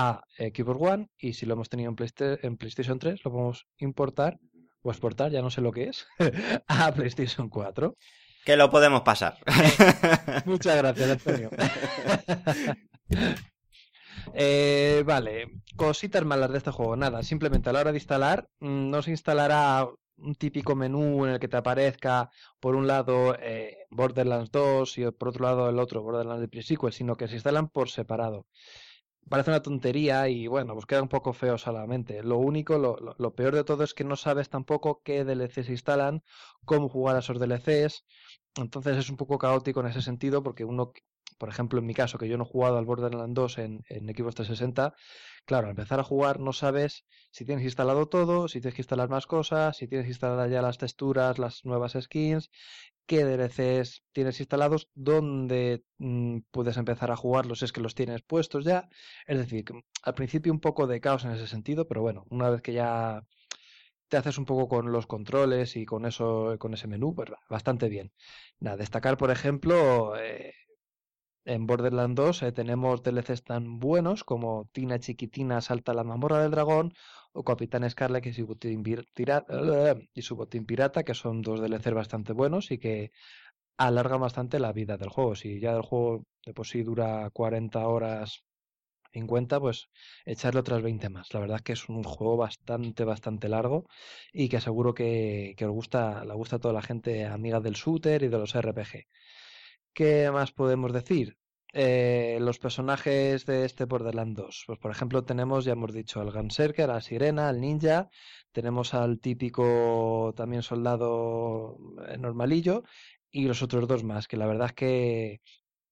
a 0.00 0.22
Xbox 0.38 0.80
One 0.80 1.08
y 1.18 1.32
si 1.32 1.44
lo 1.44 1.54
hemos 1.54 1.68
tenido 1.68 1.90
en, 1.90 1.96
Playste- 1.96 2.38
en 2.42 2.56
PlayStation 2.56 2.98
3, 3.00 3.24
lo 3.24 3.32
podemos 3.32 3.66
importar 3.78 4.38
o 4.82 4.90
exportar, 4.90 5.32
ya 5.32 5.42
no 5.42 5.50
sé 5.50 5.60
lo 5.60 5.72
que 5.72 5.84
es, 5.88 6.06
a 6.68 6.92
PlayStation 6.92 7.48
4. 7.48 7.96
Que 8.44 8.56
lo 8.56 8.70
podemos 8.70 9.02
pasar. 9.02 9.36
Muchas 10.46 10.76
gracias, 10.76 11.10
Antonio. 11.10 11.50
Eh, 14.34 15.02
vale, 15.06 15.46
cositas 15.76 16.24
malas 16.24 16.50
de 16.50 16.58
este 16.58 16.70
juego. 16.70 16.96
Nada, 16.96 17.22
simplemente 17.22 17.70
a 17.70 17.72
la 17.72 17.80
hora 17.80 17.92
de 17.92 17.98
instalar, 17.98 18.46
mm, 18.60 18.90
no 18.90 19.00
se 19.02 19.10
instalará 19.10 19.88
un 20.16 20.34
típico 20.34 20.74
menú 20.74 21.24
en 21.24 21.32
el 21.32 21.38
que 21.40 21.48
te 21.48 21.56
aparezca 21.56 22.28
por 22.60 22.74
un 22.74 22.86
lado 22.86 23.36
eh, 23.40 23.76
Borderlands 23.90 24.50
2 24.50 24.98
y 24.98 25.10
por 25.12 25.28
otro 25.28 25.44
lado 25.44 25.68
el 25.70 25.78
otro 25.78 26.02
Borderlands 26.02 26.40
de 26.42 26.48
Pre-Sequel, 26.48 26.92
sino 26.92 27.16
que 27.16 27.28
se 27.28 27.34
instalan 27.34 27.68
por 27.68 27.88
separado. 27.88 28.44
Parece 29.28 29.50
una 29.50 29.62
tontería 29.62 30.28
y 30.28 30.46
bueno, 30.46 30.74
pues 30.74 30.86
queda 30.86 31.02
un 31.02 31.08
poco 31.08 31.32
feo 31.32 31.58
solamente. 31.58 32.22
Lo 32.22 32.38
único, 32.38 32.78
lo, 32.78 32.96
lo- 32.98 33.14
lo 33.18 33.34
peor 33.34 33.54
de 33.54 33.64
todo 33.64 33.84
es 33.84 33.94
que 33.94 34.04
no 34.04 34.16
sabes 34.16 34.48
tampoco 34.48 35.02
qué 35.04 35.24
DLCs 35.24 35.66
se 35.66 35.72
instalan, 35.72 36.22
cómo 36.64 36.88
jugar 36.88 37.16
a 37.16 37.20
esos 37.20 37.38
DLCs. 37.38 38.04
Entonces 38.56 38.96
es 38.96 39.10
un 39.10 39.16
poco 39.16 39.38
caótico 39.38 39.80
en 39.80 39.86
ese 39.88 40.02
sentido 40.02 40.42
porque 40.42 40.64
uno, 40.64 40.92
por 41.38 41.48
ejemplo, 41.48 41.78
en 41.80 41.86
mi 41.86 41.94
caso, 41.94 42.18
que 42.18 42.28
yo 42.28 42.36
no 42.38 42.44
he 42.44 42.46
jugado 42.46 42.78
al 42.78 42.84
Borderlands 42.86 43.34
2 43.34 43.58
en, 43.58 43.82
en 43.88 44.06
Xbox 44.08 44.34
360, 44.36 44.94
claro, 45.46 45.66
al 45.66 45.70
empezar 45.72 46.00
a 46.00 46.04
jugar 46.04 46.40
no 46.40 46.52
sabes 46.52 47.04
si 47.30 47.44
tienes 47.44 47.64
instalado 47.64 48.06
todo, 48.08 48.48
si 48.48 48.60
tienes 48.60 48.74
que 48.74 48.82
instalar 48.82 49.08
más 49.08 49.26
cosas, 49.26 49.76
si 49.76 49.88
tienes 49.88 50.08
instaladas 50.08 50.50
ya 50.50 50.62
las 50.62 50.78
texturas, 50.78 51.38
las 51.38 51.64
nuevas 51.64 51.96
skins. 52.00 52.50
Qué 53.08 53.24
DLCs 53.24 54.04
tienes 54.12 54.38
instalados, 54.38 54.90
dónde 54.94 55.82
mm, 55.98 56.40
puedes 56.52 56.76
empezar 56.76 57.10
a 57.10 57.16
jugarlos 57.16 57.60
si 57.60 57.64
es 57.64 57.72
que 57.72 57.80
los 57.80 57.94
tienes 57.94 58.22
puestos 58.22 58.64
ya. 58.64 58.88
Es 59.26 59.38
decir, 59.38 59.64
al 60.02 60.14
principio 60.14 60.52
un 60.52 60.60
poco 60.60 60.86
de 60.86 61.00
caos 61.00 61.24
en 61.24 61.32
ese 61.32 61.46
sentido, 61.48 61.88
pero 61.88 62.02
bueno, 62.02 62.26
una 62.30 62.50
vez 62.50 62.60
que 62.62 62.74
ya 62.74 63.24
te 64.08 64.18
haces 64.18 64.38
un 64.38 64.44
poco 64.44 64.68
con 64.68 64.92
los 64.92 65.06
controles 65.06 65.76
y 65.76 65.86
con 65.86 66.04
eso, 66.06 66.56
con 66.58 66.74
ese 66.74 66.86
menú, 66.86 67.14
pues 67.14 67.30
bastante 67.48 67.88
bien. 67.88 68.12
Nada, 68.60 68.76
destacar, 68.76 69.16
por 69.16 69.30
ejemplo, 69.30 70.14
eh, 70.18 70.52
en 71.46 71.66
Borderlands 71.66 72.14
2 72.14 72.42
eh, 72.42 72.52
tenemos 72.52 73.02
DLCs 73.02 73.42
tan 73.42 73.78
buenos 73.78 74.22
como 74.22 74.68
Tina 74.72 74.98
Chiquitina 74.98 75.62
salta 75.62 75.94
la 75.94 76.04
mamorra 76.04 76.42
del 76.42 76.50
dragón 76.50 76.92
o 77.32 77.44
Capitán 77.44 77.88
Scarlet 77.88 78.26
y 78.26 78.32
su 78.32 78.46
botín, 78.46 78.82
y 80.14 80.22
su 80.22 80.36
botín 80.36 80.66
pirata, 80.66 81.04
que 81.04 81.14
son 81.14 81.42
dos 81.42 81.60
DLCs 81.60 81.94
bastante 81.94 82.32
buenos 82.32 82.70
y 82.70 82.78
que 82.78 83.12
alargan 83.76 84.20
bastante 84.20 84.58
la 84.60 84.72
vida 84.72 84.96
del 84.96 85.08
juego. 85.10 85.34
Si 85.34 85.60
ya 85.60 85.72
el 85.72 85.82
juego 85.82 86.24
de 86.44 86.54
por 86.54 86.66
sí 86.66 86.82
dura 86.82 87.30
40 87.30 87.86
horas 87.86 88.44
50, 89.12 89.60
pues 89.60 89.88
echarle 90.24 90.60
otras 90.60 90.82
20 90.82 91.08
más. 91.10 91.32
La 91.34 91.40
verdad 91.40 91.56
es 91.58 91.62
que 91.62 91.72
es 91.72 91.88
un 91.88 92.02
juego 92.02 92.36
bastante, 92.36 93.04
bastante 93.04 93.48
largo 93.48 93.86
y 94.32 94.48
que 94.48 94.60
seguro 94.60 94.94
que, 94.94 95.54
que 95.56 95.66
os 95.66 95.72
gusta, 95.72 96.24
le 96.24 96.34
gusta 96.34 96.56
a 96.56 96.58
toda 96.58 96.74
la 96.74 96.82
gente 96.82 97.24
amiga 97.26 97.60
del 97.60 97.74
shooter 97.74 98.22
y 98.22 98.28
de 98.28 98.38
los 98.38 98.54
RPG. 98.54 99.06
¿Qué 99.92 100.30
más 100.32 100.52
podemos 100.52 100.92
decir? 100.92 101.36
Eh, 101.74 102.38
los 102.40 102.58
personajes 102.58 103.44
de 103.44 103.64
este 103.66 103.84
Borderlands 103.84 104.36
2. 104.36 104.64
Pues 104.66 104.78
por 104.78 104.90
ejemplo 104.90 105.24
tenemos, 105.24 105.64
ya 105.64 105.72
hemos 105.72 105.92
dicho, 105.92 106.20
al 106.20 106.32
Gunserker, 106.32 106.90
a 106.90 106.94
la 106.94 107.00
Sirena, 107.00 107.48
al 107.48 107.60
Ninja, 107.60 108.08
tenemos 108.52 108.94
al 108.94 109.20
típico 109.20 110.32
también 110.36 110.62
soldado 110.62 111.76
eh, 112.08 112.16
normalillo 112.18 112.84
y 113.30 113.46
los 113.46 113.62
otros 113.62 113.86
dos 113.86 114.02
más, 114.04 114.26
que 114.28 114.36
la 114.38 114.46
verdad 114.46 114.68
es 114.68 114.72
que 114.74 115.40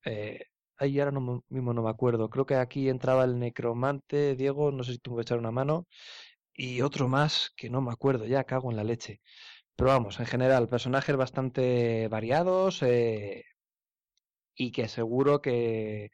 eh, 0.05 0.47
ahí 0.79 0.99
ahora 1.01 1.13
no, 1.13 1.45
mismo 1.49 1.75
no 1.75 1.83
me 1.83 1.91
acuerdo. 1.91 2.31
Creo 2.31 2.47
que 2.47 2.57
aquí 2.57 2.89
entraba 2.89 3.25
el 3.25 3.39
necromante, 3.39 4.35
Diego, 4.37 4.73
no 4.73 4.85
sé 4.85 4.93
si 4.93 4.99
tú 4.99 5.15
me 5.15 5.23
echar 5.23 5.39
una 5.39 5.51
mano, 5.51 5.87
y 6.55 6.83
otro 6.83 7.09
más 7.09 7.53
que 7.57 7.71
no 7.71 7.81
me 7.83 7.93
acuerdo, 7.93 8.27
ya 8.27 8.45
cago 8.45 8.71
en 8.71 8.77
la 8.77 8.85
leche. 8.85 9.21
Pero 9.77 9.91
vamos, 9.91 10.21
en 10.21 10.27
general, 10.27 10.69
personajes 10.69 11.17
bastante 11.17 12.09
variados 12.09 12.83
eh, 12.83 13.45
y 14.57 14.73
que 14.73 14.89
seguro 14.89 15.41
que 15.43 16.11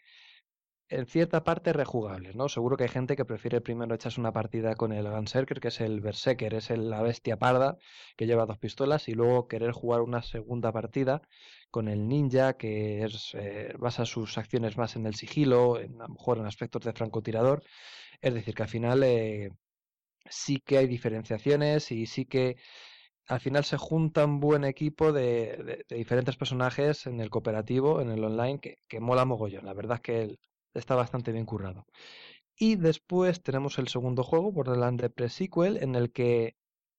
en 0.88 1.06
cierta 1.06 1.42
parte 1.42 1.72
rejugables, 1.72 2.36
¿no? 2.36 2.48
Seguro 2.50 2.76
que 2.76 2.84
hay 2.84 2.90
gente 2.90 3.16
que 3.16 3.24
prefiere 3.24 3.62
primero 3.62 3.94
echarse 3.94 4.20
una 4.20 4.32
partida 4.32 4.74
con 4.74 4.92
el 4.92 5.08
Gunserker, 5.10 5.58
que 5.60 5.68
es 5.68 5.80
el 5.80 6.00
Berserker, 6.02 6.54
es 6.54 6.68
la 6.70 7.00
bestia 7.02 7.38
parda 7.38 7.78
que 8.16 8.26
lleva 8.26 8.44
dos 8.46 8.58
pistolas, 8.58 9.08
y 9.08 9.14
luego 9.14 9.48
querer 9.48 9.72
jugar 9.72 10.02
una 10.02 10.22
segunda 10.22 10.70
partida 10.72 11.22
con 11.70 11.88
el 11.88 12.08
ninja, 12.08 12.54
que 12.58 13.04
es, 13.04 13.34
eh, 13.34 13.72
basa 13.78 14.04
sus 14.04 14.36
acciones 14.36 14.76
más 14.76 14.96
en 14.96 15.06
el 15.06 15.14
sigilo, 15.14 15.80
en, 15.80 15.94
a 16.00 16.08
lo 16.08 16.14
mejor 16.14 16.38
en 16.38 16.46
aspectos 16.46 16.82
de 16.84 16.92
francotirador. 16.92 17.62
Es 18.20 18.34
decir, 18.34 18.54
que 18.54 18.62
al 18.62 18.68
final 18.68 19.02
eh, 19.02 19.50
sí 20.28 20.60
que 20.60 20.78
hay 20.78 20.86
diferenciaciones 20.86 21.90
y 21.92 22.06
sí 22.06 22.26
que 22.26 22.56
al 23.28 23.40
final 23.40 23.64
se 23.64 23.76
junta 23.76 24.24
un 24.24 24.40
buen 24.40 24.64
equipo 24.64 25.12
de, 25.12 25.84
diferentes 25.88 26.36
personajes 26.36 27.06
en 27.06 27.20
el 27.20 27.30
cooperativo, 27.30 28.00
en 28.00 28.10
el 28.10 28.24
online, 28.24 28.60
que, 28.60 29.00
mola 29.00 29.24
mogollón. 29.24 29.64
La 29.64 29.74
verdad 29.74 29.96
es 29.96 30.02
que 30.02 30.38
está 30.74 30.94
bastante 30.94 31.32
bien 31.32 31.46
currado. 31.46 31.86
Y 32.56 32.76
después 32.76 33.42
tenemos 33.42 33.78
el 33.78 33.88
segundo 33.88 34.22
juego, 34.24 34.52
Borderlands 34.52 35.10
Pre-Sequel, 35.14 35.78
en 35.78 35.94
el 35.94 36.12
que 36.12 36.56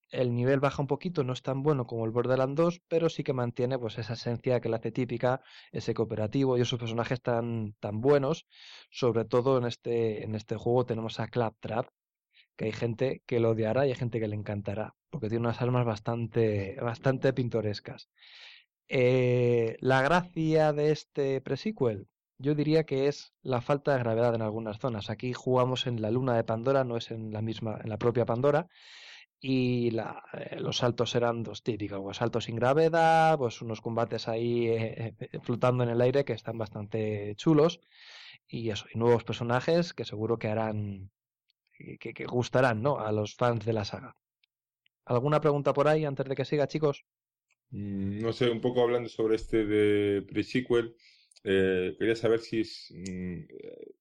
el 0.10 0.36
nivel 0.36 0.60
baja 0.60 0.82
un 0.82 0.88
poquito, 0.88 1.24
no 1.24 1.34
es 1.34 1.42
tan 1.42 1.64
bueno 1.64 1.88
como 1.88 2.06
el 2.06 2.12
Borderlands 2.12 2.56
2, 2.56 2.82
pero 2.88 3.10
sí 3.10 3.24
que 3.24 3.34
mantiene 3.34 3.80
pues 3.80 3.98
esa 3.98 4.14
esencia 4.14 4.62
que 4.62 4.70
la 4.70 4.78
hace 4.78 4.92
típica, 4.92 5.42
ese 5.72 5.94
cooperativo 5.94 6.58
y 6.58 6.62
esos 6.62 6.80
personajes 6.80 7.22
tan, 7.22 7.74
tan 7.80 8.02
buenos. 8.02 8.48
Sobre 8.92 9.26
todo 9.26 9.58
en 9.58 9.66
este, 9.66 10.24
en 10.24 10.36
este 10.36 10.56
juego 10.56 10.86
tenemos 10.86 11.20
a 11.20 11.28
Claptrap, 11.28 11.88
que 12.56 12.66
hay 12.66 12.72
gente 12.72 13.24
que 13.26 13.40
lo 13.40 13.52
odiará 13.52 13.86
y 13.88 13.90
hay 13.90 13.96
gente 13.96 14.20
que 14.20 14.28
le 14.28 14.36
encantará, 14.36 14.96
porque 15.14 15.30
tiene 15.30 15.46
unas 15.46 15.62
armas 15.62 15.86
bastante, 15.86 16.76
bastante 16.82 17.34
pintorescas. 17.34 18.10
Eh, 18.88 19.78
la 19.80 20.02
gracia 20.02 20.74
de 20.74 20.90
este 20.90 21.40
pre-sequel, 21.40 22.08
yo 22.40 22.56
diría 22.56 22.84
que 22.84 23.08
es 23.08 23.32
la 23.44 23.62
falta 23.62 23.94
de 23.94 24.00
gravedad 24.00 24.34
en 24.34 24.42
algunas 24.42 24.80
zonas. 24.80 25.12
Aquí 25.12 25.32
jugamos 25.32 25.86
en 25.86 26.02
la 26.02 26.10
luna 26.10 26.36
de 26.36 26.44
Pandora, 26.44 26.84
no 26.84 26.98
es 26.98 27.12
en 27.12 27.32
la 27.32 27.44
misma, 27.44 27.80
en 27.84 27.92
la 27.92 27.98
propia 27.98 28.26
Pandora, 28.26 28.68
y 29.40 29.96
eh, 30.00 30.60
los 30.60 30.78
saltos 30.78 31.14
eran 31.14 31.44
dos 31.44 31.62
típicos, 31.62 32.18
saltos 32.18 32.46
sin 32.46 32.56
gravedad, 32.56 33.38
pues 33.38 33.62
unos 33.62 33.82
combates 33.82 34.28
ahí 34.28 34.68
eh, 34.68 35.14
flotando 35.44 35.84
en 35.84 35.92
el 35.92 36.02
aire 36.02 36.26
que 36.26 36.34
están 36.34 36.58
bastante 36.58 37.36
chulos, 37.36 37.82
y 38.48 38.72
eso, 38.72 38.88
y 38.92 38.98
nuevos 38.98 39.24
personajes 39.24 39.94
que 39.94 40.06
seguro 40.06 40.40
que 40.40 40.48
harán 40.48 41.12
que, 41.78 42.26
gustarán 42.26 42.82
¿no? 42.82 43.00
a 43.00 43.12
los 43.12 43.36
fans 43.36 43.64
de 43.64 43.74
la 43.74 43.86
saga. 43.86 44.16
¿Alguna 45.06 45.40
pregunta 45.40 45.72
por 45.74 45.88
ahí 45.88 46.04
antes 46.04 46.28
de 46.28 46.36
que 46.36 46.44
siga, 46.46 46.68
chicos? 46.68 47.06
Mm, 47.72 48.20
no 48.22 48.34
sé, 48.34 48.50
un 48.50 48.62
poco 48.62 48.82
hablando 48.82 49.10
sobre 49.10 49.36
este 49.36 49.66
de 49.66 50.22
pre-sequel, 50.24 50.96
eh, 51.44 51.96
quería 51.98 52.16
saber 52.16 52.40
si 52.40 52.62
es, 52.62 52.88
mm, 52.96 53.40
eh, 53.50 53.96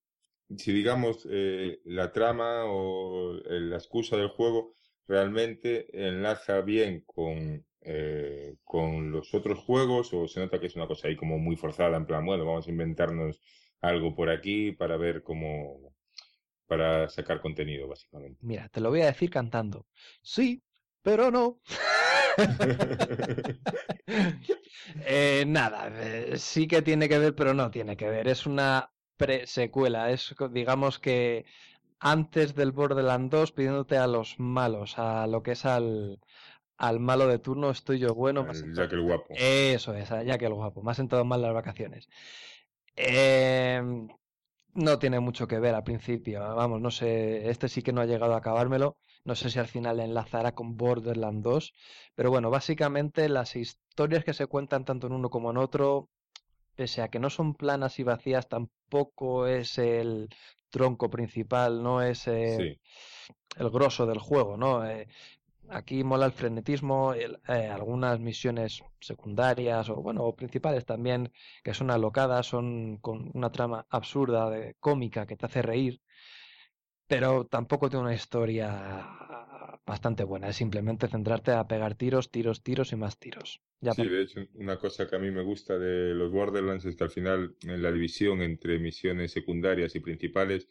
si 0.58 0.72
digamos, 0.72 1.26
eh, 1.30 1.80
la 1.84 2.12
trama 2.12 2.64
o 2.66 3.34
la 3.44 3.76
excusa 3.76 4.16
del 4.16 4.28
juego 4.28 4.76
realmente 5.08 5.86
enlaza 6.08 6.60
bien 6.62 7.02
con, 7.06 7.66
con 8.64 9.10
los 9.12 9.34
otros 9.34 9.58
juegos 9.60 10.12
o 10.14 10.28
se 10.28 10.40
nota 10.40 10.60
que 10.60 10.66
es 10.66 10.76
una 10.76 10.86
cosa 10.86 11.08
ahí 11.08 11.16
como 11.16 11.38
muy 11.38 11.56
forzada, 11.56 11.96
en 11.96 12.06
plan, 12.06 12.24
bueno, 12.24 12.44
vamos 12.46 12.66
a 12.66 12.70
inventarnos 12.70 13.40
algo 13.80 14.14
por 14.14 14.30
aquí 14.30 14.72
para 14.72 14.96
ver 14.96 15.22
cómo, 15.22 15.94
para 16.66 17.08
sacar 17.08 17.40
contenido, 17.40 17.88
básicamente. 17.88 18.40
Mira, 18.40 18.68
te 18.68 18.80
lo 18.80 18.90
voy 18.90 19.00
a 19.00 19.06
decir 19.06 19.30
cantando. 19.30 19.86
Sí, 20.22 20.62
pero 21.02 21.30
no. 21.30 21.60
Eh, 25.06 25.44
nada, 25.46 25.90
eh, 25.94 26.34
sí 26.36 26.66
que 26.66 26.82
tiene 26.82 27.08
que 27.08 27.18
ver, 27.18 27.34
pero 27.34 27.54
no 27.54 27.70
tiene 27.70 27.96
que 27.96 28.08
ver. 28.08 28.28
Es 28.28 28.46
una 28.46 28.92
pre-secuela. 29.16 30.10
Es, 30.10 30.34
digamos 30.50 30.98
que 30.98 31.44
antes 32.00 32.54
del 32.54 32.72
Borderlands 32.72 33.30
2 33.30 33.52
pidiéndote 33.52 33.96
a 33.96 34.06
los 34.06 34.38
malos, 34.38 34.98
a 34.98 35.26
lo 35.26 35.42
que 35.42 35.52
es 35.52 35.64
al, 35.64 36.18
al 36.76 37.00
malo 37.00 37.26
de 37.28 37.38
turno, 37.38 37.70
estoy 37.70 38.00
yo 38.00 38.14
bueno. 38.14 38.46
ya 38.74 38.88
que 38.88 38.96
el 38.96 39.02
guapo. 39.02 39.26
Eso 39.30 39.94
es, 39.94 40.08
ya 40.08 40.36
que 40.36 40.46
el 40.46 40.54
guapo. 40.54 40.82
Me 40.82 40.90
ha 40.90 40.94
sentado 40.94 41.24
mal 41.24 41.40
las 41.40 41.54
vacaciones. 41.54 42.08
Eh, 42.96 43.80
no 44.74 44.98
tiene 44.98 45.20
mucho 45.20 45.46
que 45.46 45.60
ver 45.60 45.74
al 45.74 45.84
principio. 45.84 46.40
Vamos, 46.40 46.80
no 46.80 46.90
sé, 46.90 47.48
este 47.48 47.68
sí 47.68 47.82
que 47.82 47.92
no 47.92 48.00
ha 48.00 48.06
llegado 48.06 48.34
a 48.34 48.38
acabármelo. 48.38 48.98
No 49.24 49.34
sé 49.34 49.50
si 49.50 49.58
al 49.58 49.68
final 49.68 50.00
enlazará 50.00 50.52
con 50.52 50.76
Borderlands 50.76 51.42
2. 51.42 51.72
Pero 52.14 52.30
bueno, 52.30 52.50
básicamente 52.50 53.28
las 53.28 53.56
historias 53.56 54.24
que 54.24 54.34
se 54.34 54.46
cuentan 54.46 54.84
tanto 54.84 55.06
en 55.06 55.12
uno 55.12 55.30
como 55.30 55.50
en 55.50 55.58
otro, 55.58 56.08
pese 56.74 57.02
a 57.02 57.08
que 57.08 57.18
no 57.18 57.30
son 57.30 57.54
planas 57.54 57.98
y 57.98 58.02
vacías, 58.02 58.48
tampoco 58.48 59.46
es 59.46 59.78
el 59.78 60.28
tronco 60.70 61.10
principal, 61.10 61.82
no 61.82 62.02
es 62.02 62.26
el 62.26 62.78
grosso 63.56 64.06
del 64.06 64.18
juego, 64.18 64.56
¿no? 64.56 64.86
Eh, 64.86 65.06
Aquí 65.72 66.04
mola 66.04 66.26
el 66.26 66.32
frenetismo, 66.32 67.14
eh, 67.14 67.30
algunas 67.48 68.20
misiones 68.20 68.82
secundarias 69.00 69.88
o 69.88 69.96
bueno, 69.96 70.22
o 70.24 70.36
principales 70.36 70.84
también 70.84 71.32
que 71.64 71.72
son 71.72 71.90
alocadas, 71.90 72.46
son 72.46 72.98
con 72.98 73.30
una 73.32 73.50
trama 73.50 73.86
absurda, 73.88 74.50
de, 74.50 74.74
cómica 74.80 75.24
que 75.26 75.36
te 75.36 75.46
hace 75.46 75.62
reír, 75.62 76.02
pero 77.12 77.44
tampoco 77.44 77.90
tiene 77.90 78.06
una 78.06 78.14
historia 78.14 79.78
bastante 79.84 80.24
buena, 80.24 80.48
es 80.48 80.56
simplemente 80.56 81.08
centrarte 81.08 81.50
a 81.50 81.66
pegar 81.66 81.94
tiros, 81.94 82.30
tiros, 82.30 82.62
tiros 82.62 82.90
y 82.92 82.96
más 82.96 83.18
tiros. 83.18 83.60
sí, 83.82 84.08
de 84.08 84.22
hecho, 84.22 84.40
una 84.54 84.78
cosa 84.78 85.06
que 85.06 85.16
a 85.16 85.18
mí 85.18 85.30
me 85.30 85.42
gusta 85.42 85.78
de 85.78 86.14
los 86.14 86.32
Borderlands 86.32 86.86
es 86.86 86.96
que 86.96 87.04
al 87.04 87.10
final 87.10 87.54
en 87.64 87.82
la 87.82 87.92
división 87.92 88.40
entre 88.40 88.78
misiones 88.78 89.32
secundarias 89.32 89.94
y 89.94 90.00
principales 90.00 90.70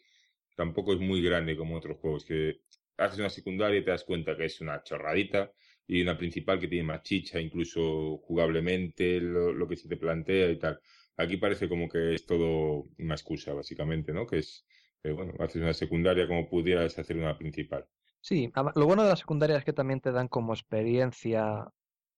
tampoco 0.56 0.94
es 0.94 0.98
muy 0.98 1.22
grande 1.22 1.56
como 1.56 1.76
otros 1.76 1.98
juegos, 1.98 2.24
que 2.24 2.62
haces 2.96 3.20
una 3.20 3.30
secundaria 3.30 3.78
y 3.78 3.84
te 3.84 3.92
das 3.92 4.02
cuenta 4.02 4.36
que 4.36 4.46
es 4.46 4.60
una 4.60 4.82
chorradita 4.82 5.52
y 5.86 6.02
una 6.02 6.18
principal 6.18 6.58
que 6.58 6.66
tiene 6.66 6.88
más 6.88 7.04
chicha, 7.04 7.40
incluso 7.40 8.18
jugablemente, 8.18 9.20
lo, 9.20 9.68
que 9.68 9.76
se 9.76 9.88
te 9.88 9.96
plantea 9.96 10.50
y 10.50 10.58
tal. 10.58 10.80
Aquí 11.16 11.36
parece 11.36 11.68
como 11.68 11.88
que 11.88 12.14
es 12.14 12.26
todo 12.26 12.88
una 12.98 13.14
excusa, 13.14 13.52
básicamente, 13.52 14.12
¿no? 14.12 14.26
Que 14.26 14.38
es, 14.38 14.64
eh, 15.04 15.12
bueno, 15.12 15.34
haces 15.40 15.62
una 15.62 15.74
secundaria 15.74 16.26
como 16.28 16.48
pudieras 16.48 16.98
hacer 16.98 17.16
una 17.18 17.38
principal. 17.38 17.88
Sí, 18.20 18.52
lo 18.76 18.86
bueno 18.86 19.02
de 19.02 19.08
la 19.10 19.16
secundaria 19.16 19.56
es 19.56 19.64
que 19.64 19.72
también 19.72 20.00
te 20.00 20.12
dan 20.12 20.28
como 20.28 20.52
experiencia 20.54 21.68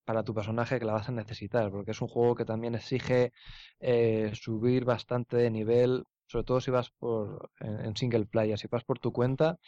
para 0.05 0.23
tu 0.23 0.35
personaje 0.35 0.79
que 0.79 0.85
la 0.85 0.93
vas 0.93 1.09
a 1.09 1.13
necesitar, 1.13 1.71
porque 1.71 1.93
es 1.93 2.01
un 2.03 2.09
juego 2.09 2.35
que 2.35 2.45
también 2.45 2.75
exige 2.75 3.33
eh, 3.81 4.31
subir 4.35 4.85
bastante 4.85 5.37
de 5.39 5.51
nivel, 5.51 6.05
sobre 6.27 6.45
todo 6.45 6.61
si 6.61 6.71
vas 6.71 6.91
por 6.91 7.51
en 7.61 7.97
single 7.97 8.27
player, 8.27 8.59
si 8.59 8.69
vas 8.69 8.85
por 8.85 8.99
tu 8.99 9.13
cuenta, 9.13 9.59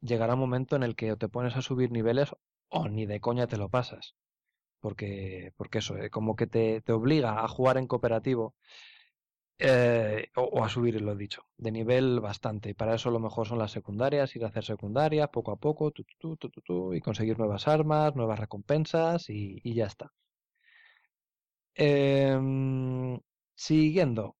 llegará 0.00 0.34
un 0.34 0.40
momento 0.40 0.76
en 0.76 0.84
el 0.84 0.96
que 0.96 1.16
te 1.16 1.28
pones 1.28 1.56
a 1.56 1.62
subir 1.62 1.90
niveles 1.92 2.30
o 2.68 2.88
ni 2.88 3.06
de 3.06 3.20
coña 3.20 3.46
te 3.48 3.58
lo 3.58 3.70
pasas. 3.70 4.16
porque, 4.80 5.52
porque 5.56 5.78
eso, 5.78 5.96
eh, 5.98 6.10
como 6.10 6.36
que 6.36 6.46
te, 6.46 6.80
te 6.82 6.92
obliga 6.92 7.42
a 7.44 7.48
jugar 7.48 7.78
en 7.78 7.86
cooperativo 7.88 8.54
eh, 9.58 10.30
o, 10.36 10.64
a 10.64 10.68
subir, 10.68 11.00
lo 11.00 11.14
dicho, 11.16 11.42
de 11.56 11.72
nivel 11.72 12.20
bastante. 12.20 12.74
Para 12.74 12.94
eso 12.94 13.10
lo 13.10 13.18
mejor 13.18 13.46
son 13.48 13.58
las 13.58 13.72
secundarias, 13.72 14.34
ir 14.36 14.44
a 14.44 14.48
hacer 14.48 14.64
secundarias 14.64 15.28
poco 15.30 15.50
a 15.52 15.56
poco, 15.56 15.92
y 16.94 17.00
conseguir 17.00 17.38
nuevas 17.38 17.66
armas, 17.68 18.14
nuevas 18.14 18.38
recompensas 18.38 19.28
y, 19.30 19.60
ya 19.74 19.86
está. 19.86 20.12
Em, 21.74 23.18
siguiendo, 23.54 24.36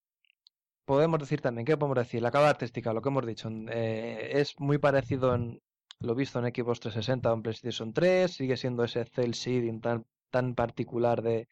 podemos 0.84 1.20
decir 1.20 1.40
también, 1.40 1.66
¿qué 1.66 1.76
podemos 1.76 1.98
decir? 1.98 2.22
La 2.22 2.30
cava 2.30 2.50
artística, 2.50 2.92
lo 2.92 3.02
que 3.02 3.08
hemos 3.10 3.26
dicho, 3.26 3.48
eh, 3.70 4.30
es 4.34 4.58
muy 4.60 4.78
parecido 4.78 5.34
en 5.34 5.60
lo 6.00 6.14
visto 6.14 6.38
en 6.38 6.46
Xbox 6.54 6.80
360 6.80 7.30
o 7.30 7.34
en 7.34 7.42
PlayStation 7.42 7.92
3, 7.92 8.32
sigue 8.32 8.56
siendo 8.56 8.84
ese 8.84 9.04
cel 9.04 9.32
shading 9.32 9.80
tan, 9.80 10.06
tan 10.30 10.54
particular 10.54 11.22
de, 11.22 11.48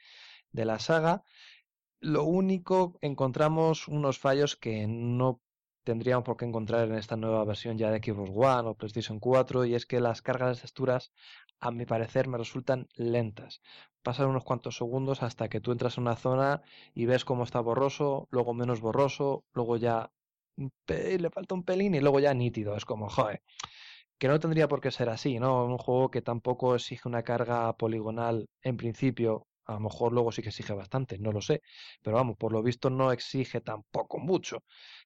de 0.53 0.65
la 0.65 0.79
saga. 0.79 1.25
Lo 2.01 2.25
único, 2.25 2.99
encontramos 3.01 3.89
unos 3.89 4.19
fallos 4.19 4.57
que 4.57 4.87
no 4.87 5.41
tendríamos 5.85 6.25
por 6.25 6.37
qué 6.37 6.45
encontrar 6.45 6.89
en 6.89 6.95
esta 6.97 7.17
nueva 7.17 7.45
versión 7.45 7.79
ya 7.79 7.91
de 7.91 7.99
Xbox 7.99 8.31
One 8.35 8.69
o 8.69 8.75
PlayStation 8.75 9.19
4 9.21 9.65
y 9.65 9.75
es 9.75 9.87
que 9.87 10.01
las 10.01 10.21
cargas 10.21 10.57
de 10.57 10.63
texturas 10.63 11.13
a 11.61 11.71
mi 11.71 11.87
parecer 11.87 12.29
me 12.29 12.39
resultan 12.39 12.89
lentas. 12.97 13.63
Pasan 14.03 14.29
unos 14.29 14.45
cuantos 14.45 14.77
segundos 14.77 15.23
hasta 15.23 15.49
que 15.49 15.61
tú 15.61 15.73
entras 15.73 15.97
en 15.97 16.03
una 16.03 16.17
zona 16.17 16.63
y 16.95 17.07
ves 17.07 17.25
cómo 17.25 17.45
está 17.45 17.61
borroso, 17.61 18.29
luego 18.31 18.53
menos 18.53 18.81
borroso, 18.81 19.45
luego 19.55 19.77
ya 19.77 20.11
le 20.89 21.31
falta 21.31 21.55
un 21.55 21.65
pelín 21.65 21.95
y 21.95 22.01
luego 22.01 22.21
ya 22.21 22.35
nítido. 22.35 22.77
Es 22.77 22.85
como, 22.85 23.09
joder, 23.09 23.43
que 24.19 24.29
no 24.29 24.41
tendría 24.41 24.69
por 24.69 24.81
qué 24.81 24.91
ser 24.91 25.09
así, 25.09 25.39
¿no? 25.39 25.65
Un 25.65 25.79
juego 25.79 26.11
que 26.11 26.23
tampoco 26.23 26.75
exige 26.75 27.09
una 27.09 27.23
carga 27.23 27.77
poligonal 27.77 28.49
en 28.63 28.77
principio 28.77 29.47
a 29.67 29.75
lo 29.75 29.81
mejor 29.81 30.13
luego 30.13 30.33
sí 30.33 30.43
que 30.43 30.49
exige 30.49 30.73
bastante, 30.73 31.19
no 31.19 31.33
lo 31.33 31.41
sé. 31.41 31.63
Pero 32.03 32.17
vamos, 32.17 32.37
por 32.37 32.53
lo 32.53 32.63
visto 32.63 32.91
no 32.91 33.13
exige 33.13 33.61
tampoco 33.61 34.19
mucho. 34.19 34.63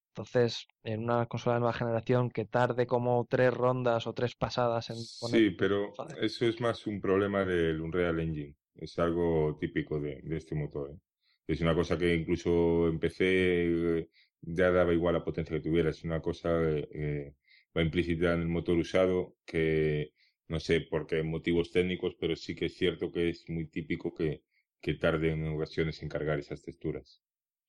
Entonces, 0.08 0.66
en 0.82 1.04
una 1.04 1.26
consola 1.26 1.54
de 1.54 1.60
nueva 1.60 1.72
generación 1.72 2.30
que 2.30 2.44
tarde 2.44 2.86
como 2.86 3.26
tres 3.28 3.54
rondas 3.54 4.06
o 4.06 4.12
tres 4.12 4.34
pasadas 4.34 4.90
en 4.90 4.96
poner... 5.20 5.40
Sí, 5.40 5.50
pero 5.56 5.92
eso 6.20 6.46
es 6.46 6.60
más 6.60 6.86
un 6.86 7.00
problema 7.00 7.44
del 7.44 7.80
Unreal 7.80 8.20
Engine. 8.20 8.54
Es 8.74 8.98
algo 8.98 9.56
típico 9.60 10.00
de, 10.00 10.20
este 10.30 10.54
motor. 10.54 10.90
¿eh? 10.90 10.98
Es 11.46 11.60
una 11.60 11.74
cosa 11.74 11.96
que 11.96 12.14
incluso 12.14 12.88
empecé, 12.88 13.98
eh, 13.98 14.08
ya 14.40 14.70
daba 14.70 14.92
igual 14.92 15.14
la 15.14 15.24
potencia 15.24 15.56
que 15.56 15.62
tuviera. 15.62 15.90
Es 15.90 16.02
una 16.02 16.20
cosa 16.20 16.50
eh, 16.64 17.34
va 17.76 17.82
implícita 17.82 18.34
en 18.34 18.42
el 18.42 18.48
motor 18.48 18.76
usado 18.78 19.36
que 19.44 20.12
no 20.48 20.58
sé 20.58 20.80
por 20.80 21.06
qué 21.06 21.22
motivos 21.22 21.70
técnicos, 21.70 22.16
pero 22.18 22.34
sí 22.34 22.54
que 22.56 22.66
es 22.66 22.74
cierto 22.74 23.12
que 23.12 23.28
es 23.30 23.48
muy 23.48 23.66
típico 23.66 24.12
que, 24.12 24.42
que 24.80 24.94
tarde 24.94 25.32
en 25.32 25.46
ocasiones 25.48 26.02
en 26.02 26.08
cargar 26.08 26.38
esas 26.38 26.62
texturas. 26.62 27.22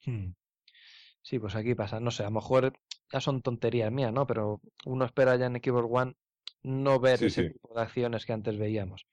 Hmm. 0.05 0.31
Sí, 1.21 1.39
pues 1.39 1.55
aquí 1.55 1.75
pasa, 1.75 1.99
no 1.99 2.11
sé, 2.11 2.23
a 2.23 2.27
lo 2.27 2.31
mejor 2.31 2.73
ya 3.11 3.21
son 3.21 3.41
tonterías 3.41 3.91
mías, 3.91 4.11
¿no? 4.11 4.25
Pero 4.25 4.61
uno 4.85 5.05
espera 5.05 5.35
ya 5.35 5.45
en 5.45 5.61
Xbox 5.61 5.87
One 5.89 6.15
no 6.63 6.99
ver 6.99 7.23
ese 7.23 7.49
tipo 7.49 7.73
de 7.73 7.81
acciones 7.81 8.25
que 8.25 8.33
antes 8.33 8.57
veíamos. 8.57 9.05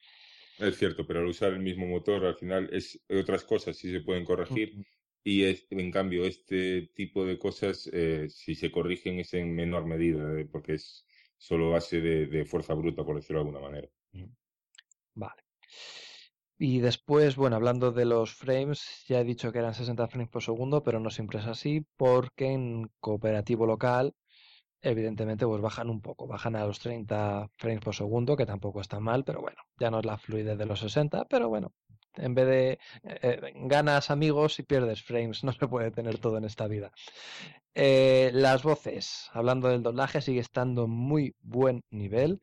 Es 0.59 0.77
cierto, 0.77 1.07
pero 1.07 1.21
al 1.21 1.27
usar 1.27 1.53
el 1.53 1.61
mismo 1.61 1.87
motor, 1.87 2.25
al 2.25 2.35
final 2.35 2.69
es 2.73 3.01
otras 3.09 3.45
cosas 3.45 3.77
sí 3.77 3.91
se 3.91 4.01
pueden 4.01 4.25
corregir. 4.25 4.85
Y 5.23 5.45
es, 5.45 5.67
en 5.71 5.91
cambio, 5.91 6.25
este 6.25 6.91
tipo 6.95 7.25
de 7.25 7.39
cosas, 7.39 7.89
eh, 7.93 8.29
si 8.31 8.55
se 8.55 8.71
corrigen, 8.71 9.19
es 9.19 9.35
en 9.35 9.55
menor 9.55 9.85
medida, 9.85 10.39
eh, 10.39 10.47
porque 10.51 10.75
es 10.75 11.05
solo 11.37 11.71
base 11.71 12.01
de, 12.01 12.27
de, 12.27 12.45
fuerza 12.45 12.75
bruta, 12.75 13.05
por 13.05 13.17
decirlo 13.17 13.43
de 13.43 13.49
alguna 13.49 13.61
manera. 13.61 13.89
Vale. 15.15 15.43
Y 16.59 16.81
después, 16.81 17.37
bueno, 17.37 17.57
hablando 17.57 17.93
de 17.93 18.05
los 18.05 18.35
frames, 18.35 19.05
ya 19.07 19.21
he 19.21 19.25
dicho 19.25 19.53
que 19.53 19.61
eran 19.61 19.75
60 19.75 20.09
frames 20.09 20.29
por 20.29 20.43
segundo, 20.43 20.83
pero 20.83 20.99
no 21.01 21.11
siempre 21.11 21.39
es 21.39 21.47
así, 21.47 21.87
porque 21.97 22.47
en 22.53 22.91
cooperativo 23.01 23.65
local, 23.67 24.15
evidentemente, 24.83 25.47
pues 25.47 25.63
bajan 25.63 25.91
un 25.91 26.01
poco, 26.03 26.27
bajan 26.27 26.57
a 26.57 26.67
los 26.67 26.81
30 26.81 27.49
frames 27.57 27.81
por 27.81 27.95
segundo, 27.95 28.37
que 28.37 28.47
tampoco 28.47 28.81
está 28.81 29.01
mal, 29.01 29.25
pero 29.25 29.41
bueno, 29.41 29.59
ya 29.79 29.91
no 29.91 30.01
es 30.01 30.07
la 30.07 30.19
fluidez 30.19 30.59
de 30.59 30.67
los 30.67 30.81
60, 30.81 31.27
pero 31.27 31.49
bueno, 31.49 31.73
en 32.17 32.35
vez 32.35 32.47
de 32.47 32.73
eh, 32.73 32.79
eh, 33.23 33.53
ganas 33.57 34.11
amigos 34.11 34.59
y 34.59 34.65
pierdes 34.65 35.03
frames, 35.03 35.45
no 35.45 35.53
se 35.53 35.69
puede 35.69 35.91
tener 35.93 36.19
todo 36.19 36.39
en 36.39 36.45
esta 36.45 36.67
vida. 36.69 36.93
Eh, 37.75 38.31
las 38.35 38.63
voces, 38.65 39.31
hablando 39.33 39.69
del 39.69 39.83
doblaje, 39.83 40.21
sigue 40.21 40.41
estando 40.41 40.89
muy 40.89 41.37
buen 41.41 41.83
nivel. 41.91 42.41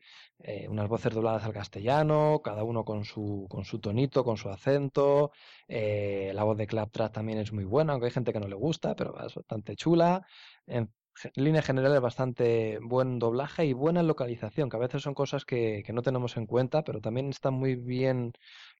Unas 0.68 0.88
voces 0.88 1.12
dobladas 1.12 1.44
al 1.44 1.52
castellano, 1.52 2.40
cada 2.44 2.62
uno 2.62 2.84
con 2.84 3.04
su, 3.04 3.46
con 3.48 3.64
su 3.64 3.80
tonito, 3.80 4.24
con 4.24 4.36
su 4.36 4.48
acento. 4.48 5.32
la 5.68 6.44
voz 6.44 6.56
de 6.56 6.66
Claptrap 6.66 7.12
también 7.12 7.38
es 7.38 7.52
muy 7.52 7.64
buena, 7.64 7.92
aunque 7.92 8.06
hay 8.06 8.12
gente 8.12 8.32
que 8.32 8.40
no 8.40 8.48
le 8.48 8.54
gusta, 8.54 8.94
pero 8.94 9.18
es 9.26 9.34
bastante 9.34 9.76
chula. 9.76 10.26
En, 10.66 10.90
línea 11.34 11.62
general 11.62 11.94
es 11.94 12.00
bastante 12.00 12.78
buen 12.82 13.18
doblaje 13.18 13.64
y 13.64 13.72
buena 13.72 14.02
localización, 14.02 14.68
que 14.68 14.76
a 14.76 14.80
veces 14.80 15.02
son 15.02 15.14
cosas 15.14 15.44
que, 15.44 15.82
que 15.84 15.92
no 15.92 16.02
tenemos 16.02 16.36
en 16.36 16.46
cuenta, 16.46 16.84
pero 16.84 17.00
también 17.00 17.30
está 17.30 17.50
muy 17.50 17.74
bien 17.76 18.32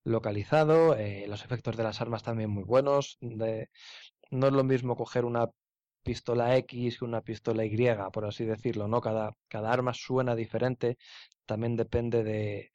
localizado, 0.04 0.96
eh, 0.96 1.26
los 1.28 1.44
efectos 1.44 1.76
de 1.76 1.82
las 1.82 2.00
armas 2.00 2.22
también 2.22 2.50
muy 2.50 2.64
buenos. 2.64 3.18
No 3.20 4.46
es 4.48 4.52
lo 4.52 4.64
mismo 4.64 4.96
coger 4.96 5.24
una 5.24 5.50
pistola 6.06 6.56
X 6.58 6.98
que 6.98 7.04
una 7.04 7.20
pistola 7.22 7.64
Y, 7.64 7.76
por 8.12 8.24
así 8.26 8.44
decirlo, 8.44 8.88
¿no? 8.88 9.00
Cada, 9.00 9.32
cada 9.48 9.72
arma 9.72 9.92
suena 9.94 10.34
diferente, 10.36 10.96
también 11.46 11.76
depende 11.76 12.22
de, 12.24 12.70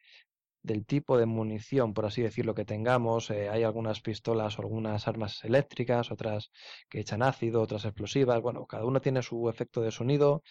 del 0.64 0.86
tipo 0.86 1.18
de 1.18 1.26
munición, 1.26 1.94
por 1.94 2.06
así 2.06 2.22
decirlo, 2.22 2.54
que 2.56 2.66
tengamos. 2.66 3.30
Eh, 3.32 3.50
hay 3.50 3.64
algunas 3.64 4.02
pistolas 4.02 4.60
o 4.60 4.62
algunas 4.64 5.08
armas 5.08 5.44
eléctricas, 5.44 6.12
otras 6.12 6.52
que 6.90 7.00
echan 7.02 7.24
ácido, 7.24 7.62
otras 7.62 7.86
explosivas. 7.86 8.42
Bueno, 8.42 8.66
cada 8.68 8.86
una 8.86 9.00
tiene 9.02 9.22
su 9.24 9.50
efecto 9.50 9.82
de 9.82 9.92
sonido. 9.92 10.44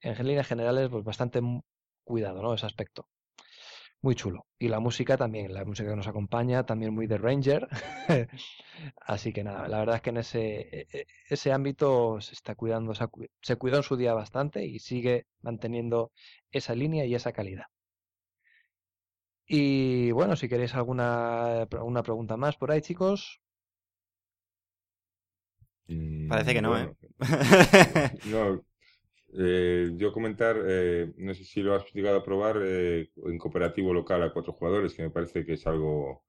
En 0.00 0.14
líneas 0.26 0.46
generales, 0.48 0.88
pues 0.90 1.04
bastante 1.04 1.40
cuidado, 2.04 2.42
¿no? 2.42 2.54
Ese 2.54 2.66
aspecto 2.66 3.08
muy 4.02 4.14
chulo. 4.14 4.46
Y 4.58 4.68
la 4.68 4.80
música 4.80 5.16
también, 5.16 5.52
la 5.52 5.64
música 5.64 5.90
que 5.90 5.96
nos 5.96 6.08
acompaña, 6.08 6.64
también 6.64 6.94
muy 6.94 7.06
de 7.06 7.18
Ranger. 7.18 7.68
Así 9.00 9.32
que 9.32 9.44
nada, 9.44 9.68
la 9.68 9.78
verdad 9.80 9.96
es 9.96 10.02
que 10.02 10.10
en 10.10 10.16
ese, 10.18 10.60
e, 10.60 10.86
e, 10.92 11.06
ese 11.28 11.52
ámbito 11.52 12.20
se 12.20 12.34
está 12.34 12.54
cuidando, 12.54 12.92
se 12.94 13.56
cuidó 13.56 13.76
en 13.78 13.82
su 13.82 13.96
día 13.96 14.14
bastante 14.14 14.64
y 14.64 14.78
sigue 14.78 15.26
manteniendo 15.42 16.12
esa 16.50 16.74
línea 16.74 17.04
y 17.06 17.14
esa 17.14 17.32
calidad. 17.32 17.66
Y 19.46 20.10
bueno, 20.12 20.36
si 20.36 20.48
queréis 20.48 20.74
alguna 20.74 21.66
una 21.82 22.02
pregunta 22.02 22.36
más 22.36 22.56
por 22.56 22.70
ahí, 22.70 22.82
chicos. 22.82 23.40
Parece 26.28 26.52
que 26.52 26.60
no, 26.60 26.78
¿eh? 26.78 26.94
no, 28.26 28.62
eh, 29.34 29.90
yo 29.96 30.12
comentar, 30.12 30.56
eh, 30.66 31.12
no 31.16 31.34
sé 31.34 31.44
si 31.44 31.62
lo 31.62 31.74
has 31.74 31.92
llegado 31.92 32.18
a 32.18 32.24
probar 32.24 32.60
eh, 32.62 33.10
en 33.24 33.38
cooperativo 33.38 33.92
local 33.92 34.22
a 34.22 34.32
cuatro 34.32 34.52
jugadores, 34.52 34.94
que 34.94 35.02
me 35.02 35.10
parece 35.10 35.44
que 35.44 35.54
es 35.54 35.66
algo, 35.66 36.24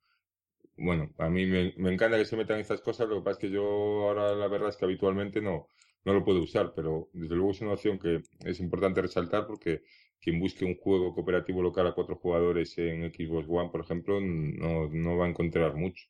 bueno, 0.77 1.11
a 1.17 1.29
mí 1.29 1.45
me, 1.45 1.73
encanta 1.91 2.17
que 2.17 2.25
se 2.25 2.37
metan 2.37 2.59
estas 2.59 2.81
cosas, 2.81 3.07
lo 3.07 3.17
que 3.17 3.21
pasa 3.21 3.39
es 3.39 3.39
que 3.39 3.51
yo 3.51 3.63
ahora 3.63 4.35
la 4.35 4.47
verdad 4.47 4.69
es 4.69 4.77
que 4.77 4.85
habitualmente 4.85 5.41
no, 5.41 5.67
no 6.03 6.13
lo 6.13 6.23
puedo 6.23 6.41
usar, 6.41 6.73
pero 6.75 7.09
desde 7.13 7.35
luego 7.35 7.51
es 7.51 7.61
una 7.61 7.73
opción 7.73 7.99
que 7.99 8.21
es 8.43 8.59
importante 8.59 9.01
resaltar 9.01 9.47
porque 9.47 9.83
quien 10.19 10.39
busque 10.39 10.65
un 10.65 10.75
juego 10.75 11.13
cooperativo 11.13 11.61
local 11.61 11.87
a 11.87 11.93
cuatro 11.93 12.15
jugadores 12.15 12.77
en 12.77 13.11
Xbox 13.13 13.45
One, 13.47 13.69
por 13.69 13.81
ejemplo, 13.81 14.19
no, 14.19 14.89
no 14.89 15.17
va 15.17 15.25
a 15.25 15.29
encontrar 15.29 15.75
mucho. 15.75 16.05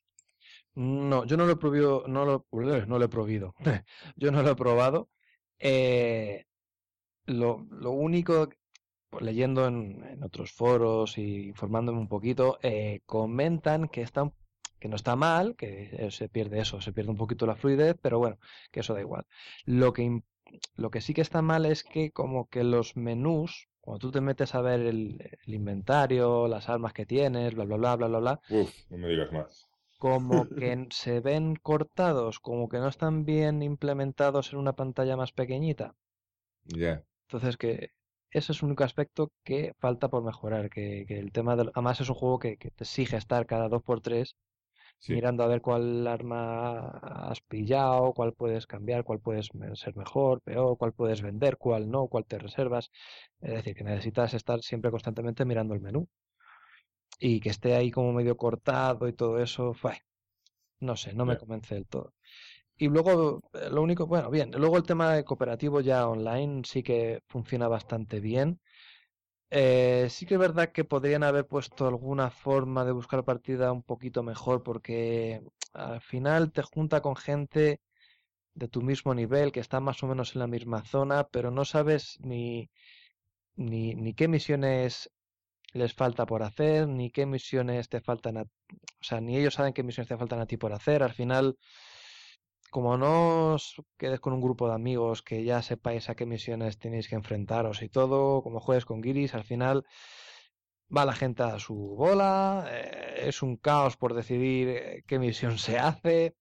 No, 0.74 1.24
yo 1.24 1.36
no 1.36 1.46
lo 1.46 1.52
he 1.52 1.56
probado, 1.56 2.04
no 2.08 2.24
lo, 2.24 2.46
no 2.50 2.98
lo 2.98 3.04
he 3.04 3.08
probado, 3.08 3.54
yo 4.16 4.30
no 4.32 4.42
lo 4.42 4.50
he 4.50 4.56
probado. 4.56 5.08
Eh, 5.58 6.46
lo, 7.30 7.66
lo 7.70 7.90
único, 7.92 8.48
pues, 9.10 9.22
leyendo 9.24 9.66
en, 9.66 10.22
otros 10.22 10.52
foros 10.52 11.18
y 11.18 11.48
informándome 11.48 11.98
un 11.98 12.08
poquito, 12.08 12.58
eh, 12.62 13.00
comentan 13.06 13.88
que 13.88 14.02
está 14.02 14.32
que 14.80 14.88
no 14.88 14.96
está 14.96 15.14
mal, 15.14 15.56
que 15.56 15.90
eh, 15.92 16.10
se 16.10 16.28
pierde 16.28 16.58
eso, 16.60 16.80
se 16.80 16.92
pierde 16.92 17.10
un 17.10 17.18
poquito 17.18 17.46
la 17.46 17.54
fluidez, 17.54 17.96
pero 18.00 18.18
bueno, 18.18 18.38
que 18.72 18.80
eso 18.80 18.94
da 18.94 19.00
igual. 19.00 19.26
Lo 19.66 19.92
que, 19.92 20.22
lo 20.74 20.90
que 20.90 21.02
sí 21.02 21.12
que 21.12 21.20
está 21.20 21.42
mal 21.42 21.66
es 21.66 21.84
que 21.84 22.10
como 22.10 22.48
que 22.48 22.64
los 22.64 22.96
menús, 22.96 23.68
cuando 23.82 23.98
tú 23.98 24.10
te 24.10 24.22
metes 24.22 24.54
a 24.54 24.62
ver 24.62 24.80
el, 24.80 25.20
inventario, 25.46 26.48
las 26.48 26.70
armas 26.70 26.94
que 26.94 27.04
tienes, 27.04 27.54
bla, 27.54 27.64
bla, 27.64 27.76
bla, 27.76 27.96
bla, 27.96 28.08
bla, 28.08 28.18
bla. 28.18 28.40
Uf, 28.48 28.72
no 28.88 28.96
me 28.96 29.08
digas 29.08 29.30
más. 29.32 29.68
Como 29.98 30.48
que 30.48 30.86
se 30.90 31.20
ven 31.20 31.56
cortados, 31.56 32.40
como 32.40 32.70
que 32.70 32.78
no 32.78 32.88
están 32.88 33.26
bien 33.26 33.62
implementados 33.62 34.52
en 34.54 34.60
una 34.60 34.72
pantalla 34.72 35.16
más 35.16 35.32
pequeñita. 35.32 35.94
Ya. 36.64 37.04
Entonces, 37.30 37.56
que 37.56 37.92
ese 38.32 38.52
es 38.52 38.62
un 38.62 38.70
único 38.70 38.82
aspecto 38.82 39.30
que 39.44 39.74
falta 39.78 40.08
por 40.08 40.24
mejorar, 40.24 40.68
que, 40.68 41.02
el 41.08 41.30
tema 41.32 41.54
de... 41.54 41.70
Además 41.74 42.00
es 42.00 42.08
un 42.08 42.16
juego 42.16 42.40
que, 42.40 42.56
te 42.56 42.84
exige 42.84 43.16
estar 43.16 43.46
cada 43.46 43.68
dos 43.68 43.82
por 43.84 44.00
tres 44.00 44.36
mirando 45.08 45.44
a 45.44 45.46
ver 45.46 45.62
cuál 45.62 46.06
arma 46.08 46.88
has 47.30 47.40
pillado, 47.40 48.12
cuál 48.14 48.34
puedes 48.34 48.66
cambiar, 48.66 49.04
cuál 49.04 49.20
puedes 49.20 49.48
ser 49.74 49.96
mejor, 49.96 50.42
peor, 50.42 50.76
cuál 50.76 50.92
puedes 50.92 51.22
vender, 51.22 51.56
cuál 51.56 51.90
no, 51.90 52.08
cuál 52.08 52.26
te 52.26 52.38
reservas. 52.38 52.90
Es 53.40 53.52
decir, 53.54 53.74
que 53.76 53.84
necesitas 53.84 54.34
estar 54.34 54.60
siempre 54.62 54.90
constantemente 54.90 55.44
mirando 55.44 55.74
el 55.74 55.80
menú. 55.80 56.08
y 57.20 57.40
que 57.40 57.50
esté 57.50 57.74
ahí 57.76 57.90
como 57.90 58.12
medio 58.12 58.36
cortado 58.36 59.06
y 59.08 59.12
todo 59.12 59.38
eso, 59.40 59.74
fue, 59.74 60.02
no 60.80 60.96
sé, 60.96 61.14
no 61.14 61.26
me 61.26 61.38
convence 61.38 61.74
del 61.74 61.86
todo. 61.86 62.12
Y 62.80 62.88
luego, 62.88 63.40
eh, 63.52 63.68
lo 63.70 63.82
único, 63.82 64.06
bueno, 64.06 64.30
bien, 64.30 64.50
luego 64.52 64.76
el 64.78 64.82
tema 64.84 65.12
de 65.14 65.24
cooperativo 65.24 65.80
ya 65.80 66.08
online 66.08 66.62
sí 66.64 66.82
que 66.82 67.20
funciona 67.28 67.68
bastante 67.68 68.20
bien. 68.20 68.58
Eh, 69.50 70.08
sí 70.10 70.26
que 70.26 70.34
es 70.34 70.40
verdad 70.40 70.72
que 70.72 70.84
podrían 70.84 71.22
haber 71.24 71.46
puesto 71.46 71.86
alguna 71.88 72.30
forma 72.30 72.84
de 72.84 72.92
buscar 72.92 73.24
partida 73.24 73.72
un 73.72 73.82
poquito 73.82 74.22
mejor 74.22 74.62
porque 74.62 75.42
al 75.74 76.00
final 76.02 76.52
te 76.52 76.62
junta 76.62 77.00
con 77.02 77.16
gente 77.16 77.80
de 78.54 78.68
tu 78.68 78.82
mismo 78.82 79.14
nivel 79.14 79.52
que 79.52 79.60
está 79.60 79.80
más 79.80 80.02
o 80.04 80.08
menos 80.08 80.34
en 80.36 80.40
la 80.40 80.48
misma 80.48 80.84
zona, 80.84 81.24
pero 81.28 81.50
no 81.52 81.64
sabes 81.66 82.18
ni, 82.22 82.70
ni, 83.56 83.94
ni 83.94 84.14
qué 84.14 84.28
misiones 84.28 85.10
les 85.72 85.94
falta 85.94 86.26
por 86.26 86.42
hacer, 86.42 86.88
ni 86.88 87.10
qué 87.10 87.26
misiones 87.26 87.88
te 87.88 88.00
faltan 88.00 88.38
a, 88.38 88.42
o 88.42 88.48
sea, 89.02 89.20
ni 89.20 89.36
ellos 89.38 89.54
saben 89.54 89.72
qué 89.74 89.82
misiones 89.84 90.08
te 90.08 90.18
faltan 90.18 90.40
a 90.40 90.46
ti 90.46 90.56
por 90.58 90.72
hacer. 90.72 91.02
Al 91.02 91.12
final 91.14 91.58
como 92.70 92.96
no 92.96 93.54
os 93.54 93.82
quedes 93.98 94.20
con 94.20 94.32
un 94.32 94.40
grupo 94.40 94.68
de 94.68 94.74
amigos 94.74 95.22
que 95.22 95.44
ya 95.44 95.62
sepáis 95.62 96.08
a 96.08 96.14
qué 96.14 96.26
misiones 96.26 96.78
tenéis 96.78 97.08
que 97.08 97.16
enfrentaros 97.16 97.82
y 97.82 97.88
todo, 97.88 98.42
como 98.42 98.60
juegues 98.60 98.84
con 98.84 99.02
Giris, 99.02 99.34
al 99.34 99.44
final 99.44 99.84
va 100.96 101.04
la 101.04 101.14
gente 101.14 101.42
a 101.42 101.58
su 101.58 101.74
bola, 101.74 102.66
eh, 102.70 103.28
es 103.28 103.42
un 103.42 103.56
caos 103.56 103.96
por 103.96 104.14
decidir 104.14 104.68
eh, 104.68 105.04
qué 105.06 105.18
misión 105.18 105.58
se 105.58 105.78
hace. 105.78 106.36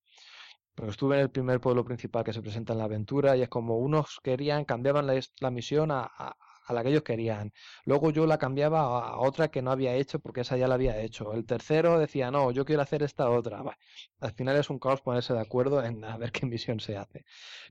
Pero 0.76 0.92
estuve 0.92 1.16
en 1.18 1.22
el 1.24 1.32
primer 1.32 1.60
pueblo 1.60 1.84
principal 1.84 2.24
que 2.24 2.34
se 2.34 2.42
presenta 2.42 2.74
en 2.74 2.80
la 2.80 2.86
aventura 2.86 3.36
y 3.36 3.42
es 3.42 3.50
como 3.50 3.78
unos 3.80 4.20
querían, 4.24 4.64
cambiaban 4.66 5.08
la, 5.08 5.52
misión 5.52 5.92
a 5.92 6.10
la 6.74 6.84
que 6.84 6.90
ellos 6.90 7.04
querían. 7.04 7.54
Luego 7.86 8.12
yo 8.12 8.26
la 8.26 8.38
cambiaba 8.38 8.82
a 9.10 9.20
otra 9.20 9.50
que 9.50 9.62
no 9.62 9.72
había 9.72 9.96
hecho 9.96 10.20
porque 10.20 10.42
esa 10.42 10.58
ya 10.58 10.68
la 10.68 10.76
había 10.76 11.00
hecho. 11.02 11.34
El 11.34 11.46
tercero 11.46 12.00
decía, 12.00 12.32
no, 12.32 12.52
yo 12.52 12.66
quiero 12.66 12.82
hacer 12.82 13.04
esta 13.04 13.30
otra. 13.30 13.64
al 14.20 14.32
final 14.34 14.58
es 14.58 14.70
un 14.70 14.80
caos 14.80 15.02
ponerse 15.02 15.34
de 15.34 15.40
acuerdo 15.42 15.84
en 15.84 16.04
a 16.04 16.18
ver 16.18 16.32
qué 16.32 16.46
misión 16.46 16.80
se 16.80 16.98
hace. 16.98 17.26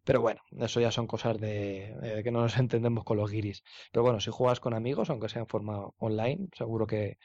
Pero 0.04 0.20
bueno, 0.20 0.40
eso 0.58 0.80
ya 0.80 0.90
son 0.90 1.06
cosas 1.06 1.38
de, 1.38 1.94
eh, 2.02 2.22
que 2.22 2.30
no 2.30 2.42
nos 2.42 2.56
entendemos 2.58 3.04
con 3.04 3.16
los 3.16 3.30
guiris. 3.30 3.62
Pero 3.92 4.02
bueno, 4.02 4.20
si 4.20 4.30
juegas 4.30 4.60
con 4.60 4.74
amigos, 4.74 5.10
aunque 5.10 5.28
sea 5.28 5.42
en 5.42 5.48
forma 5.48 5.88
online, 5.98 6.48
seguro 6.56 6.86
que, 6.86 7.18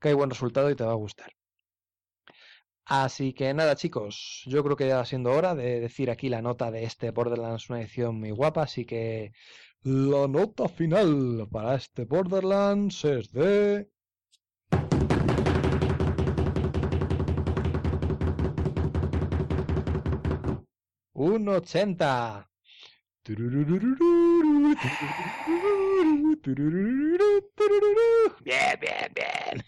que 0.00 0.08
hay 0.08 0.14
buen 0.14 0.30
resultado 0.30 0.70
y 0.70 0.76
te 0.76 0.84
va 0.84 0.92
a 0.92 0.94
gustar. 0.94 1.32
Así 2.92 3.32
que 3.34 3.54
nada, 3.54 3.76
chicos, 3.76 4.42
yo 4.46 4.64
creo 4.64 4.76
que 4.76 4.88
ya 4.88 5.04
siendo 5.04 5.30
hora 5.30 5.54
de 5.54 5.78
decir 5.80 6.10
aquí 6.10 6.28
la 6.28 6.42
nota 6.42 6.70
de 6.72 6.82
este 6.84 7.12
Borderlands, 7.12 7.70
una 7.70 7.80
edición 7.80 8.18
muy 8.18 8.32
guapa, 8.32 8.62
así 8.62 8.84
que 8.84 9.32
la 9.84 10.28
nota 10.28 10.68
final 10.68 11.48
para 11.50 11.74
este 11.76 12.04
Borderlands 12.04 13.04
es 13.04 13.32
de... 13.32 13.88
Un 21.14 21.48
80. 21.48 22.50
Bien, 23.24 23.36
bien, 28.80 29.12
bien. 29.14 29.64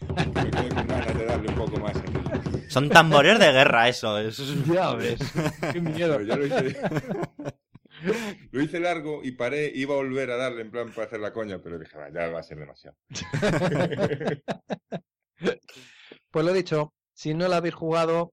Son 2.69 2.89
tambores 2.89 3.39
de 3.39 3.53
guerra 3.53 3.89
eso. 3.89 4.19
Ya 4.73 4.95
ves. 4.95 5.21
Qué 5.73 5.81
miedo. 5.81 6.19
Lo 6.19 6.47
hice 6.47 6.77
largo 8.81 9.21
y 9.23 9.33
paré, 9.33 9.71
iba 9.75 9.95
a 9.95 9.99
volver 9.99 10.31
a 10.31 10.37
darle 10.37 10.63
en 10.63 10.71
plan 10.71 10.91
para 10.93 11.07
hacer 11.07 11.21
la 11.21 11.33
coña, 11.33 11.61
pero 11.63 11.79
dije, 11.79 11.97
ya 12.13 12.29
va 12.29 12.41
a 12.41 12.43
ser 12.43 12.59
demasiado. 12.59 12.97
pues 16.31 16.45
lo 16.45 16.53
dicho, 16.53 16.93
si 17.13 17.35
no 17.35 17.49
lo 17.49 17.55
habéis 17.55 17.75
jugado, 17.75 18.33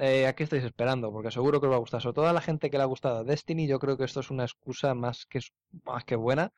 eh, 0.00 0.28
¿a 0.28 0.32
qué 0.34 0.44
estáis 0.44 0.62
esperando? 0.62 1.10
Porque 1.10 1.32
seguro 1.32 1.60
que 1.60 1.66
os 1.66 1.72
va 1.72 1.76
a 1.76 1.80
gustar. 1.80 2.00
Sobre 2.00 2.14
todo 2.14 2.28
a 2.28 2.32
la 2.32 2.40
gente 2.40 2.70
que 2.70 2.76
le 2.76 2.84
ha 2.84 2.86
gustado 2.86 3.24
Destiny, 3.24 3.66
yo 3.66 3.80
creo 3.80 3.96
que 3.96 4.04
esto 4.04 4.20
es 4.20 4.30
una 4.30 4.44
excusa 4.44 4.94
más 4.94 5.26
que, 5.26 5.40
más 5.84 6.04
que 6.04 6.14
buena 6.14 6.52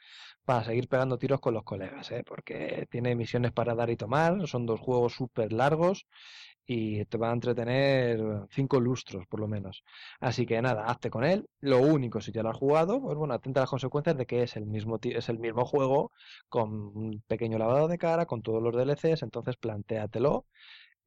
para 0.45 0.65
seguir 0.65 0.89
pegando 0.89 1.19
tiros 1.19 1.41
con 1.41 1.55
los 1.55 1.65
colegas, 1.65 2.11
¿eh? 2.11 2.23
porque 2.27 2.87
tiene 2.91 3.15
misiones 3.15 3.53
para 3.53 3.75
dar 3.75 3.89
y 3.91 3.97
tomar, 3.97 4.47
son 4.47 4.67
dos 4.67 4.81
juegos 4.81 5.15
súper 5.15 5.53
largos 5.53 6.07
y 6.73 7.05
te 7.07 7.19
va 7.19 7.31
a 7.31 7.33
entretener 7.33 8.21
cinco 8.51 8.79
lustros 8.79 9.27
por 9.27 9.41
lo 9.41 9.49
menos. 9.49 9.83
Así 10.21 10.47
que 10.47 10.63
nada, 10.63 10.85
hazte 10.87 11.11
con 11.11 11.25
él. 11.25 11.49
Lo 11.61 11.79
único, 11.79 12.21
si 12.21 12.31
ya 12.31 12.45
lo 12.45 12.51
has 12.51 12.57
jugado, 12.57 13.01
pues 13.03 13.17
bueno, 13.19 13.35
atenta 13.35 13.59
a 13.61 13.63
las 13.65 13.71
consecuencias 13.71 14.17
de 14.17 14.25
que 14.25 14.45
es 14.45 14.55
el 14.57 14.67
mismo, 14.67 15.01
es 15.03 15.29
el 15.29 15.41
mismo 15.41 15.65
juego 15.65 16.13
con 16.49 16.71
un 16.97 17.23
pequeño 17.27 17.59
lavado 17.59 17.89
de 17.89 17.99
cara, 17.99 18.27
con 18.27 18.43
todos 18.43 18.63
los 18.63 18.73
DLCs, 18.73 19.23
entonces 19.25 19.57
plantéatelo. 19.57 20.47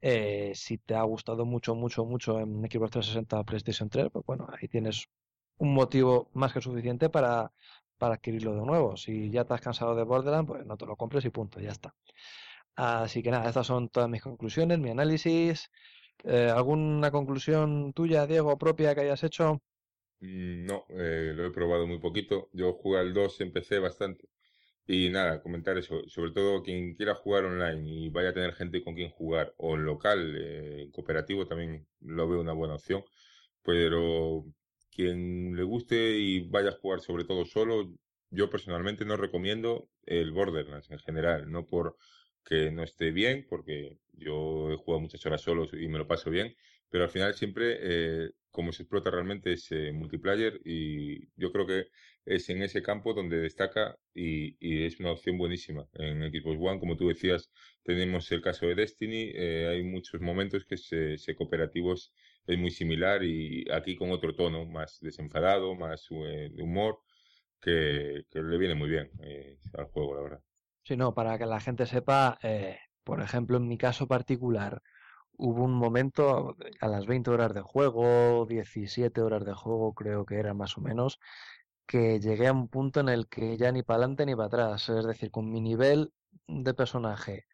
Eh, 0.02 0.52
si 0.56 0.78
te 0.80 0.96
ha 0.96 1.04
gustado 1.04 1.46
mucho, 1.46 1.76
mucho, 1.76 2.06
mucho 2.06 2.40
en 2.40 2.62
Xbox 2.70 2.92
360 2.92 3.40
o 3.40 3.46
PlayStation 3.46 3.90
3, 3.90 4.10
pues 4.12 4.26
bueno, 4.26 4.48
ahí 4.52 4.68
tienes 4.68 5.08
un 5.60 5.74
motivo 5.74 6.30
más 6.34 6.52
que 6.54 6.62
suficiente 6.62 7.10
para, 7.10 7.54
para 7.98 8.16
adquirirlo 8.16 8.56
de 8.56 8.66
nuevo. 8.66 8.98
Si 8.98 9.32
ya 9.32 9.46
te 9.46 9.54
has 9.54 9.62
cansado 9.62 9.96
de 9.96 10.04
Borderlands, 10.04 10.48
pues 10.48 10.66
no 10.66 10.76
te 10.78 10.86
lo 10.86 10.98
compres 10.98 11.24
y 11.26 11.30
punto, 11.30 11.62
ya 11.62 11.72
está. 11.72 11.96
Así 12.76 13.22
que 13.24 13.32
nada, 13.32 13.48
estas 13.50 13.68
son 13.68 13.90
todas 13.90 14.10
mis 14.10 14.22
conclusiones, 14.22 14.80
mi 14.80 14.90
análisis. 14.90 15.70
Eh, 16.24 16.50
¿Alguna 16.54 17.12
conclusión 17.12 17.94
tuya, 17.94 18.28
Diego, 18.28 18.58
propia 18.58 18.96
que 18.96 19.02
hayas 19.02 19.24
hecho? 19.24 19.62
Mm, 20.20 20.66
no, 20.66 20.86
eh, 20.90 21.34
lo 21.36 21.46
he 21.46 21.52
probado 21.52 21.86
muy 21.88 22.00
poquito. 22.00 22.50
Yo 22.54 22.74
jugué 22.74 23.00
al 23.00 23.14
2, 23.14 23.42
empecé 23.42 23.80
bastante. 23.80 24.30
Y 24.88 25.10
nada, 25.10 25.42
comentar 25.42 25.78
eso. 25.78 26.04
Sobre 26.08 26.32
todo 26.32 26.64
quien 26.64 26.96
quiera 26.96 27.16
jugar 27.16 27.46
online 27.46 27.90
y 27.90 28.10
vaya 28.10 28.30
a 28.30 28.34
tener 28.34 28.54
gente 28.54 28.84
con 28.84 28.96
quien 28.96 29.10
jugar, 29.12 29.54
o 29.58 29.78
local, 29.78 30.36
eh, 30.38 30.90
cooperativo, 30.94 31.48
también 31.48 31.88
lo 32.02 32.28
veo 32.30 32.42
una 32.42 32.54
buena 32.54 32.76
opción. 32.76 33.04
Pero 33.64 34.46
quien 34.92 35.56
le 35.56 35.64
guste 35.64 35.96
y 36.18 36.50
vaya 36.50 36.70
a 36.70 36.74
jugar 36.74 37.02
sobre 37.02 37.26
todo 37.26 37.46
solo, 37.46 37.94
yo 38.30 38.50
personalmente 38.50 39.06
no 39.06 39.18
recomiendo 39.18 39.90
el 40.06 40.32
Borderlands 40.32 40.92
en 40.92 41.00
general, 41.00 41.52
no 41.52 41.68
por 41.68 41.98
que 42.46 42.72
no 42.72 42.84
esté 42.84 43.12
bien, 43.12 43.46
porque 43.50 43.98
yo 44.14 44.72
he 44.72 44.78
jugado 44.78 45.02
muchas 45.02 45.26
horas 45.26 45.42
solo 45.42 45.68
y 45.74 45.88
me 45.88 45.98
lo 45.98 46.08
paso 46.08 46.30
bien, 46.30 46.56
pero 46.90 47.06
al 47.06 47.10
final 47.10 47.34
siempre 47.34 47.78
eh, 47.82 48.32
como 48.52 48.72
se 48.72 48.84
explota 48.84 49.10
realmente 49.10 49.54
ese 49.54 49.92
multiplayer 49.94 50.62
y 50.64 51.28
yo 51.36 51.52
creo 51.52 51.66
que 51.66 51.88
es 52.26 52.50
en 52.50 52.62
ese 52.62 52.84
campo 52.84 53.14
donde 53.14 53.38
destaca 53.38 53.98
y, 54.14 54.86
es 54.86 55.00
una 55.00 55.12
opción 55.12 55.38
buenísima. 55.38 55.88
En 55.94 56.22
Xbox 56.32 56.58
One, 56.62 56.80
como 56.80 56.96
tú 56.96 57.10
decías, 57.10 57.52
tenemos 57.84 58.32
el 58.32 58.42
caso 58.42 58.68
de 58.68 58.76
Destiny, 58.76 59.32
eh, 59.34 59.68
hay 59.70 59.84
muchos 59.84 60.22
momentos 60.22 60.66
que 60.66 60.76
ese, 60.76 61.36
cooperativo 61.36 61.94
es, 61.94 62.12
muy 62.58 62.72
similar 62.72 63.24
y 63.24 63.66
aquí 63.72 63.96
con 63.96 64.12
otro 64.12 64.36
tono, 64.36 64.66
más 64.66 65.00
desenfadado, 65.02 65.76
más 65.76 66.08
eh, 66.12 66.50
de 66.54 66.62
humor, 66.62 67.00
que, 67.62 68.26
le 68.34 68.58
viene 68.58 68.76
muy 68.76 68.90
bien 68.90 69.10
al 69.74 69.86
juego, 69.86 70.16
la 70.16 70.22
verdad. 70.22 70.53
Sí, 70.86 70.98
no, 70.98 71.14
para 71.14 71.38
que 71.38 71.46
la 71.46 71.62
gente 71.62 71.86
sepa, 71.86 72.38
eh, 72.44 72.78
por 73.06 73.22
ejemplo, 73.22 73.56
en 73.58 73.68
mi 73.70 73.78
caso 73.78 74.06
particular, 74.08 74.82
hubo 75.38 75.66
un 75.66 75.74
momento 75.76 76.56
a 76.82 76.88
las 76.88 77.06
20 77.06 77.32
horas 77.32 77.54
de 77.54 77.62
juego, 77.62 78.46
17 78.48 79.22
horas 79.22 79.46
de 79.46 79.54
juego 79.54 79.94
creo 79.94 80.26
que 80.26 80.38
era 80.40 80.54
más 80.54 80.78
o 80.78 80.82
menos, 80.82 81.20
que 81.88 82.20
llegué 82.20 82.48
a 82.48 82.54
un 82.54 82.70
punto 82.70 83.02
en 83.02 83.10
el 83.10 83.28
que 83.30 83.58
ya 83.58 83.72
ni 83.72 83.84
para 83.84 83.98
adelante 84.00 84.26
ni 84.26 84.36
para 84.36 84.48
atrás, 84.48 84.90
es 84.90 85.06
decir, 85.06 85.32
con 85.32 85.52
mi 85.52 85.62
nivel 85.62 86.14
de 86.48 86.74
personaje. 86.74 87.46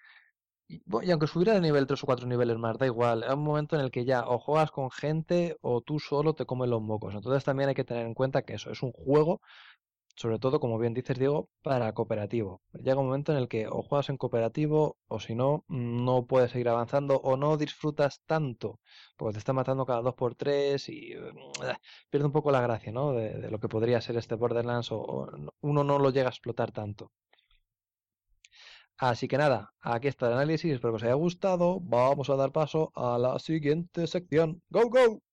Y, 0.67 0.83
aunque 1.11 1.27
subiera 1.27 1.53
de 1.53 1.61
nivel 1.61 1.87
3 1.87 2.03
o 2.03 2.05
4 2.07 2.27
niveles 2.27 2.57
más, 2.57 2.77
da 2.77 2.85
igual, 2.87 3.23
es 3.23 3.33
un 3.33 3.43
momento 3.43 3.75
en 3.75 3.81
el 3.83 3.91
que 3.91 4.05
ya 4.05 4.27
o 4.27 4.39
juegas 4.39 4.71
con 4.71 4.91
gente 4.91 5.57
o 5.61 5.81
tú 5.81 5.99
solo 5.99 6.35
te 6.35 6.45
comes 6.45 6.69
los 6.69 6.81
mocos. 6.81 7.15
Entonces 7.15 7.43
también 7.43 7.69
hay 7.69 7.75
que 7.75 7.83
tener 7.85 8.05
en 8.05 8.13
cuenta 8.13 8.43
que 8.43 8.53
eso 8.55 8.71
es 8.71 8.83
un 8.83 8.91
juego 8.93 9.41
sobre 10.19 10.37
todo, 10.37 10.59
como 10.59 10.77
bien 10.77 10.93
dices, 10.93 11.17
Diego, 11.17 11.47
para 11.63 11.93
cooperativo. 11.93 12.61
Llega 12.73 12.99
un 12.99 13.05
momento 13.05 13.31
en 13.31 13.37
el 13.37 13.47
que 13.47 13.67
o 13.67 13.83
juegas 13.83 14.09
en 14.09 14.17
cooperativo 14.17 14.97
o 15.07 15.19
si 15.21 15.33
no, 15.33 15.63
no 15.69 16.25
puedes 16.25 16.51
seguir 16.51 16.67
avanzando 16.67 17.15
o 17.21 17.37
no 17.37 17.55
disfrutas 17.55 18.21
tanto, 18.25 18.81
porque 19.15 19.33
te 19.33 19.39
está 19.39 19.53
matando 19.53 19.85
cada 19.85 20.01
dos 20.01 20.15
por 20.15 20.35
tres 20.35 20.89
y 20.89 21.13
eh, 21.13 21.31
pierde 22.09 22.25
un 22.27 22.33
poco 22.33 22.51
la 22.51 22.59
gracia, 22.61 22.91
¿no? 22.91 23.13
De, 23.13 23.49
lo 23.49 23.59
que 23.59 23.69
podría 23.69 24.01
ser 24.01 24.17
este 24.17 24.35
Borderlands 24.35 24.91
o, 24.91 25.29
uno 25.61 25.83
no 25.85 25.99
lo 25.99 26.09
llega 26.09 26.27
a 26.27 26.31
explotar 26.31 26.71
tanto. 26.73 27.11
Así 28.97 29.27
que 29.29 29.37
nada, 29.37 29.71
aquí 29.79 30.07
está 30.09 30.27
el 30.27 30.33
análisis, 30.33 30.73
espero 30.73 30.91
que 30.93 30.97
os 30.97 31.03
haya 31.03 31.13
gustado. 31.13 31.79
Vamos 31.81 32.29
a 32.29 32.35
dar 32.35 32.51
paso 32.51 32.91
a 32.95 33.17
la 33.17 33.39
siguiente 33.39 34.05
sección. 34.07 34.61
¡Go, 34.69 34.89
go! 34.89 35.28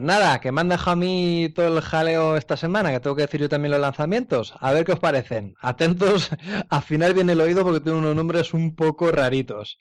Pues 0.00 0.06
nada, 0.06 0.40
que 0.40 0.50
me 0.50 0.62
han 0.62 0.70
dejado 0.70 0.92
a 0.92 0.96
mí 0.96 1.52
todo 1.54 1.76
el 1.76 1.82
jaleo 1.82 2.38
esta 2.38 2.56
semana, 2.56 2.90
que 2.90 3.00
tengo 3.00 3.14
que 3.16 3.22
decir 3.22 3.38
yo 3.38 3.50
también 3.50 3.72
los 3.72 3.82
lanzamientos. 3.82 4.54
A 4.58 4.72
ver 4.72 4.86
qué 4.86 4.92
os 4.92 4.98
parecen. 4.98 5.56
Atentos, 5.60 6.30
al 6.70 6.82
final 6.82 7.12
viene 7.12 7.32
el 7.32 7.40
oído 7.42 7.64
porque 7.64 7.80
tiene 7.80 7.98
unos 7.98 8.16
nombres 8.16 8.54
un 8.54 8.74
poco 8.74 9.12
raritos. 9.12 9.78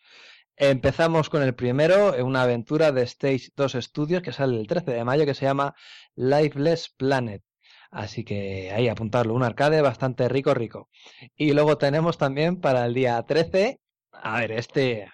Empezamos 0.57 1.30
con 1.30 1.41
el 1.41 1.55
primero, 1.55 2.13
una 2.22 2.41
aventura 2.41 2.91
de 2.91 3.03
Stage 3.03 3.51
2 3.55 3.78
Studios 3.80 4.22
que 4.22 4.34
sale 4.34 4.59
el 4.59 4.67
13 4.67 4.91
de 4.91 5.05
mayo 5.05 5.26
que 5.26 5.34
se 5.34 5.45
llama 5.45 5.74
Lifeless 6.15 6.89
Planet. 6.89 7.41
Así 7.89 8.26
que 8.26 8.74
ahí 8.74 8.89
apuntarlo, 8.89 9.34
un 9.34 9.43
arcade 9.43 9.82
bastante 9.82 10.28
rico, 10.28 10.53
rico. 10.53 10.89
Y 11.38 11.53
luego 11.53 11.78
tenemos 11.78 12.17
también 12.17 12.59
para 12.59 12.86
el 12.86 12.93
día 12.93 13.24
13, 13.24 13.80
a 14.11 14.39
ver, 14.41 14.51
este... 14.51 15.09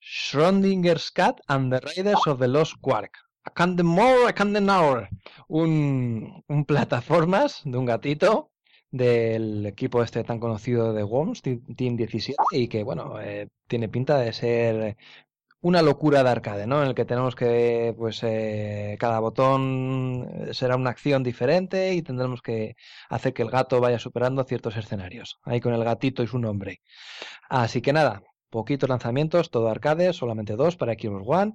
Schrodinger's 0.00 1.10
Cat 1.10 1.40
and 1.48 1.70
the 1.70 1.80
Raiders 1.80 2.26
of 2.26 2.38
the 2.38 2.48
Lost 2.48 2.76
Quark. 2.80 3.25
A 3.46 3.50
Candy 3.50 3.82
More, 3.84 4.28
a 4.28 4.32
Candy 4.32 4.60
Now. 4.60 5.06
Un, 5.48 6.42
un 6.48 6.64
plataformas 6.64 7.62
de 7.64 7.78
un 7.78 7.86
gatito 7.86 8.50
del 8.90 9.64
equipo 9.66 10.02
este 10.02 10.24
tan 10.24 10.40
conocido 10.40 10.92
de 10.92 11.04
Worms, 11.04 11.42
Team 11.42 11.96
17, 11.96 12.36
y 12.50 12.68
que, 12.68 12.82
bueno, 12.82 13.20
eh, 13.20 13.48
tiene 13.68 13.88
pinta 13.88 14.18
de 14.18 14.32
ser 14.32 14.96
una 15.60 15.80
locura 15.82 16.22
de 16.24 16.30
arcade, 16.30 16.66
¿no? 16.66 16.82
En 16.82 16.88
el 16.88 16.94
que 16.94 17.04
tenemos 17.04 17.34
que, 17.36 17.94
pues, 17.96 18.20
eh, 18.24 18.96
cada 18.98 19.20
botón 19.20 20.48
será 20.52 20.76
una 20.76 20.90
acción 20.90 21.22
diferente 21.22 21.94
y 21.94 22.02
tendremos 22.02 22.42
que 22.42 22.74
hacer 23.08 23.32
que 23.32 23.42
el 23.42 23.50
gato 23.50 23.80
vaya 23.80 23.98
superando 24.00 24.42
ciertos 24.44 24.76
escenarios. 24.76 25.38
Ahí 25.44 25.60
con 25.60 25.72
el 25.72 25.84
gatito 25.84 26.22
y 26.22 26.26
su 26.26 26.38
nombre. 26.38 26.80
Así 27.48 27.80
que 27.80 27.92
nada, 27.92 28.22
poquitos 28.50 28.88
lanzamientos, 28.88 29.50
todo 29.50 29.68
arcade, 29.68 30.12
solamente 30.12 30.56
dos 30.56 30.76
para 30.76 30.94
Xbox 30.94 31.24
One. 31.26 31.54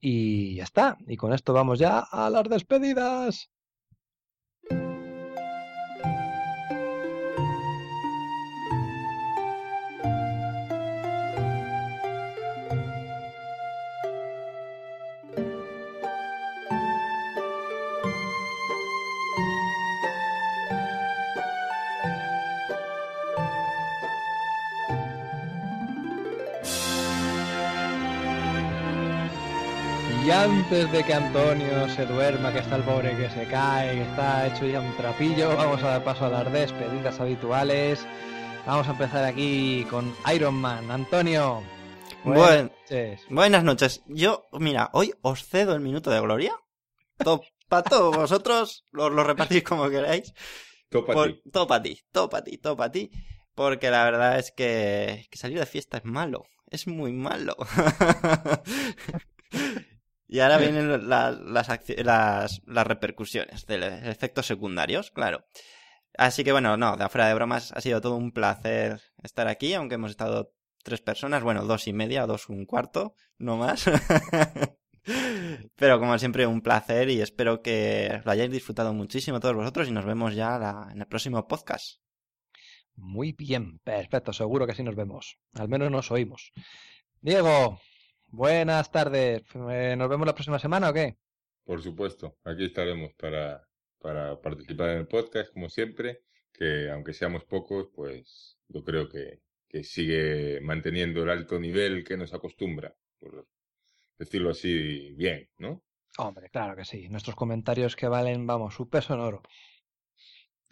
Y 0.00 0.56
ya 0.56 0.64
está. 0.64 0.98
Y 1.06 1.16
con 1.16 1.32
esto 1.32 1.52
vamos 1.52 1.78
ya 1.78 2.00
a 2.00 2.30
las 2.30 2.44
despedidas. 2.48 3.50
Antes 30.42 30.90
de 30.90 31.04
que 31.04 31.12
Antonio 31.12 31.86
se 31.90 32.06
duerma, 32.06 32.50
que 32.50 32.60
está 32.60 32.76
el 32.76 32.82
pobre 32.82 33.14
que 33.14 33.28
se 33.28 33.46
cae, 33.46 33.96
que 33.96 34.02
está 34.02 34.46
hecho 34.46 34.66
ya 34.66 34.80
un 34.80 34.96
trapillo, 34.96 35.54
vamos 35.54 35.82
a 35.82 35.88
dar 35.88 36.04
paso 36.04 36.24
a 36.24 36.30
las 36.30 36.50
despedidas 36.50 37.20
habituales. 37.20 38.06
Vamos 38.64 38.88
a 38.88 38.92
empezar 38.92 39.24
aquí 39.24 39.86
con 39.90 40.14
Iron 40.34 40.54
Man. 40.54 40.90
Antonio. 40.90 41.62
Buenas 42.24 42.70
noches. 42.70 43.20
Buenas 43.28 43.64
noches. 43.64 44.02
Yo, 44.06 44.46
mira, 44.52 44.88
hoy 44.94 45.12
os 45.20 45.44
cedo 45.44 45.74
el 45.74 45.80
minuto 45.80 46.10
de 46.10 46.20
gloria. 46.20 46.54
para 47.68 47.82
todos 47.82 48.16
vosotros, 48.16 48.84
lo, 48.92 49.10
lo, 49.10 49.24
repartís 49.24 49.62
como 49.62 49.90
queráis. 49.90 50.32
Todo 50.88 51.04
para 51.04 51.26
ti. 51.26 51.42
Todo 51.52 51.66
para 51.66 51.82
ti, 51.82 52.00
todo 52.12 52.30
para 52.30 52.44
ti, 52.44 52.58
todo 52.58 52.76
para 52.76 52.92
ti. 52.92 53.10
Porque 53.54 53.90
la 53.90 54.04
verdad 54.04 54.38
es 54.38 54.52
que, 54.52 55.26
que 55.30 55.38
salir 55.38 55.58
de 55.58 55.66
fiesta 55.66 55.98
es 55.98 56.04
malo. 56.06 56.44
Es 56.70 56.86
muy 56.86 57.12
malo. 57.12 57.56
Y 60.32 60.38
ahora 60.38 60.58
vienen 60.58 61.08
las, 61.08 61.40
las, 61.40 62.60
las, 62.64 62.86
repercusiones 62.86 63.66
de 63.66 64.08
efectos 64.08 64.46
secundarios, 64.46 65.10
claro. 65.10 65.44
Así 66.16 66.44
que 66.44 66.52
bueno, 66.52 66.76
no, 66.76 66.96
de 66.96 67.02
afuera 67.02 67.26
de 67.26 67.34
bromas, 67.34 67.72
ha 67.72 67.80
sido 67.80 68.00
todo 68.00 68.14
un 68.14 68.30
placer 68.30 69.00
estar 69.24 69.48
aquí, 69.48 69.74
aunque 69.74 69.96
hemos 69.96 70.12
estado 70.12 70.54
tres 70.84 71.00
personas, 71.00 71.42
bueno, 71.42 71.64
dos 71.64 71.88
y 71.88 71.92
media, 71.92 72.26
dos 72.26 72.48
un 72.48 72.64
cuarto, 72.64 73.16
no 73.38 73.56
más. 73.56 73.90
Pero 75.74 75.98
como 75.98 76.16
siempre, 76.16 76.46
un 76.46 76.60
placer 76.60 77.10
y 77.10 77.20
espero 77.20 77.60
que 77.60 78.20
lo 78.24 78.30
hayáis 78.30 78.52
disfrutado 78.52 78.94
muchísimo 78.94 79.40
todos 79.40 79.56
vosotros 79.56 79.88
y 79.88 79.90
nos 79.90 80.04
vemos 80.04 80.36
ya 80.36 80.86
en 80.92 81.00
el 81.00 81.08
próximo 81.08 81.48
podcast. 81.48 81.98
Muy 82.94 83.32
bien, 83.32 83.80
perfecto, 83.80 84.32
seguro 84.32 84.64
que 84.64 84.76
sí 84.76 84.84
nos 84.84 84.94
vemos. 84.94 85.38
Al 85.54 85.68
menos 85.68 85.90
nos 85.90 86.12
oímos. 86.12 86.52
Diego, 87.20 87.80
Buenas 88.32 88.92
tardes. 88.92 89.42
Eh, 89.70 89.96
¿Nos 89.98 90.08
vemos 90.08 90.24
la 90.24 90.34
próxima 90.34 90.60
semana 90.60 90.90
o 90.90 90.92
qué? 90.92 91.16
Por 91.64 91.82
supuesto, 91.82 92.38
aquí 92.44 92.66
estaremos 92.66 93.12
para, 93.14 93.68
para 93.98 94.40
participar 94.40 94.90
en 94.90 94.98
el 94.98 95.08
podcast, 95.08 95.52
como 95.52 95.68
siempre, 95.68 96.22
que 96.52 96.90
aunque 96.90 97.12
seamos 97.12 97.44
pocos, 97.44 97.88
pues 97.92 98.56
yo 98.68 98.84
creo 98.84 99.08
que, 99.08 99.40
que 99.68 99.82
sigue 99.82 100.60
manteniendo 100.60 101.24
el 101.24 101.30
alto 101.30 101.58
nivel 101.58 102.04
que 102.04 102.16
nos 102.16 102.32
acostumbra, 102.32 102.94
por 103.18 103.48
decirlo 104.16 104.50
así 104.50 105.12
bien, 105.16 105.50
¿no? 105.58 105.82
Hombre, 106.18 106.50
claro 106.50 106.76
que 106.76 106.84
sí. 106.84 107.08
Nuestros 107.08 107.34
comentarios 107.34 107.96
que 107.96 108.06
valen, 108.06 108.46
vamos, 108.46 108.74
su 108.74 108.88
peso 108.88 109.14
en 109.14 109.20
oro. 109.20 109.42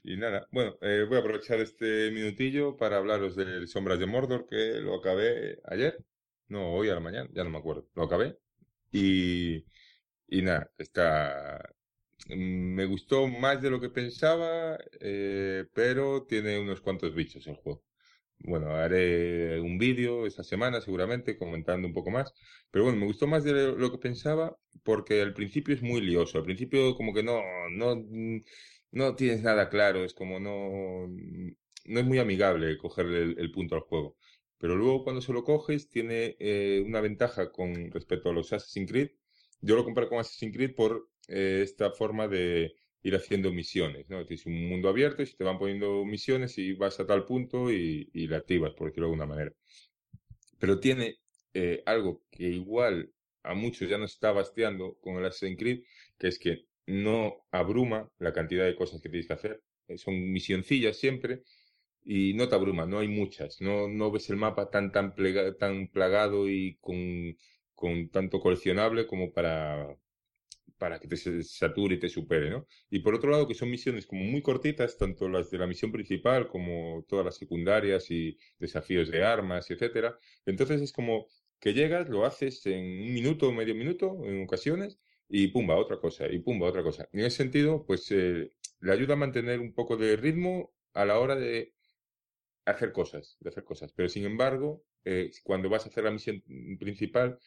Y 0.04 0.16
nada, 0.16 0.46
bueno, 0.52 0.76
eh, 0.80 1.04
voy 1.08 1.16
a 1.16 1.20
aprovechar 1.20 1.58
este 1.58 2.12
minutillo 2.12 2.76
para 2.76 2.98
hablaros 2.98 3.34
del 3.34 3.66
Sombras 3.66 3.98
de 3.98 4.06
Mordor, 4.06 4.46
que 4.48 4.80
lo 4.80 4.94
acabé 4.94 5.58
ayer. 5.64 6.04
No, 6.48 6.72
hoy 6.74 6.88
a 6.88 6.94
la 6.94 7.00
mañana, 7.00 7.28
ya 7.32 7.44
no 7.44 7.50
me 7.50 7.58
acuerdo. 7.58 7.88
Lo 7.94 8.04
acabé. 8.04 8.38
Y, 8.92 9.64
y 10.28 10.42
nada, 10.42 10.70
está. 10.78 11.60
Mm, 12.28 12.74
me 12.76 12.86
gustó 12.86 13.28
más 13.28 13.62
de 13.62 13.70
lo 13.70 13.80
que 13.80 13.90
pensaba, 13.90 14.78
eh, 15.00 15.66
pero 15.74 16.24
tiene 16.26 16.58
unos 16.60 16.80
cuantos 16.82 17.14
bichos 17.14 17.46
el 17.48 17.56
juego. 17.56 17.84
Bueno, 18.40 18.70
haré 18.76 19.60
un 19.60 19.78
vídeo 19.78 20.26
esta 20.26 20.44
semana 20.44 20.80
seguramente 20.82 21.38
comentando 21.38 21.88
un 21.88 21.94
poco 21.94 22.10
más. 22.10 22.32
Pero 22.70 22.84
bueno, 22.86 22.98
me 23.00 23.06
gustó 23.06 23.26
más 23.28 23.44
de 23.44 23.74
lo 23.76 23.92
que 23.92 23.98
pensaba 23.98 24.56
porque 24.84 25.22
al 25.22 25.34
principio 25.34 25.74
es 25.74 25.82
muy 25.82 26.00
lioso. 26.02 26.38
Al 26.38 26.44
principio 26.44 26.94
como 26.96 27.14
que 27.14 27.22
no, 27.24 27.42
no, 27.70 27.96
no 28.92 29.14
tienes 29.16 29.42
nada 29.42 29.68
claro. 29.68 30.04
Es 30.04 30.14
como 30.14 30.40
no, 30.40 31.06
no 31.86 32.00
es 32.00 32.06
muy 32.06 32.18
amigable 32.18 32.76
cogerle 32.78 33.34
el 33.40 33.50
punto 33.52 33.74
al 33.74 33.82
juego. 33.82 34.16
Pero 34.58 34.76
luego 34.76 35.04
cuando 35.04 35.22
se 35.22 35.32
lo 35.32 35.44
coges 35.44 35.88
tiene 35.88 36.36
eh, 36.40 36.82
una 36.84 37.00
ventaja 37.00 37.52
con 37.52 37.90
respecto 37.92 38.30
a 38.30 38.32
los 38.32 38.52
Assassin's 38.52 38.90
Creed. 38.90 39.10
Yo 39.60 39.76
lo 39.76 39.84
comparo 39.84 40.08
con 40.08 40.18
Assassin's 40.18 40.54
Creed 40.54 40.74
por 40.74 41.08
eh, 41.28 41.60
esta 41.62 41.90
forma 41.92 42.28
de 42.28 42.74
ir 43.02 43.14
haciendo 43.14 43.52
misiones, 43.52 44.08
¿no? 44.08 44.26
Tienes 44.26 44.46
un 44.46 44.68
mundo 44.68 44.88
abierto 44.88 45.22
y 45.22 45.26
se 45.26 45.36
te 45.36 45.44
van 45.44 45.58
poniendo 45.58 46.04
misiones 46.04 46.58
y 46.58 46.72
vas 46.72 46.98
a 46.98 47.06
tal 47.06 47.24
punto 47.24 47.70
y, 47.70 48.10
la 48.26 48.38
activas, 48.38 48.74
por 48.74 48.88
decirlo 48.88 49.06
de 49.06 49.12
alguna 49.12 49.26
manera. 49.26 49.52
Pero 50.58 50.80
tiene 50.80 51.18
eh, 51.54 51.82
algo 51.86 52.24
que 52.30 52.44
igual 52.44 53.12
a 53.44 53.54
muchos 53.54 53.88
ya 53.88 53.98
nos 53.98 54.12
está 54.12 54.32
basteando 54.32 54.98
con 55.00 55.16
el 55.16 55.24
Assassin's 55.26 55.58
Creed, 55.58 55.84
que 56.18 56.28
es 56.28 56.38
que 56.38 56.66
no 56.86 57.46
abruma 57.52 58.10
la 58.18 58.32
cantidad 58.32 58.64
de 58.64 58.74
cosas 58.74 59.00
que 59.00 59.08
tienes 59.08 59.28
que 59.28 59.34
hacer. 59.34 59.62
Son 59.96 60.14
misioncillas 60.32 60.96
siempre 60.96 61.44
y 62.10 62.32
no 62.34 62.48
te 62.48 62.54
abruma, 62.54 62.86
no 62.86 63.00
hay 63.00 63.08
muchas, 63.08 63.60
no, 63.60 63.86
no 63.86 64.10
ves 64.10 64.30
el 64.30 64.36
mapa 64.36 64.70
tan, 64.70 64.92
tan, 64.92 65.14
tan 65.58 65.88
plagado 65.88 66.48
y 66.48 66.78
con, 66.80 67.36
con 67.74 68.08
tanto 68.08 68.40
coleccionable 68.40 69.06
como 69.06 69.30
para, 69.30 69.94
para 70.78 70.98
que 71.00 71.08
te 71.08 71.16
sature 71.44 71.96
y 71.96 71.98
te 72.00 72.08
supere, 72.08 72.48
¿no? 72.50 72.66
Y 72.90 73.00
por 73.00 73.14
otro 73.14 73.30
lado, 73.30 73.46
que 73.46 73.54
son 73.54 73.70
misiones 73.70 74.06
como 74.06 74.24
muy 74.24 74.40
cortitas, 74.42 74.96
tanto 74.96 75.28
las 75.28 75.50
de 75.50 75.58
la 75.58 75.66
misión 75.66 75.92
principal 75.92 76.48
como 76.48 77.04
todas 77.08 77.26
las 77.26 77.36
secundarias 77.36 78.10
y 78.10 78.38
desafíos 78.58 79.10
de 79.10 79.22
armas, 79.24 79.70
etcétera. 79.70 80.18
Entonces 80.46 80.80
es 80.80 80.92
como 80.92 81.26
que 81.60 81.74
llegas, 81.74 82.08
lo 82.08 82.24
haces 82.24 82.64
en 82.66 83.02
un 83.02 83.12
minuto 83.12 83.48
o 83.48 83.52
medio 83.52 83.74
minuto 83.74 84.24
en 84.24 84.44
ocasiones 84.44 84.98
y 85.28 85.48
pumba, 85.48 85.76
otra 85.76 85.98
cosa, 86.00 86.26
y 86.26 86.38
pumba, 86.38 86.68
otra 86.68 86.82
cosa. 86.82 87.06
En 87.12 87.20
ese 87.20 87.36
sentido, 87.38 87.84
pues 87.86 88.10
eh, 88.12 88.50
le 88.80 88.92
ayuda 88.92 89.12
a 89.14 89.16
mantener 89.16 89.60
un 89.60 89.74
poco 89.74 89.98
de 89.98 90.16
ritmo 90.16 90.72
a 90.94 91.04
la 91.04 91.18
hora 91.18 91.36
de 91.36 91.74
hacer 92.70 92.92
cosas, 92.92 93.36
de 93.40 93.50
hacer 93.50 93.64
cosas. 93.64 93.92
Pero 93.92 94.08
sin 94.08 94.24
embargo, 94.24 94.84
eh, 95.04 95.30
cuando 95.42 95.68
vas 95.68 95.86
a 95.86 95.88
hacer 95.88 96.04
la 96.04 96.10
misión 96.10 96.42
principal, 96.78 97.38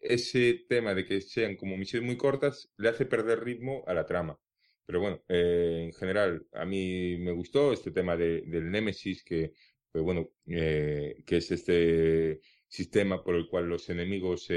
ese 0.00 0.64
tema 0.68 0.94
de 0.94 1.04
que 1.04 1.20
sean 1.20 1.56
como 1.56 1.76
misiones 1.76 2.06
muy 2.06 2.16
cortas 2.16 2.70
le 2.76 2.88
hace 2.88 3.06
perder 3.06 3.44
ritmo 3.44 3.84
a 3.86 3.94
la 3.94 4.06
trama. 4.06 4.38
Pero 4.86 5.00
bueno, 5.00 5.22
eh, 5.28 5.84
en 5.86 5.92
general, 5.92 6.46
a 6.52 6.64
mí 6.64 7.16
me 7.18 7.32
gustó 7.32 7.72
este 7.72 7.90
tema 7.90 8.16
de, 8.16 8.42
del 8.46 8.70
Némesis, 8.70 9.22
que, 9.24 9.52
pues 9.92 10.02
bueno, 10.04 10.30
eh, 10.46 11.22
que 11.26 11.38
es 11.38 11.50
este 11.50 12.40
sistema 12.68 13.22
por 13.22 13.34
el 13.34 13.48
cual 13.48 13.68
los 13.68 13.88
enemigos, 13.90 14.48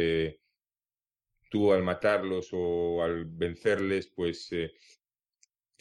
tú 1.50 1.74
al 1.74 1.84
matarlos 1.84 2.50
o 2.54 3.04
al 3.04 3.26
vencerles, 3.26 4.08
pues 4.08 4.50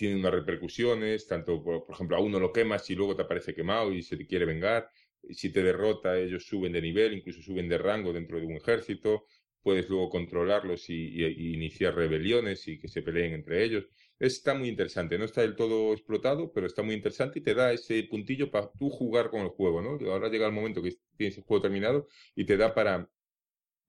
tiene 0.01 0.17
unas 0.21 0.33
repercusiones, 0.33 1.27
tanto, 1.27 1.63
por, 1.63 1.85
ejemplo, 1.91 2.17
a 2.17 2.21
uno 2.21 2.41
lo 2.41 2.53
quemas 2.53 2.89
y 2.91 2.95
luego 2.95 3.17
te 3.17 3.23
aparece 3.23 3.55
quemado 3.55 3.93
y 3.93 4.03
se 4.03 4.17
te 4.17 4.27
quiere 4.27 4.45
vengar. 4.47 4.91
Si 5.31 5.53
te 5.53 5.63
derrota, 5.63 6.19
ellos 6.19 6.47
suben 6.47 6.73
de 6.73 6.81
nivel, 6.83 7.13
incluso 7.15 7.43
suben 7.43 7.69
de 7.69 7.79
rango 7.79 8.13
dentro 8.13 8.39
de 8.41 8.47
un 8.47 8.53
ejército. 8.57 9.27
puedes 9.63 9.89
luego 9.91 10.09
controlarlos 10.09 10.89
y, 10.89 10.95
y- 10.95 11.25
y 11.27 11.55
iniciar 11.55 11.95
rebeliones 11.95 12.67
y 12.69 12.79
que 12.79 12.89
se 12.89 13.03
peleen 13.03 13.35
entre 13.35 13.63
ellos. 13.63 13.85
Está 14.19 14.55
muy 14.55 14.69
interesante, 14.71 15.19
no 15.19 15.25
está 15.27 15.43
del 15.43 15.55
todo 15.57 15.93
explotado, 15.93 16.51
pero 16.53 16.67
está 16.67 16.83
muy 16.83 16.95
interesante 16.95 17.39
y 17.41 17.43
te 17.43 17.55
da 17.55 17.71
ese 17.73 18.03
puntillo 18.05 18.51
para 18.51 18.71
tú 18.79 18.89
jugar 18.91 19.29
con 19.31 19.43
el 19.43 19.49
juego, 19.49 19.83
¿no? 19.83 19.99
Ahora 20.11 20.29
llega 20.31 20.47
el 20.47 20.53
momento 20.53 20.83
que 20.83 20.97
tienes 21.17 21.37
el 21.39 21.45
juego 21.45 21.61
terminado 21.63 22.09
y 22.35 22.45
te 22.47 22.57
da 22.57 22.75
para, 22.75 23.11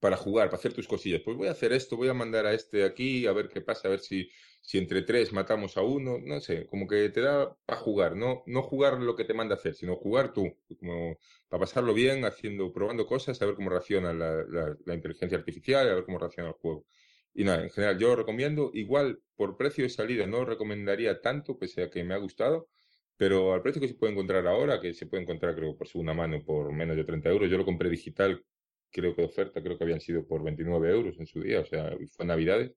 para 0.02 0.16
jugar, 0.18 0.48
para 0.48 0.58
hacer 0.58 0.74
tus 0.74 0.88
cosillas. 0.88 1.22
Pues 1.24 1.36
voy 1.36 1.48
a 1.48 1.52
hacer 1.52 1.72
esto, 1.72 1.96
voy 1.96 2.08
a 2.08 2.14
mandar 2.14 2.46
a 2.46 2.54
este 2.54 2.84
aquí, 2.84 3.26
a 3.26 3.32
ver 3.32 3.48
qué 3.48 3.60
pasa, 3.62 3.88
a 3.88 3.92
ver 3.92 4.00
si, 4.00 4.28
si 4.60 4.78
entre 4.78 5.02
tres 5.02 5.32
matamos 5.32 5.76
a 5.76 5.82
uno, 5.82 6.18
no 6.20 6.40
sé, 6.40 6.66
como 6.66 6.88
que 6.88 7.08
te 7.10 7.20
da 7.20 7.56
para 7.66 7.80
jugar, 7.80 8.16
no, 8.16 8.42
no 8.46 8.62
jugar 8.62 9.00
lo 9.00 9.14
que 9.16 9.24
te 9.24 9.34
manda 9.34 9.54
hacer, 9.54 9.74
sino 9.74 9.96
jugar 9.96 10.32
tú, 10.32 10.58
como 10.80 11.16
para 11.48 11.60
pasarlo 11.60 11.94
bien, 11.94 12.24
haciendo, 12.24 12.72
probando 12.72 13.06
cosas, 13.06 13.40
a 13.42 13.46
ver 13.46 13.54
cómo 13.54 13.70
reacciona 13.70 14.12
la, 14.12 14.44
la- 14.48 14.76
la 14.84 14.94
inteligencia 14.94 15.38
artificial, 15.38 15.88
a 15.88 15.94
ver 15.94 16.04
cómo 16.04 16.18
reacciona 16.18 16.48
el 16.50 16.54
juego. 16.56 16.86
Y 17.34 17.44
nada, 17.44 17.62
en 17.62 17.70
general 17.70 17.98
yo 17.98 18.08
lo 18.08 18.16
recomiendo, 18.16 18.70
igual 18.74 19.22
por 19.36 19.56
precio 19.56 19.84
de 19.84 19.90
salida 19.90 20.26
no 20.26 20.38
lo 20.40 20.44
recomendaría 20.46 21.20
tanto, 21.20 21.58
pese 21.58 21.82
a 21.84 21.90
que 21.90 22.04
me 22.04 22.14
ha 22.14 22.18
gustado, 22.18 22.68
pero 23.16 23.54
al 23.54 23.62
precio 23.62 23.80
que 23.80 23.88
se 23.88 23.94
puede 23.94 24.12
encontrar 24.12 24.46
ahora, 24.46 24.80
que 24.80 24.94
se 24.94 25.06
puede 25.06 25.22
encontrar 25.22 25.54
creo 25.54 25.76
por 25.76 25.86
segunda 25.88 26.12
mano 26.14 26.42
por 26.44 26.72
menos 26.72 26.96
de 26.96 27.04
30 27.04 27.30
euros, 27.30 27.48
yo 27.50 27.56
lo 27.58 27.64
compré 27.64 27.88
digital, 27.88 28.44
creo 28.92 29.14
que 29.14 29.22
de 29.22 29.28
oferta, 29.28 29.62
creo 29.62 29.78
que 29.78 29.84
habían 29.84 30.00
sido 30.00 30.26
por 30.26 30.42
29 30.44 30.90
euros 30.90 31.16
en 31.18 31.26
su 31.26 31.40
día, 31.40 31.60
o 31.60 31.66
sea, 31.66 31.96
fue 32.10 32.26
Navidades. 32.26 32.72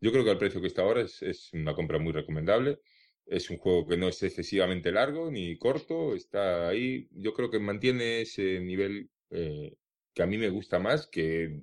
Yo 0.00 0.12
creo 0.12 0.24
que 0.24 0.30
al 0.30 0.38
precio 0.38 0.60
que 0.60 0.66
está 0.68 0.82
ahora 0.82 1.02
es, 1.02 1.22
es 1.22 1.52
una 1.52 1.74
compra 1.74 1.98
muy 1.98 2.12
recomendable. 2.12 2.80
Es 3.26 3.50
un 3.50 3.58
juego 3.58 3.86
que 3.86 3.96
no 3.96 4.08
es 4.08 4.22
excesivamente 4.22 4.90
largo 4.92 5.30
ni 5.30 5.56
corto, 5.56 6.14
está 6.14 6.68
ahí. 6.68 7.08
Yo 7.12 7.32
creo 7.34 7.50
que 7.50 7.60
mantiene 7.60 8.22
ese 8.22 8.60
nivel 8.60 9.10
eh, 9.30 9.76
que 10.12 10.22
a 10.22 10.26
mí 10.26 10.38
me 10.38 10.50
gusta 10.50 10.78
más 10.80 11.06
que 11.06 11.60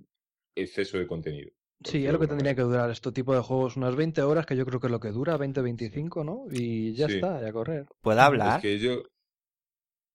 exceso 0.56 0.98
de 0.98 1.08
contenido. 1.08 1.52
Sí, 1.84 2.06
es 2.06 2.12
lo 2.14 2.20
que 2.20 2.28
tendría 2.28 2.56
que 2.56 2.62
durar 2.62 2.90
este 2.90 3.12
tipo 3.12 3.34
de 3.34 3.42
juegos, 3.42 3.76
unas 3.78 3.96
20 3.96 4.22
horas, 4.22 4.46
que 4.46 4.56
yo 4.56 4.66
creo 4.66 4.80
que 4.80 4.88
es 4.88 4.92
lo 4.92 5.00
que 5.00 5.10
dura, 5.12 5.38
20-25, 5.38 6.24
¿no? 6.24 6.46
Y 6.52 6.94
ya 6.94 7.08
Sí. 7.08 7.14
está, 7.14 7.42
ya 7.42 7.50
a 7.50 7.54
correr. 7.54 7.86
¿Puedo 8.02 8.20
Es 8.20 8.26
hablar? 8.26 8.62
que 8.62 8.80
yo... 8.80 9.04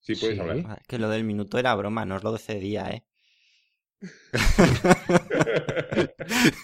Sí, 0.01 0.15
puedes 0.17 0.37
Sí. 0.37 0.41
hablar. 0.41 0.61
Ah, 0.65 0.79
Que 0.87 0.99
lo 0.99 1.09
del 1.09 1.25
minuto 1.25 1.59
era 1.59 1.75
broma, 1.75 2.05
no 2.05 2.17
os 2.17 2.23
lo 2.25 2.37
cedía, 2.39 2.91
¿eh? 2.91 3.05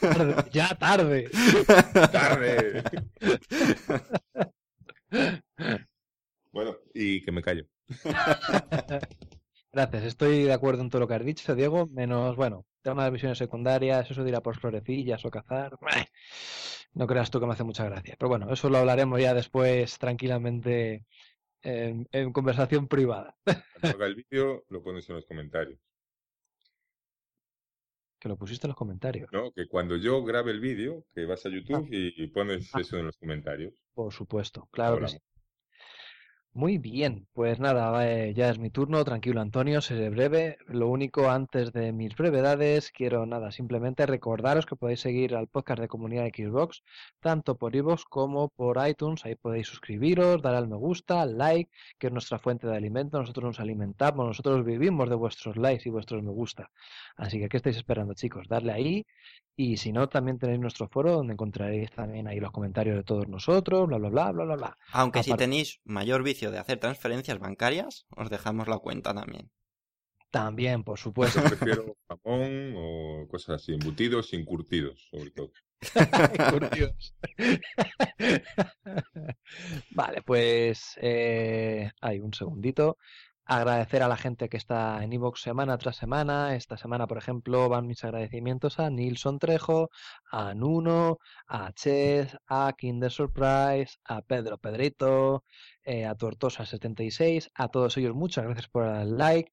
Tarde, 0.01 0.45
ya 0.53 0.75
tarde. 0.79 1.31
¡Tarde! 2.13 2.83
bueno, 6.53 6.77
y 6.95 7.23
que 7.23 7.33
me 7.33 7.43
callo. 7.43 7.65
Gracias, 9.73 10.05
estoy 10.05 10.43
de 10.45 10.53
acuerdo 10.53 10.83
en 10.83 10.91
todo 10.91 11.01
lo 11.01 11.09
que 11.09 11.15
has 11.15 11.25
dicho, 11.25 11.55
Diego, 11.55 11.87
menos, 11.87 12.35
bueno, 12.37 12.67
tema 12.83 13.05
de 13.05 13.13
misiones 13.13 13.39
secundarias, 13.39 14.11
eso 14.11 14.25
de 14.25 14.31
ir 14.31 14.37
a 14.37 14.43
por 14.43 14.59
florecillas 14.59 15.25
o 15.25 15.31
cazar. 15.31 15.79
No 16.93 17.07
creas 17.07 17.31
tú 17.31 17.39
que 17.39 17.47
me 17.47 17.53
hace 17.53 17.63
mucha 17.65 17.85
gracia. 17.85 18.17
Pero 18.19 18.29
bueno, 18.29 18.53
eso 18.53 18.69
lo 18.69 18.79
hablaremos 18.79 19.21
ya 19.21 19.33
después 19.33 19.97
tranquilamente 19.99 21.05
en, 21.63 22.09
en 22.11 22.33
conversación 22.33 22.89
privada. 22.89 23.37
Cuando 23.45 23.97
haga 23.97 24.07
el 24.07 24.17
vídeo, 24.17 24.65
lo 24.69 24.83
pones 24.83 25.09
en 25.09 25.17
los 25.17 25.27
comentarios. 25.27 25.79
Que 28.21 28.29
lo 28.29 28.37
pusiste 28.37 28.67
en 28.67 28.69
los 28.69 28.77
comentarios. 28.77 29.29
¿No? 29.33 29.51
Que 29.51 29.67
cuando 29.67 29.97
yo 29.97 30.23
grabe 30.23 30.51
el 30.53 30.61
vídeo, 30.61 31.05
que 31.15 31.25
vas 31.25 31.45
a 31.47 31.49
YouTube 31.49 31.89
y, 31.91 32.23
y 32.23 32.27
pones 32.29 32.71
Ah. 32.75 32.81
eso 32.81 32.99
en 32.99 33.07
los 33.07 33.17
comentarios. 33.17 33.73
Por 33.95 34.13
supuesto, 34.13 34.69
claro 34.71 35.01
que 35.01 35.09
sí. 35.09 35.19
Muy 36.53 36.79
bien, 36.79 37.29
pues 37.33 37.61
nada, 37.61 38.09
eh, 38.11 38.35
ya 38.35 38.51
es 38.51 38.59
mi 38.59 38.71
turno, 38.71 39.05
tranquilo 39.05 39.41
Antonio, 39.41 39.81
seré 39.81 40.11
breve. 40.11 40.59
Lo 40.67 40.89
único 40.89 41.31
antes 41.31 41.73
de 41.73 41.93
mis 41.93 42.17
brevedades, 42.17 42.91
quiero 42.91 43.25
nada, 43.25 43.53
simplemente 43.53 44.05
recordaros 44.05 44.67
que 44.67 44.75
podéis 44.75 45.01
seguir 45.01 45.37
al 45.37 45.47
podcast 45.47 45.81
de 45.81 45.87
Comunidad 45.89 46.27
Xbox, 46.27 46.83
tanto 47.21 47.57
por 47.57 47.77
iVoox 47.77 48.05
como 48.05 48.49
por 48.49 48.79
iTunes, 48.87 49.25
ahí 49.25 49.37
podéis 49.37 49.69
suscribiros, 49.69 50.43
dar 50.43 50.57
al 50.57 50.67
me 50.69 50.77
gusta, 50.77 51.23
al 51.23 51.39
like, 51.39 51.71
que 51.99 52.09
es 52.09 52.13
nuestra 52.13 52.39
fuente 52.41 52.67
de 52.67 52.77
alimento, 52.77 53.19
nosotros 53.21 53.45
nos 53.45 53.61
alimentamos, 53.61 54.27
nosotros 54.27 54.65
vivimos 54.65 55.09
de 55.09 55.15
vuestros 55.15 55.57
likes 55.57 55.89
y 55.89 55.93
vuestros 55.93 56.23
me 56.25 56.33
gusta. 56.33 56.71
Así 57.17 57.39
que, 57.39 57.49
¿qué 57.49 57.59
estáis 57.59 57.77
esperando 57.77 58.15
chicos? 58.15 58.49
Darle 58.49 58.73
ahí 58.73 59.07
y 59.63 59.77
si 59.77 59.93
no, 59.93 60.09
también 60.09 60.39
tenéis 60.39 60.59
nuestro 60.59 60.89
foro 60.89 61.13
donde 61.13 61.35
encontraréis 61.35 61.91
también 61.91 62.27
ahí 62.27 62.41
los 62.41 62.51
comentarios 62.51 62.97
de 62.97 63.05
todos 63.05 63.29
nosotros, 63.29 63.87
bla, 63.89 63.99
bla, 63.99 64.09
bla, 64.09 64.33
bla, 64.33 64.45
bla, 64.45 64.57
bla. 64.57 64.79
Aunque 64.91 65.23
si 65.23 65.35
tenéis 65.35 65.81
mayor 65.85 66.23
vicio 66.23 66.51
de 66.51 66.59
hacer 66.59 66.81
transferencias 66.81 67.39
bancarias, 67.39 68.07
os 68.17 68.31
dejamos 68.31 68.69
la 68.69 68.79
cuenta 68.79 69.13
también. 69.13 69.51
También, 70.31 70.83
por 70.83 70.97
Yo 70.97 71.03
supuesto. 71.03 71.43
prefiero 71.43 71.95
jamón 72.09 72.73
o 72.75 73.29
cosas 73.29 73.61
así, 73.61 73.75
embutidos 73.75 74.33
y 74.33 74.37
encurtidos, 74.37 75.09
sobre 75.11 75.31
todo. 75.31 75.53
Curtidos. 76.51 77.15
Vale, 79.91 80.23
pues 80.23 80.99
eh, 81.03 81.91
hay 82.01 82.21
un 82.21 82.33
segundito. 82.33 82.97
Agradecer 83.53 84.01
a 84.05 84.09
la 84.09 84.17
gente 84.17 84.49
que 84.49 84.57
está 84.57 85.03
en 85.03 85.13
iVoox 85.13 85.41
semana 85.43 85.77
tras 85.77 85.97
semana. 85.97 86.55
Esta 86.55 86.77
semana, 86.77 87.09
por 87.09 87.19
ejemplo, 87.19 87.69
van 87.69 87.89
mis 87.89 88.05
agradecimientos 88.05 88.79
a 88.79 88.91
Nilson 88.91 89.41
Trejo, 89.41 89.91
a 90.31 90.55
Nuno, 90.55 91.19
a 91.49 91.73
Ches, 91.73 92.37
a 92.47 92.73
Kinder 92.79 93.11
Surprise, 93.11 93.99
a 94.05 94.23
Pedro 94.23 94.57
Pedrito, 94.59 95.43
eh, 95.83 96.07
a 96.07 96.15
Tortosa76. 96.17 97.51
A 97.55 97.67
todos 97.69 97.97
ellos, 97.97 98.15
muchas 98.15 98.45
gracias 98.45 98.69
por 98.69 98.87
el 98.87 99.19
like 99.19 99.51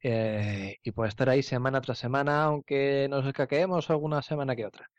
eh, 0.00 0.76
y 0.84 0.92
por 0.92 1.08
estar 1.08 1.28
ahí 1.28 1.42
semana 1.42 1.80
tras 1.80 1.98
semana, 1.98 2.44
aunque 2.44 3.08
nos 3.10 3.26
escaqueemos 3.26 3.90
alguna 3.90 4.22
semana 4.22 4.54
que 4.54 4.64
otra. 4.64 4.90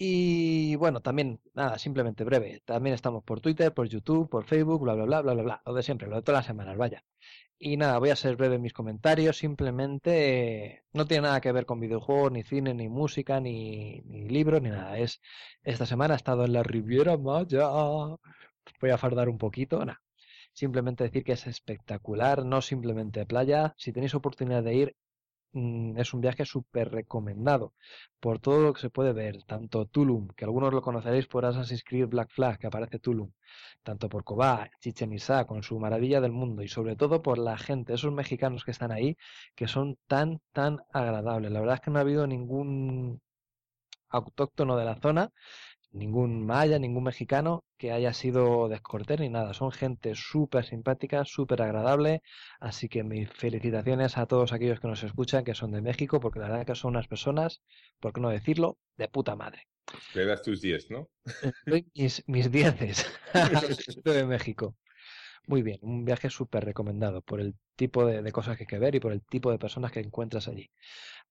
Y 0.00 0.76
bueno, 0.76 1.00
también, 1.02 1.40
nada, 1.54 1.78
simplemente 1.78 2.24
breve. 2.24 2.62
También 2.64 2.94
estamos 2.94 3.24
por 3.24 3.40
Twitter, 3.40 3.74
por 3.74 3.88
YouTube, 3.88 4.30
por 4.30 4.44
Facebook, 4.44 4.82
bla, 4.82 4.94
bla, 4.94 5.04
bla, 5.04 5.20
bla, 5.22 5.34
bla, 5.34 5.42
bla. 5.42 5.62
Lo 5.66 5.74
de 5.74 5.82
siempre, 5.82 6.08
lo 6.08 6.16
de 6.16 6.22
todas 6.22 6.38
las 6.38 6.46
semanas, 6.46 6.76
vaya. 6.76 7.04
Y 7.60 7.76
nada, 7.76 7.98
voy 7.98 8.10
a 8.10 8.16
ser 8.16 8.36
breve 8.36 8.56
en 8.56 8.62
mis 8.62 8.72
comentarios. 8.72 9.38
Simplemente 9.38 10.84
no 10.92 11.06
tiene 11.06 11.22
nada 11.22 11.40
que 11.40 11.52
ver 11.52 11.66
con 11.66 11.80
videojuegos, 11.80 12.30
ni 12.32 12.42
cine, 12.44 12.72
ni 12.74 12.88
música, 12.88 13.40
ni, 13.40 14.00
libros, 14.28 14.62
ni 14.62 14.70
nada. 14.70 14.96
Es 14.98 15.20
esta 15.62 15.84
semana 15.86 16.14
he 16.14 16.16
estado 16.16 16.44
en 16.44 16.52
la 16.52 16.62
Riviera 16.62 17.16
Maya. 17.16 17.68
Voy 18.80 18.90
a 18.90 18.98
fardar 18.98 19.28
un 19.28 19.38
poquito, 19.38 19.84
nada. 19.84 20.02
Simplemente 20.52 21.04
decir 21.04 21.24
que 21.24 21.32
es 21.32 21.46
espectacular, 21.46 22.44
no 22.44 22.62
simplemente 22.62 23.26
playa. 23.26 23.74
Si 23.76 23.92
tenéis 23.92 24.14
oportunidad 24.14 24.62
de 24.62 24.74
ir, 24.74 24.96
es 25.52 26.14
un 26.14 26.20
viaje 26.20 26.44
súper 26.44 26.90
recomendado 26.90 27.72
por 28.20 28.38
todo 28.38 28.60
lo 28.60 28.72
que 28.72 28.80
se 28.80 28.90
puede 28.90 29.12
ver, 29.12 29.42
tanto 29.44 29.86
Tulum, 29.86 30.28
que 30.36 30.44
algunos 30.44 30.72
lo 30.72 30.82
conoceréis 30.82 31.26
por 31.26 31.44
Assassin's 31.44 31.84
Creed 31.84 32.08
Black 32.08 32.30
Flag, 32.30 32.58
que 32.58 32.66
aparece 32.66 32.98
Tulum, 32.98 33.30
tanto 33.82 34.08
por 34.08 34.24
Cobá, 34.24 34.70
Chichen 34.80 35.12
Itzá, 35.12 35.46
con 35.46 35.62
su 35.62 35.78
maravilla 35.78 36.20
del 36.20 36.32
mundo, 36.32 36.62
y 36.62 36.68
sobre 36.68 36.96
todo 36.96 37.22
por 37.22 37.38
la 37.38 37.56
gente, 37.56 37.94
esos 37.94 38.12
mexicanos 38.12 38.64
que 38.64 38.72
están 38.72 38.92
ahí, 38.92 39.16
que 39.54 39.68
son 39.68 39.98
tan, 40.06 40.40
tan 40.52 40.80
agradables. 40.92 41.50
La 41.50 41.60
verdad 41.60 41.76
es 41.76 41.80
que 41.80 41.90
no 41.90 41.98
ha 41.98 42.02
habido 42.02 42.26
ningún 42.26 43.20
autóctono 44.10 44.76
de 44.76 44.84
la 44.84 44.96
zona, 45.00 45.32
ningún 45.92 46.44
maya, 46.46 46.78
ningún 46.78 47.04
mexicano 47.04 47.64
que 47.78 47.92
haya 47.92 48.12
sido 48.12 48.68
descortés 48.68 49.20
ni 49.20 49.28
nada. 49.28 49.54
Son 49.54 49.72
gente 49.72 50.14
súper 50.14 50.64
simpática, 50.64 51.24
súper 51.24 51.62
agradable. 51.62 52.22
Así 52.60 52.88
que 52.88 53.04
mis 53.04 53.30
felicitaciones 53.30 54.18
a 54.18 54.26
todos 54.26 54.52
aquellos 54.52 54.80
que 54.80 54.88
nos 54.88 55.02
escuchan, 55.02 55.44
que 55.44 55.54
son 55.54 55.70
de 55.72 55.80
México, 55.80 56.20
porque 56.20 56.40
la 56.40 56.48
verdad 56.48 56.66
que 56.66 56.74
son 56.74 56.90
unas 56.90 57.08
personas, 57.08 57.62
por 58.00 58.12
qué 58.12 58.20
no 58.20 58.28
decirlo, 58.30 58.78
de 58.96 59.08
puta 59.08 59.36
madre. 59.36 59.68
Le 60.14 60.26
das 60.26 60.42
tus 60.42 60.60
10, 60.60 60.90
¿no? 60.90 61.08
Mis, 61.94 62.22
mis 62.26 62.50
dieces 62.50 63.06
de 64.04 64.26
México. 64.26 64.76
Muy 65.46 65.62
bien, 65.62 65.78
un 65.80 66.04
viaje 66.04 66.28
súper 66.28 66.64
recomendado 66.64 67.22
por 67.22 67.40
el 67.40 67.54
tipo 67.74 68.04
de, 68.04 68.20
de 68.20 68.32
cosas 68.32 68.56
que 68.56 68.64
hay 68.64 68.66
que 68.66 68.78
ver 68.78 68.94
y 68.96 69.00
por 69.00 69.12
el 69.12 69.22
tipo 69.22 69.50
de 69.50 69.58
personas 69.58 69.92
que 69.92 70.00
encuentras 70.00 70.46
allí. 70.46 70.70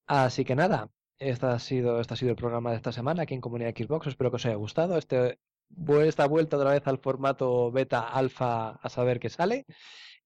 Así 0.07 0.43
que 0.43 0.55
nada, 0.55 0.89
esta 1.19 1.53
ha 1.53 1.59
sido, 1.59 1.99
este 1.99 2.13
ha 2.13 2.17
sido 2.17 2.31
el 2.31 2.37
programa 2.37 2.71
de 2.71 2.77
esta 2.77 2.91
semana 2.91 3.23
aquí 3.23 3.33
en 3.33 3.41
Comunidad 3.41 3.73
Xbox. 3.75 4.07
Espero 4.07 4.29
que 4.29 4.35
os 4.35 4.45
haya 4.45 4.55
gustado. 4.55 4.97
Este, 4.97 5.39
vu- 5.69 6.01
esta 6.01 6.27
vuelta 6.27 6.57
otra 6.57 6.71
vez 6.71 6.87
al 6.87 6.99
formato 6.99 7.71
beta 7.71 8.01
alfa 8.09 8.71
a 8.71 8.89
saber 8.89 9.19
qué 9.19 9.29
sale. 9.29 9.65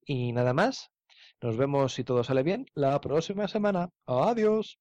Y 0.06 0.34
nada 0.34 0.54
más. 0.54 0.90
Nos 1.42 1.58
vemos 1.58 1.94
si 1.94 2.04
todo 2.04 2.24
sale 2.24 2.44
bien 2.44 2.66
la 2.76 3.00
próxima 3.02 3.48
semana. 3.48 3.90
Adiós. 4.06 4.80